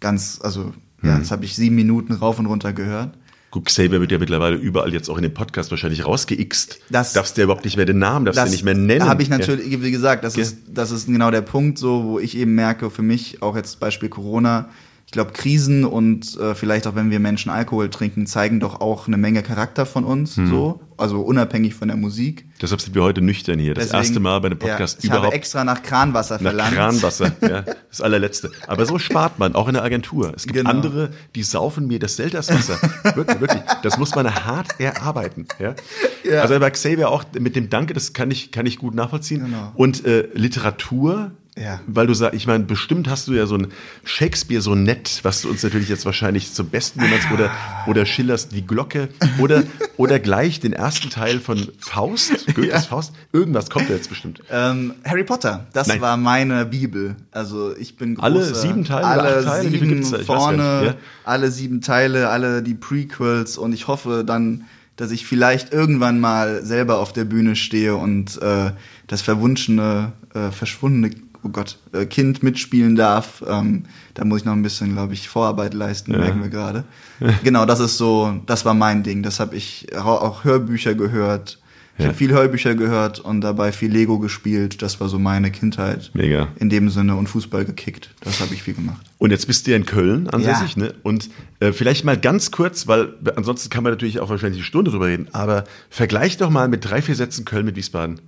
ganz, 0.00 0.40
also 0.42 0.72
ja, 1.02 1.18
das 1.18 1.30
habe 1.30 1.44
ich 1.44 1.54
sieben 1.56 1.76
Minuten 1.76 2.12
rauf 2.12 2.38
und 2.38 2.46
runter 2.46 2.72
gehört. 2.72 3.16
Gut, 3.50 3.64
Xavier 3.66 4.00
wird 4.00 4.12
ja 4.12 4.18
mittlerweile 4.18 4.56
überall 4.56 4.92
jetzt 4.92 5.08
auch 5.08 5.16
in 5.16 5.22
dem 5.22 5.34
Podcast 5.34 5.70
wahrscheinlich 5.72 6.06
rausgeixt. 6.06 6.78
Das- 6.90 7.14
darfst 7.14 7.36
du 7.36 7.40
ja 7.40 7.44
überhaupt 7.46 7.64
nicht 7.64 7.76
mehr 7.76 7.86
den 7.86 7.98
Namen, 7.98 8.26
darfst 8.26 8.44
du 8.46 8.50
nicht 8.50 8.64
mehr 8.64 8.74
nennen. 8.74 9.08
habe 9.08 9.22
ich 9.22 9.28
Ja. 9.28 9.38
natürlich, 9.38 9.82
wie 9.82 9.90
gesagt, 9.90 10.22
das 10.24 10.36
Ja. 10.36 10.42
ist, 10.42 10.58
das 10.68 10.90
ist 10.92 11.06
genau 11.06 11.30
der 11.32 11.40
Punkt, 11.42 11.78
so, 11.78 12.04
wo 12.04 12.18
ich 12.20 12.36
eben 12.36 12.54
merke, 12.54 12.90
für 12.90 13.02
mich, 13.02 13.42
auch 13.42 13.56
jetzt 13.56 13.80
Beispiel 13.80 14.08
Corona, 14.08 14.68
ich 15.06 15.12
glaube, 15.12 15.32
Krisen 15.32 15.84
und 15.84 16.38
äh, 16.38 16.54
vielleicht 16.54 16.86
auch, 16.86 16.94
wenn 16.94 17.10
wir 17.10 17.18
Menschen 17.18 17.50
Alkohol 17.50 17.90
trinken, 17.90 18.26
zeigen 18.26 18.60
doch 18.60 18.80
auch 18.80 19.08
eine 19.08 19.16
Menge 19.16 19.42
Charakter 19.42 19.84
von 19.84 20.04
uns, 20.04 20.36
Hm. 20.36 20.46
so, 20.48 20.80
also 21.00 21.20
unabhängig 21.22 21.74
von 21.74 21.88
der 21.88 21.96
Musik. 21.96 22.46
Deshalb 22.60 22.80
sind 22.80 22.94
wir 22.94 23.02
heute 23.02 23.20
nüchtern 23.22 23.58
hier. 23.58 23.74
Das 23.74 23.84
Deswegen- 23.86 23.98
erste 24.02 24.20
Mal 24.20 24.38
bei 24.40 24.46
einem 24.46 24.58
Podcast 24.58 24.98
ja, 24.98 24.98
ich 25.00 25.04
überhaupt. 25.06 25.26
habe 25.26 25.34
extra 25.34 25.64
nach 25.64 25.82
Kranwasser 25.82 26.34
Nach 26.36 26.42
verlangt. 26.42 26.74
Kranwasser, 26.74 27.32
ja, 27.40 27.64
das 27.88 28.00
allerletzte. 28.00 28.50
Aber 28.66 28.86
so 28.86 28.98
spart 28.98 29.38
man, 29.38 29.54
auch 29.54 29.66
in 29.68 29.74
der 29.74 29.82
Agentur. 29.82 30.32
Es 30.36 30.44
gibt 30.44 30.56
Genau. 30.58 30.70
andere, 30.70 31.10
die 31.34 31.42
saufen 31.42 31.86
mir 31.86 31.98
das 31.98 32.16
Selterswasser. 32.16 32.78
wirklich, 33.14 33.40
wirklich. 33.40 33.62
Das 33.82 33.98
muss 33.98 34.14
man 34.14 34.32
hart 34.34 34.78
erarbeiten. 34.78 35.46
Ja? 35.58 35.74
Ja. 36.24 36.42
Also 36.42 36.58
bei 36.60 36.70
Xavier 36.70 37.08
auch 37.08 37.24
mit 37.38 37.56
dem 37.56 37.70
Danke, 37.70 37.94
das 37.94 38.12
kann 38.12 38.30
ich, 38.30 38.52
kann 38.52 38.66
ich 38.66 38.78
gut 38.78 38.94
nachvollziehen. 38.94 39.44
Genau. 39.46 39.72
Und 39.74 40.04
äh, 40.06 40.28
Literatur, 40.34 41.32
Ja. 41.60 41.80
weil 41.86 42.06
du 42.06 42.14
sagst, 42.14 42.34
ich 42.34 42.46
meine, 42.46 42.64
bestimmt 42.64 43.08
hast 43.08 43.28
du 43.28 43.32
ja 43.34 43.46
so 43.46 43.56
ein 43.56 43.68
Shakespeare-Sonett, 44.04 45.20
was 45.22 45.42
du 45.42 45.50
uns 45.50 45.62
natürlich 45.62 45.88
jetzt 45.88 46.04
wahrscheinlich 46.06 46.52
zum 46.54 46.68
Besten 46.68 47.02
jemals 47.02 47.22
oder, 47.32 47.50
oder 47.86 48.06
schillerst 48.06 48.52
die 48.52 48.66
Glocke 48.66 49.08
oder, 49.38 49.64
oder 49.96 50.18
gleich 50.18 50.60
den 50.60 50.72
ersten 50.72 51.10
Teil 51.10 51.40
von 51.40 51.68
Faust, 51.78 52.46
Goethes 52.54 52.70
Ja. 52.70 52.80
Faust. 52.80 53.12
Irgendwas 53.32 53.68
kommt 53.70 53.90
da 53.90 53.94
jetzt 53.94 54.08
bestimmt. 54.08 54.40
Ähm, 54.50 54.94
Harry 55.04 55.24
Potter, 55.24 55.66
das 55.72 55.88
Nein. 55.88 56.00
war 56.00 56.16
meine 56.16 56.64
Bibel. 56.66 57.16
Also 57.30 57.76
ich 57.76 57.96
bin 57.96 58.14
großer, 58.14 58.24
Alle 58.24 58.54
sieben 58.54 58.84
Teile 58.84 59.06
alle 59.06 59.44
Teile? 59.44 59.70
Sieben 59.70 60.04
vorne, 60.04 60.62
ja. 60.84 60.94
alle 61.24 61.50
sieben 61.50 61.80
Teile, 61.80 62.28
alle 62.28 62.62
die 62.62 62.74
Prequels 62.74 63.58
und 63.58 63.72
ich 63.72 63.86
hoffe 63.88 64.24
dann, 64.26 64.64
dass 64.96 65.10
ich 65.10 65.26
vielleicht 65.26 65.72
irgendwann 65.72 66.20
mal 66.20 66.64
selber 66.64 66.98
auf 66.98 67.12
der 67.12 67.24
Bühne 67.24 67.56
stehe 67.56 67.96
und 67.96 68.40
äh, 68.42 68.72
das 69.06 69.22
verwunschene, 69.22 70.12
äh, 70.34 70.50
verschwundene, 70.50 71.14
oh 71.42 71.48
Gott, 71.48 71.78
äh, 71.92 72.06
Kind 72.06 72.42
mitspielen 72.42 72.96
darf. 72.96 73.42
Ähm, 73.46 73.84
da 74.14 74.24
muss 74.24 74.40
ich 74.40 74.44
noch 74.44 74.52
ein 74.52 74.62
bisschen, 74.62 74.92
glaube 74.92 75.14
ich, 75.14 75.28
Vorarbeit 75.28 75.74
leisten, 75.74 76.12
merken 76.12 76.42
wir 76.42 76.50
gerade. 76.50 76.84
genau, 77.44 77.66
das 77.66 77.80
ist 77.80 77.96
so, 77.98 78.40
das 78.46 78.64
war 78.64 78.74
mein 78.74 79.02
Ding. 79.02 79.22
Das 79.22 79.40
habe 79.40 79.56
ich 79.56 79.86
auch 79.96 80.22
auch 80.22 80.44
Hörbücher 80.44 80.94
gehört. 80.94 81.58
Ich 81.98 82.04
Ja. 82.04 82.08
habe 82.08 82.16
viel 82.16 82.30
Hörbücher 82.32 82.74
gehört 82.76 83.20
und 83.20 83.42
dabei 83.42 83.72
viel 83.72 83.92
Lego 83.92 84.18
gespielt. 84.18 84.80
Das 84.80 85.00
war 85.00 85.10
so 85.10 85.18
meine 85.18 85.50
Kindheit. 85.50 86.10
Mega. 86.14 86.48
In 86.56 86.70
dem 86.70 86.88
Sinne 86.88 87.14
und 87.16 87.26
Fußball 87.28 87.66
gekickt. 87.66 88.14
Das 88.22 88.40
habe 88.40 88.54
ich 88.54 88.62
viel 88.62 88.72
gemacht. 88.72 89.04
Und 89.18 89.32
jetzt 89.32 89.46
bist 89.46 89.66
du 89.66 89.72
ja 89.72 89.76
in 89.76 89.84
Köln 89.84 90.26
ansässig, 90.30 90.76
Ja. 90.76 90.84
ne? 90.84 90.94
Und 91.02 91.28
äh, 91.58 91.72
vielleicht 91.72 92.06
mal 92.06 92.16
ganz 92.16 92.50
kurz, 92.52 92.86
weil 92.86 93.12
ansonsten 93.36 93.68
kann 93.68 93.82
man 93.84 93.92
natürlich 93.92 94.18
auch 94.20 94.30
wahrscheinlich 94.30 94.60
eine 94.60 94.66
Stunde 94.66 94.90
drüber 94.90 95.08
reden, 95.08 95.28
aber 95.32 95.64
vergleich 95.90 96.38
doch 96.38 96.48
mal 96.48 96.68
mit 96.68 96.88
drei, 96.88 97.02
vier 97.02 97.16
Sätzen 97.16 97.44
Köln 97.44 97.66
mit 97.66 97.76
Wiesbaden. 97.76 98.20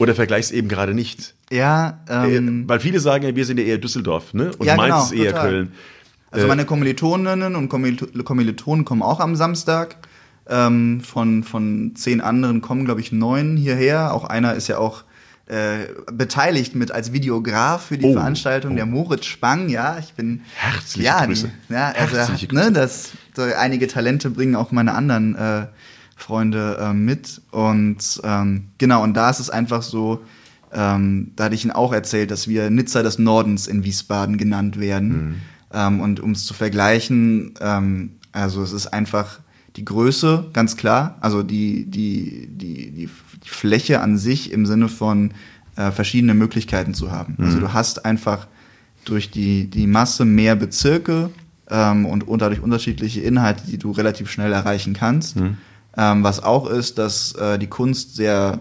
Oder 0.00 0.14
vergleichst 0.14 0.50
eben 0.52 0.68
gerade 0.68 0.94
nicht? 0.94 1.34
Ja, 1.52 2.00
ähm, 2.08 2.64
Äh, 2.64 2.68
Weil 2.68 2.80
viele 2.80 3.00
sagen 3.00 3.24
ja, 3.24 3.36
wir 3.36 3.44
sind 3.44 3.58
ja 3.58 3.64
eher 3.66 3.78
Düsseldorf, 3.78 4.34
ne? 4.34 4.50
Und 4.58 4.66
Ja, 4.66 4.76
Mainz 4.76 4.88
genau, 4.94 5.04
ist 5.04 5.12
eher 5.12 5.32
total. 5.32 5.50
Köln. 5.50 5.72
Also 6.30 6.46
Äh, 6.46 6.48
meine 6.48 6.64
Kommilitoninnen 6.64 7.54
und 7.56 7.68
Kommilito- 7.70 8.22
Kommilitonen 8.22 8.84
kommen 8.84 9.02
auch 9.02 9.20
am 9.20 9.36
Samstag. 9.36 9.96
Ähm, 10.48 11.00
von, 11.00 11.44
von 11.44 11.92
zehn 11.94 12.20
anderen 12.20 12.60
kommen, 12.60 12.84
glaube 12.84 13.00
ich, 13.00 13.12
neun 13.12 13.56
hierher. 13.56 14.12
Auch 14.14 14.24
einer 14.24 14.54
ist 14.54 14.66
ja 14.68 14.78
auch 14.78 15.04
äh, 15.46 15.86
beteiligt 16.12 16.74
mit 16.76 16.92
als 16.92 17.12
Videograf 17.12 17.86
für 17.86 17.98
die 17.98 18.06
Oh, 18.06 18.12
Veranstaltung, 18.14 18.76
der 18.76 18.86
Moritz 18.86 19.26
Spang. 19.26 19.68
Ja, 19.68 19.98
ich 19.98 20.14
bin 20.14 20.40
Herzliche 20.56 21.06
ja, 21.06 21.24
Grüße. 21.26 21.50
Die, 21.68 21.72
ja, 21.72 21.88
also, 21.90 22.16
Herzliche 22.16 22.46
ne, 22.54 22.60
Grüße. 22.62 22.72
das 22.72 23.10
so 23.36 23.42
einige 23.42 23.86
Talente 23.86 24.30
bringen 24.30 24.54
auch 24.56 24.72
meine 24.72 24.94
anderen 24.94 25.34
äh, 25.36 25.66
Freunde 26.20 26.78
äh, 26.80 26.92
mit. 26.92 27.40
Und 27.50 28.20
ähm, 28.24 28.68
genau, 28.78 29.02
und 29.02 29.14
da 29.14 29.30
ist 29.30 29.40
es 29.40 29.50
einfach 29.50 29.82
so, 29.82 30.22
ähm, 30.72 31.32
da 31.36 31.44
hatte 31.44 31.54
ich 31.54 31.64
Ihnen 31.64 31.72
auch 31.72 31.92
erzählt, 31.92 32.30
dass 32.30 32.48
wir 32.48 32.70
Nizza 32.70 33.02
des 33.02 33.18
Nordens 33.18 33.66
in 33.66 33.84
Wiesbaden 33.84 34.36
genannt 34.36 34.78
werden. 34.78 35.08
Mhm. 35.08 35.34
Ähm, 35.72 36.00
und 36.00 36.20
um 36.20 36.32
es 36.32 36.44
zu 36.44 36.54
vergleichen, 36.54 37.54
ähm, 37.60 38.12
also 38.32 38.62
es 38.62 38.72
ist 38.72 38.88
einfach 38.88 39.40
die 39.76 39.84
Größe, 39.84 40.46
ganz 40.52 40.76
klar, 40.76 41.16
also 41.20 41.42
die, 41.42 41.86
die, 41.86 42.48
die, 42.50 42.90
die, 42.90 43.08
Fläche 43.42 44.00
an 44.02 44.18
sich 44.18 44.52
im 44.52 44.66
Sinne 44.66 44.88
von 44.88 45.32
äh, 45.76 45.90
verschiedene 45.90 46.34
Möglichkeiten 46.34 46.92
zu 46.92 47.10
haben. 47.10 47.36
Also 47.38 47.56
Mhm. 47.56 47.60
du 47.62 47.72
hast 47.72 48.04
einfach 48.04 48.46
durch 49.06 49.30
die, 49.30 49.70
die 49.70 49.86
Masse 49.86 50.26
mehr 50.26 50.56
Bezirke 50.56 51.30
ähm, 51.70 52.04
und, 52.04 52.28
und 52.28 52.42
dadurch 52.42 52.60
unterschiedliche 52.60 53.20
Inhalte, 53.20 53.62
die 53.66 53.78
du 53.78 53.92
relativ 53.92 54.30
schnell 54.30 54.52
erreichen 54.52 54.92
kannst. 54.92 55.36
Mhm. 55.36 55.56
Ähm, 55.96 56.22
was 56.22 56.42
auch 56.42 56.68
ist, 56.68 56.98
dass 56.98 57.32
äh, 57.32 57.58
die 57.58 57.66
Kunst 57.66 58.16
sehr 58.16 58.60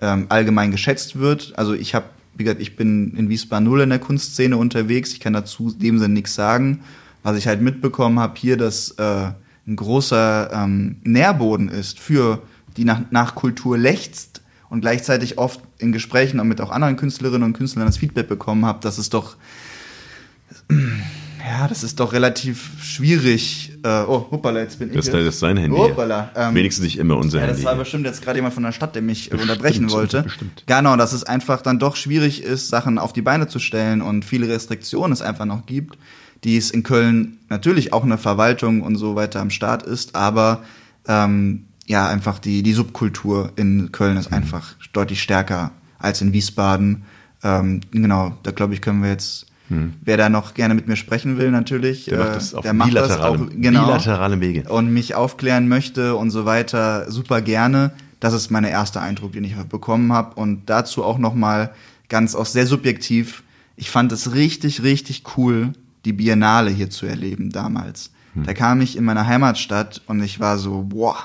ähm, 0.00 0.26
allgemein 0.28 0.70
geschätzt 0.70 1.18
wird. 1.18 1.54
Also 1.56 1.74
ich 1.74 1.94
habe, 1.94 2.06
wie 2.34 2.44
gesagt, 2.44 2.60
ich 2.60 2.76
bin 2.76 3.14
in 3.16 3.28
Wiesbaden 3.28 3.64
null 3.64 3.80
in 3.80 3.90
der 3.90 3.98
Kunstszene 3.98 4.56
unterwegs. 4.56 5.12
Ich 5.12 5.20
kann 5.20 5.32
dazu 5.32 5.70
dem 5.70 5.98
Sinne 5.98 6.14
nichts 6.14 6.34
sagen. 6.34 6.80
Was 7.22 7.36
ich 7.36 7.46
halt 7.46 7.60
mitbekommen 7.60 8.20
habe 8.20 8.34
hier, 8.36 8.56
dass 8.56 8.90
äh, 8.92 9.30
ein 9.66 9.76
großer 9.76 10.50
ähm, 10.52 10.96
Nährboden 11.02 11.68
ist 11.68 11.98
für 11.98 12.42
die 12.76 12.84
nach, 12.84 13.00
nach 13.10 13.34
Kultur 13.34 13.78
lechzt 13.78 14.42
und 14.68 14.80
gleichzeitig 14.80 15.38
oft 15.38 15.60
in 15.78 15.92
Gesprächen 15.92 16.40
und 16.40 16.48
mit 16.48 16.60
auch 16.60 16.70
anderen 16.70 16.96
Künstlerinnen 16.96 17.42
und 17.42 17.52
Künstlern 17.54 17.86
das 17.86 17.96
Feedback 17.96 18.28
bekommen 18.28 18.64
habe, 18.66 18.80
dass 18.80 18.98
es 18.98 19.10
doch 19.10 19.36
ja, 20.70 21.68
das 21.68 21.82
ist 21.82 22.00
doch 22.00 22.12
relativ 22.12 22.82
schwierig. 22.82 23.75
Äh, 23.86 24.04
oh, 24.08 24.26
hoppala, 24.30 24.60
jetzt 24.60 24.78
bin 24.78 24.88
ich. 24.88 24.96
Das, 24.96 25.08
das 25.10 25.22
ist 25.22 25.38
sein 25.38 25.56
Handy. 25.56 25.76
Hoppala. 25.76 26.30
Ähm, 26.34 26.54
Wenigstens 26.54 26.84
nicht 26.84 26.98
immer 26.98 27.16
unser 27.16 27.38
ja, 27.38 27.44
Handy. 27.46 27.62
das 27.62 27.64
war 27.70 27.76
bestimmt 27.76 28.04
jetzt 28.04 28.20
gerade 28.22 28.38
jemand 28.38 28.54
von 28.54 28.64
der 28.64 28.72
Stadt, 28.72 28.94
der 28.94 29.02
mich 29.02 29.30
äh, 29.30 29.36
unterbrechen 29.36 29.90
wollte. 29.90 30.22
bestimmt. 30.24 30.64
Genau, 30.66 30.96
dass 30.96 31.12
es 31.12 31.22
einfach 31.24 31.62
dann 31.62 31.78
doch 31.78 31.94
schwierig 31.94 32.42
ist, 32.42 32.68
Sachen 32.68 32.98
auf 32.98 33.12
die 33.12 33.22
Beine 33.22 33.46
zu 33.46 33.58
stellen 33.58 34.02
und 34.02 34.24
viele 34.24 34.48
Restriktionen 34.48 35.12
es 35.12 35.22
einfach 35.22 35.44
noch 35.44 35.66
gibt, 35.66 35.98
die 36.42 36.56
es 36.56 36.70
in 36.70 36.82
Köln 36.82 37.38
natürlich 37.48 37.92
auch 37.92 38.02
eine 38.04 38.18
Verwaltung 38.18 38.82
und 38.82 38.96
so 38.96 39.14
weiter 39.14 39.40
am 39.40 39.50
Start 39.50 39.84
ist, 39.84 40.14
aber 40.16 40.62
ähm, 41.06 41.66
ja, 41.86 42.08
einfach 42.08 42.40
die, 42.40 42.64
die 42.64 42.72
Subkultur 42.72 43.52
in 43.56 43.92
Köln 43.92 44.14
Mhm. 44.14 44.18
ist 44.20 44.32
einfach 44.32 44.74
deutlich 44.92 45.22
stärker 45.22 45.70
als 46.00 46.20
in 46.20 46.32
Wiesbaden. 46.32 47.04
Ähm, 47.44 47.80
genau, 47.92 48.36
da 48.42 48.50
glaube 48.50 48.74
ich, 48.74 48.80
können 48.82 49.02
wir 49.02 49.10
jetzt, 49.10 49.46
wer 49.68 50.16
da 50.16 50.28
noch 50.28 50.54
gerne 50.54 50.74
mit 50.74 50.88
mir 50.88 50.96
sprechen 50.96 51.38
will, 51.38 51.50
natürlich. 51.50 52.06
Der 52.06 52.18
macht 52.18 52.28
äh, 52.30 52.34
das 52.34 52.54
auf 52.54 52.62
der 52.62 52.72
macht 52.72 52.94
das 52.94 53.08
bilateralem, 53.08 53.48
auch, 53.48 53.52
genau 53.56 53.86
bilateralem 53.86 54.40
Wege. 54.40 54.68
und 54.68 54.92
mich 54.92 55.14
aufklären 55.14 55.68
möchte 55.68 56.16
und 56.16 56.30
so 56.30 56.44
weiter, 56.44 57.10
super 57.10 57.40
gerne. 57.40 57.92
Das 58.20 58.32
ist 58.32 58.50
mein 58.50 58.64
erster 58.64 59.02
Eindruck, 59.02 59.32
den 59.32 59.44
ich 59.44 59.54
bekommen 59.54 60.12
habe. 60.12 60.40
Und 60.40 60.66
dazu 60.66 61.04
auch 61.04 61.18
noch 61.18 61.34
mal 61.34 61.72
ganz 62.08 62.34
auch 62.34 62.46
sehr 62.46 62.66
subjektiv. 62.66 63.42
Ich 63.76 63.90
fand 63.90 64.10
es 64.12 64.34
richtig, 64.34 64.82
richtig 64.82 65.24
cool, 65.36 65.72
die 66.04 66.12
Biennale 66.12 66.70
hier 66.70 66.88
zu 66.88 67.06
erleben 67.06 67.50
damals. 67.50 68.10
Da 68.44 68.52
kam 68.52 68.82
ich 68.82 68.96
in 68.96 69.04
meiner 69.04 69.26
Heimatstadt 69.26 70.02
und 70.06 70.22
ich 70.22 70.40
war 70.40 70.58
so, 70.58 70.82
boah, 70.82 71.16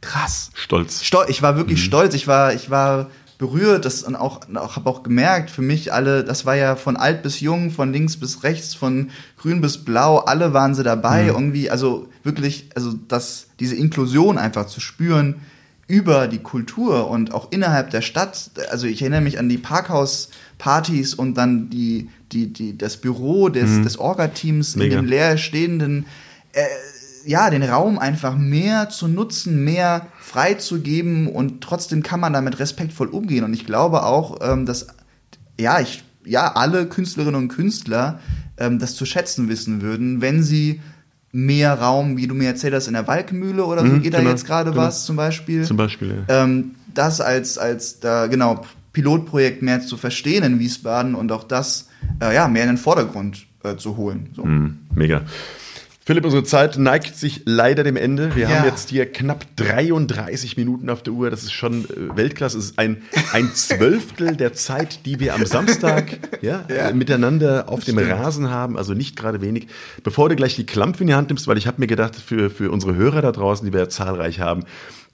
krass. 0.00 0.50
Stolz. 0.54 1.02
Stol 1.02 1.26
ich 1.28 1.42
war 1.42 1.56
wirklich 1.56 1.82
stolz. 1.82 2.14
Ich 2.14 2.28
war, 2.28 2.54
ich 2.54 2.70
war 2.70 3.10
berührt. 3.42 3.84
Das 3.84 4.04
und 4.04 4.14
auch, 4.14 4.40
auch 4.54 4.76
habe 4.76 4.88
auch 4.88 5.02
gemerkt, 5.02 5.50
für 5.50 5.62
mich 5.62 5.92
alle, 5.92 6.22
das 6.22 6.46
war 6.46 6.54
ja 6.54 6.76
von 6.76 6.96
alt 6.96 7.24
bis 7.24 7.40
jung, 7.40 7.72
von 7.72 7.92
links 7.92 8.16
bis 8.16 8.44
rechts, 8.44 8.72
von 8.72 9.10
grün 9.36 9.60
bis 9.60 9.78
blau, 9.78 10.18
alle 10.18 10.54
waren 10.54 10.76
sie 10.76 10.84
dabei. 10.84 11.26
Irgendwie, 11.26 11.68
also 11.68 12.08
wirklich, 12.22 12.70
also 12.76 12.94
das, 13.08 13.48
diese 13.58 13.74
Inklusion 13.74 14.38
einfach 14.38 14.66
zu 14.66 14.80
spüren 14.80 15.40
über 15.88 16.28
die 16.28 16.38
Kultur 16.38 17.10
und 17.10 17.34
auch 17.34 17.50
innerhalb 17.50 17.90
der 17.90 18.00
Stadt. 18.00 18.52
Also 18.70 18.86
ich 18.86 19.02
erinnere 19.02 19.22
mich 19.22 19.40
an 19.40 19.48
die 19.48 19.58
Parkhauspartys 19.58 21.14
und 21.14 21.34
dann 21.34 21.68
die, 21.68 22.08
die, 22.30 22.52
die, 22.52 22.78
das 22.78 22.96
Büro 22.96 23.48
des, 23.48 23.82
des 23.82 23.98
Orga-Teams 23.98 24.76
in 24.76 24.88
dem 24.88 25.04
leer 25.04 25.36
stehenden 25.36 26.06
äh, 26.52 26.62
ja, 27.24 27.50
den 27.50 27.62
Raum 27.62 27.98
einfach 27.98 28.36
mehr 28.36 28.88
zu 28.88 29.08
nutzen, 29.08 29.64
mehr 29.64 30.06
freizugeben 30.20 31.28
und 31.28 31.60
trotzdem 31.60 32.02
kann 32.02 32.20
man 32.20 32.32
damit 32.32 32.58
respektvoll 32.58 33.08
umgehen. 33.08 33.44
Und 33.44 33.54
ich 33.54 33.66
glaube 33.66 34.04
auch, 34.04 34.38
ähm, 34.42 34.66
dass 34.66 34.88
ja, 35.58 35.80
ich, 35.80 36.02
ja, 36.24 36.52
alle 36.54 36.86
Künstlerinnen 36.86 37.34
und 37.36 37.48
Künstler 37.48 38.20
ähm, 38.58 38.78
das 38.78 38.94
zu 38.94 39.04
schätzen 39.06 39.48
wissen 39.48 39.82
würden, 39.82 40.20
wenn 40.20 40.42
sie 40.42 40.80
mehr 41.32 41.74
Raum, 41.74 42.16
wie 42.16 42.26
du 42.26 42.34
mir 42.34 42.48
erzählt 42.48 42.74
hast, 42.74 42.88
in 42.88 42.92
der 42.92 43.06
Walkmühle 43.06 43.64
oder 43.64 43.80
so, 43.82 43.86
Mhm, 43.86 44.02
geht 44.02 44.12
da 44.14 44.18
genau, 44.18 44.30
jetzt 44.30 44.46
gerade 44.46 44.70
genau. 44.70 44.82
was 44.82 45.06
zum 45.06 45.16
Beispiel. 45.16 45.64
Zum 45.64 45.78
Beispiel, 45.78 46.24
ja. 46.28 46.42
Ähm, 46.42 46.72
das 46.92 47.20
als, 47.20 47.56
als 47.56 48.00
da, 48.00 48.26
genau, 48.26 48.62
Pilotprojekt 48.92 49.62
mehr 49.62 49.80
zu 49.80 49.96
verstehen 49.96 50.44
in 50.44 50.58
Wiesbaden 50.58 51.14
und 51.14 51.32
auch 51.32 51.44
das 51.44 51.88
äh, 52.20 52.34
ja, 52.34 52.48
mehr 52.48 52.64
in 52.64 52.70
den 52.70 52.78
Vordergrund 52.78 53.46
äh, 53.64 53.76
zu 53.76 53.96
holen. 53.96 54.28
So. 54.36 54.44
Mhm, 54.44 54.80
mega. 54.94 55.22
Philipp, 56.04 56.24
unsere 56.24 56.42
Zeit 56.42 56.78
neigt 56.78 57.14
sich 57.16 57.42
leider 57.44 57.84
dem 57.84 57.96
Ende. 57.96 58.34
Wir 58.34 58.48
Ja. 58.48 58.58
haben 58.58 58.64
jetzt 58.68 58.88
hier 58.90 59.06
knapp 59.10 59.46
33 59.54 60.56
Minuten 60.56 60.90
auf 60.90 61.02
der 61.04 61.12
Uhr. 61.12 61.30
Das 61.30 61.44
ist 61.44 61.52
schon 61.52 61.84
äh, 61.84 62.16
Weltklasse. 62.16 62.58
Es 62.58 62.64
ist 62.66 62.78
ein, 62.78 63.02
ein 63.32 63.50
Zwölftel 63.54 64.36
der 64.36 64.52
Zeit, 64.52 65.06
die 65.06 65.20
wir 65.20 65.34
am 65.34 65.46
Samstag 65.46 66.18
ja, 66.42 66.64
Ja. 66.68 66.88
Äh, 66.88 66.94
miteinander 66.94 67.68
auf 67.68 67.84
dem 67.84 67.98
Rasen 67.98 68.50
haben. 68.50 68.76
Also 68.76 68.94
nicht 68.94 69.14
gerade 69.14 69.40
wenig. 69.40 69.68
Bevor 70.02 70.28
du 70.28 70.34
gleich 70.34 70.56
die 70.56 70.66
Klampfe 70.66 71.02
in 71.02 71.06
die 71.06 71.14
Hand 71.14 71.28
nimmst, 71.28 71.46
weil 71.46 71.56
ich 71.58 71.68
habe 71.68 71.76
mir 71.80 71.86
gedacht, 71.86 72.16
für, 72.16 72.50
für 72.50 72.72
unsere 72.72 72.96
Hörer 72.96 73.22
da 73.22 73.30
draußen, 73.30 73.64
die 73.64 73.72
wir 73.72 73.80
ja 73.80 73.88
zahlreich 73.88 74.40
haben, 74.40 74.64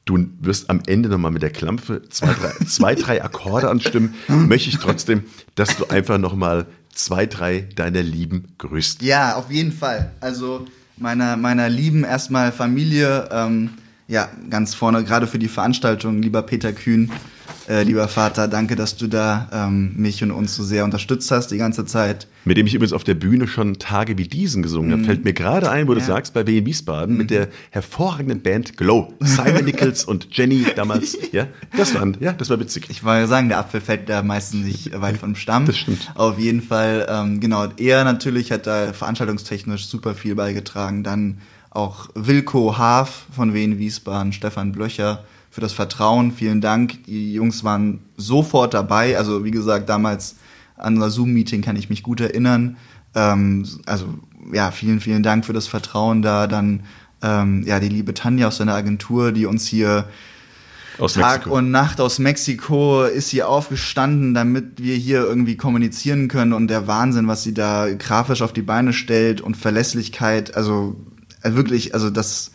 du 0.07 0.27
wirst 0.41 0.71
am 0.71 0.81
Ende 0.87 1.11
nochmal 1.11 1.33
mit 1.33 1.43
der 1.43 1.51
Klampfe 1.51 2.01
zwei, 2.09 2.33
drei, 2.33 2.65
zwei, 2.65 2.95
drei 2.95 3.23
Akkorde 3.23 3.69
anstimmen, 3.69 4.15
möchte 4.29 4.71
ich 4.71 4.79
trotzdem, 4.79 5.25
dass 5.55 5.77
du 5.77 5.85
einfach 5.89 6.17
nochmal 6.17 6.65
zwei, 6.99 7.27
drei 7.27 7.69
deiner 7.77 8.03
Lieben 8.03 8.55
grüßt. 8.59 9.03
Ja, 9.03 9.37
auf 9.37 9.51
jeden 9.51 9.73
Fall. 9.73 10.11
Also 10.21 10.67
meiner, 10.97 11.37
meiner 11.37 11.69
lieben 11.69 12.05
erstmal 12.05 12.53
Familie, 12.53 13.29
ähm, 13.31 13.71
ja, 14.09 14.29
ganz 14.51 14.75
vorne, 14.75 15.05
gerade 15.05 15.27
für 15.27 15.39
die 15.39 15.49
Veranstaltung, 15.49 16.21
lieber 16.21 16.43
Peter 16.43 16.73
Kühn, 16.73 17.11
äh, 17.69 17.83
lieber 17.83 18.09
Vater, 18.09 18.49
danke, 18.49 18.75
dass 18.77 18.97
du 18.97 19.07
da 19.09 19.49
ähm, 19.53 19.93
mich 19.97 20.23
und 20.23 20.31
uns 20.31 20.55
so 20.57 20.63
sehr 20.65 20.85
unterstützt 20.85 21.31
hast 21.31 21.49
die 21.51 21.59
ganze 21.59 21.85
Zeit. 21.85 22.27
Mit 22.45 22.57
dem 22.57 22.67
ich 22.67 22.75
übrigens 22.75 22.93
auf 22.95 23.05
der 23.05 23.15
Bühne 23.15 23.47
schon 23.47 23.79
Tage 23.79 24.17
wie 24.17 24.27
diesen 24.27 24.63
gesungen 24.63 24.93
habe. 24.93 25.05
Fällt 25.05 25.25
mir 25.25 25.35
gerade 25.35 25.71
ein, 25.71 25.87
wo 25.87 25.93
du 25.95 26.01
Mhm. 26.01 26.01
Ja. 26.01 26.05
Mhm. 26.05 26.17
sagst, 26.17 26.35
bei 26.35 26.47
Wien 26.47 26.65
Wiesbaden 26.65 27.17
mit 27.17 27.31
der 27.31 27.49
hervorragenden 27.71 28.41
Band 28.41 28.77
Glow. 28.77 29.13
Simon 29.21 29.65
Nichols 29.67 30.05
und 30.05 30.29
Jenny 30.33 30.65
damals. 30.75 31.17
Ja, 31.33 31.47
das 31.77 31.95
war, 31.95 32.07
ja, 32.21 32.33
das 32.33 32.49
war 32.49 32.59
witzig. 32.59 32.87
Ich 32.89 33.05
wollte 33.05 33.27
sagen, 33.29 33.49
der 33.51 33.59
Apfel 33.59 33.81
fällt 33.83 34.09
da 34.09 34.23
meistens 34.23 34.65
nicht 34.65 34.99
weit 34.99 35.19
vom 35.19 35.35
Stamm. 35.35 35.67
Das 35.67 35.77
stimmt. 35.77 36.11
Auf 36.15 36.39
jeden 36.39 36.63
Fall, 36.63 37.07
ähm, 37.11 37.39
genau. 37.41 37.67
Er 37.77 38.05
natürlich 38.05 38.51
hat 38.51 38.67
da 38.67 38.93
veranstaltungstechnisch 38.95 39.87
super 39.87 40.15
viel 40.15 40.35
beigetragen. 40.35 41.03
Dann 41.05 41.39
auch 41.71 42.09
Wilko 42.15 42.79
Haaf 42.79 43.27
von 43.35 43.53
Wien 43.53 43.79
Wiesbaden, 43.79 44.33
Stefan 44.33 44.73
Blöcher 44.73 45.25
für 45.51 45.61
das 45.61 45.73
Vertrauen. 45.73 46.33
Vielen 46.33 46.61
Dank. 46.61 47.05
Die 47.05 47.33
Jungs 47.35 47.65
waren 47.65 48.01
sofort 48.17 48.75
dabei. 48.75 49.19
Also 49.19 49.45
wie 49.45 49.51
gesagt, 49.51 49.89
damals 49.89 50.37
an 50.77 50.95
unser 50.95 51.11
Zoom-Meeting 51.11 51.63
kann 51.63 51.77
ich 51.77 51.91
mich 51.91 52.03
gut 52.03 52.21
erinnern. 52.21 52.77
Ähm, 53.15 53.67
also 53.87 54.07
ja, 54.53 54.71
vielen, 54.71 55.01
vielen 55.01 55.23
Dank 55.23 55.45
für 55.45 55.53
das 55.53 55.67
Vertrauen 55.67 56.23
da. 56.23 56.47
Dann 56.47 56.85
ähm, 57.23 57.65
ja, 57.67 57.81
die 57.81 57.89
liebe 57.89 58.15
Tanja 58.15 58.49
aus 58.49 58.59
seiner 58.59 58.75
Agentur, 58.75 59.33
die 59.33 59.47
uns 59.47 59.67
hier 59.67 60.09
Aus 60.99 61.15
Tag 61.15 61.39
Mexiko. 61.39 61.57
und 61.57 61.71
Nacht 61.71 62.01
aus 62.01 62.19
Mexiko 62.19 63.05
ist 63.05 63.31
sie 63.31 63.43
aufgestanden, 63.43 64.35
damit 64.35 64.83
wir 64.83 64.95
hier 64.95 65.25
irgendwie 65.25 65.57
kommunizieren 65.57 66.29
können 66.29 66.53
und 66.53 66.69
der 66.69 66.87
Wahnsinn, 66.87 67.27
was 67.27 67.43
sie 67.43 67.55
da 67.55 67.93
grafisch 67.93 68.43
auf 68.43 68.53
die 68.53 68.63
Beine 68.63 68.93
stellt 68.93 69.41
und 69.41 69.57
Verlässlichkeit, 69.57 70.55
also 70.57 70.97
äh, 71.43 71.55
wirklich, 71.55 71.95
also 71.95 72.11
das, 72.11 72.53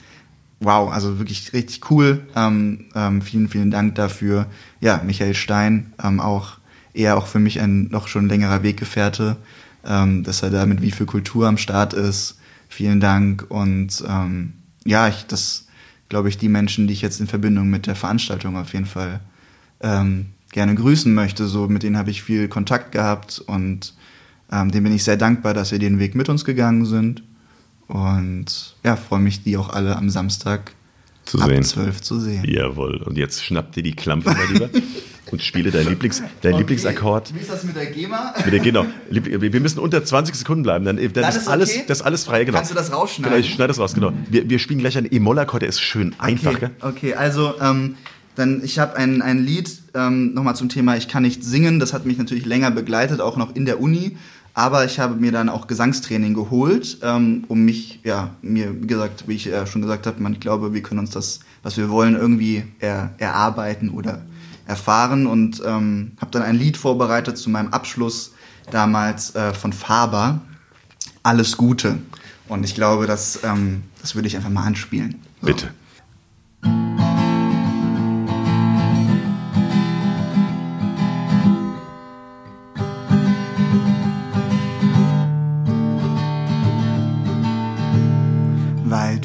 wow, 0.64 0.91
also 0.91 1.20
wirklich 1.20 1.53
richtig 1.53 1.89
cool. 1.91 2.26
Ähm, 2.36 2.86
ähm, 2.95 3.22
vielen, 3.22 3.49
vielen 3.49 3.72
Dank 3.72 3.95
dafür. 3.95 4.47
Ja, 4.80 5.01
Michael 5.05 5.36
Stein, 5.36 5.93
ähm, 6.03 6.20
auch 6.20 6.57
eher 6.93 7.18
auch 7.18 7.28
für 7.28 7.39
mich 7.39 7.59
ein 7.59 7.89
noch 7.89 8.07
schon 8.07 8.30
längerer 8.30 8.64
Weggefährte, 8.64 9.38
ähm, 9.86 10.24
dass 10.24 10.43
er 10.43 10.49
da 10.49 10.66
mit 10.66 10.82
wie 10.82 10.91
viel 10.91 11.05
Kultur 11.05 11.47
am 11.47 11.57
Start 11.57 11.93
ist. 11.93 12.38
Vielen 12.70 12.99
Dank 12.99 13.45
und 13.49 14.03
ähm, 14.07 14.53
ja, 14.86 15.07
ich 15.07 15.26
das 15.28 15.64
glaube 16.14 16.30
ich, 16.30 16.38
die 16.38 16.47
Menschen, 16.47 16.86
die 16.86 16.93
ich 16.93 17.01
jetzt 17.01 17.20
in 17.20 17.26
Verbindung 17.26 17.72
mit 17.72 17.88
der 17.88 17.95
Veranstaltung 17.95 18.55
auf 18.55 18.74
jeden 18.74 18.86
Fall 18.86 19.20
ähm, 19.82 20.28
gerne 20.51 20.76
grüßen 20.76 21.11
möchte. 21.11 21.47
So, 21.47 21.68
mit 21.68 21.82
denen 21.82 21.97
habe 21.97 22.11
ich 22.11 22.22
viel 22.22 22.47
Kontakt 22.47 22.91
gehabt 22.91 23.39
und 23.39 23.95
ähm, 24.51 24.70
dem 24.70 24.84
bin 24.84 24.93
ich 24.93 25.03
sehr 25.03 25.18
dankbar, 25.18 25.55
dass 25.55 25.70
sie 25.70 25.80
den 25.80 25.97
Weg 25.97 26.14
mit 26.14 26.30
uns 26.30 26.45
gegangen 26.45 26.86
sind. 26.86 27.24
Und 27.94 28.74
ja, 28.84 28.96
freue 28.96 29.20
mich, 29.20 29.44
die 29.44 29.56
auch 29.56 29.70
alle 29.70 29.96
am 29.96 30.10
Samstag 30.10 30.72
Zu 31.26 31.39
ab 31.39 31.50
sehen. 31.50 31.64
12 31.64 32.02
zu 32.02 32.20
sehen. 32.20 32.44
Jawohl. 32.44 33.04
Und 33.04 33.20
jetzt 33.20 33.46
schnapp 33.46 33.72
dir 33.72 33.84
die 33.84 33.96
Klampe 33.96 34.32
mal 34.32 34.48
lieber 34.52 34.68
und 35.32 35.44
spiele 35.44 35.70
dein, 35.70 35.88
Lieblings, 35.88 36.24
dein 36.41 36.58
Lieblingsakkord. 36.58 37.36
Wie 37.36 37.39
ist 37.39 37.52
das 37.52 37.64
mit 37.64 37.76
der 37.76 37.86
GEMA? 37.86 38.34
Mit 38.44 38.52
der, 38.52 38.62
genau. 38.62 38.88
Wir 39.12 39.60
müssen 39.62 39.78
unter 39.78 40.04
20 40.04 40.34
Sekunden 40.34 40.64
bleiben. 40.64 40.86
Dann, 40.86 40.98
dann 40.98 41.14
Das 41.14 41.36
ist, 41.36 41.44
ist 41.44 41.48
alles, 41.48 41.70
okay? 41.70 41.84
das 41.88 42.00
ist 42.00 42.04
alles 42.04 42.24
frei. 42.24 42.46
Genau. 42.46 42.58
Kannst 42.58 42.72
du 42.72 42.76
das 42.76 42.91
rausschneiden? 42.91 43.32
Genau, 43.32 43.39
ich 43.39 43.54
schneide 43.54 43.68
das 43.68 43.78
raus. 43.78 43.94
Genau. 43.94 44.12
Wir, 44.28 44.50
wir 44.50 44.58
spielen 44.58 44.80
gleich 44.80 44.98
einen 44.98 45.14
E-Moll-Akkord. 45.14 45.62
Der 45.62 45.70
ist 45.70 45.80
schön 45.80 46.16
einfach. 46.18 46.56
Okay, 46.56 46.70
okay 46.82 47.14
also 47.14 47.54
ähm, 47.62 47.98
dann 48.34 48.64
ich 48.64 48.80
habe 48.80 48.96
ein, 48.96 49.22
ein 49.22 49.46
Lied 49.46 49.70
ähm, 49.94 50.34
nochmal 50.34 50.56
zum 50.56 50.68
Thema 50.68 50.98
Ich 50.98 51.08
kann 51.08 51.22
nicht 51.22 51.44
singen. 51.44 51.80
Das 51.80 51.94
hat 51.94 52.08
mich 52.08 52.18
natürlich 52.18 52.48
länger 52.48 52.72
begleitet, 52.72 53.22
auch 53.22 53.38
noch 53.38 53.56
in 53.56 53.66
der 53.66 53.80
Uni. 53.80 54.18
Aber 54.54 54.86
ich 54.86 54.99
habe 54.99 55.16
mir 55.16 55.32
dann 55.32 55.49
auch 55.49 55.66
Gesangstraining 55.66 56.36
geholt, 56.36 56.99
ähm, 57.01 57.43
um 57.47 57.66
mich, 57.66 57.99
ja, 58.04 58.30
mir, 58.41 58.82
wie 58.84 58.88
gesagt, 58.88 59.28
wie 59.28 59.34
ich 59.34 59.45
ja 59.45 59.66
schon 59.66 59.82
gesagt 59.82 60.06
habe, 60.06 60.22
man 60.22 60.39
glaube, 60.39 60.74
wir 60.74 60.84
können 60.84 60.99
uns 60.99 61.10
das, 61.10 61.39
was 61.64 61.76
wir 61.78 61.89
wollen, 61.89 62.16
irgendwie 62.16 62.64
er, 62.80 63.14
erarbeiten 63.18 63.89
oder 63.89 64.22
erfahren. 64.68 65.26
Und 65.26 65.62
ähm, 65.66 66.12
habe 66.22 66.32
dann 66.32 66.43
ein 66.43 66.56
Lied 66.56 66.78
vorbereitet 66.78 67.38
zu 67.38 67.49
meinem 67.49 67.74
Abschluss 67.74 68.34
damals 68.70 69.34
äh, 69.36 69.54
von 69.54 69.74
Faber. 69.74 70.41
Alles 71.24 71.58
Gute. 71.58 71.97
Und 72.47 72.64
ich 72.64 72.76
glaube, 72.76 73.08
das, 73.08 73.39
ähm, 73.43 73.84
das 74.01 74.14
würde 74.14 74.28
ich 74.28 74.36
einfach 74.36 74.49
mal 74.51 74.66
anspielen. 74.66 75.16
So. 75.41 75.47
Bitte. 75.47 75.70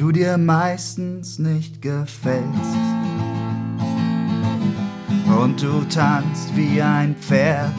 Du 0.08 0.12
dir 0.12 0.38
meistens 0.38 1.38
nicht 1.38 1.82
gefällst. 1.82 2.76
Und 5.38 5.62
du 5.62 5.84
tanzt 5.90 6.56
wie 6.56 6.80
ein 6.80 7.14
Pferd. 7.14 7.74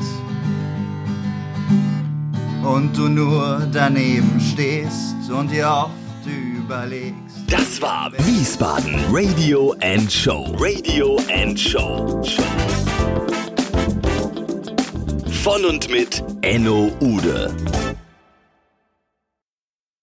Und 2.64 2.96
du 2.96 3.08
nur 3.08 3.68
daneben 3.72 4.40
stehst 4.40 5.16
und 5.32 5.50
dir 5.50 5.70
oft 5.70 6.28
überlegst. 6.28 7.16
Das 7.48 7.82
war 7.82 8.12
Wiesbaden 8.20 8.96
Radio 9.10 9.76
and 9.82 10.12
Show. 10.12 10.56
Radio 10.60 11.20
and 11.34 11.60
Show. 11.60 12.22
Von 15.44 15.66
und 15.66 15.90
mit 15.90 16.24
Enno 16.44 16.92
Ude. 17.00 17.52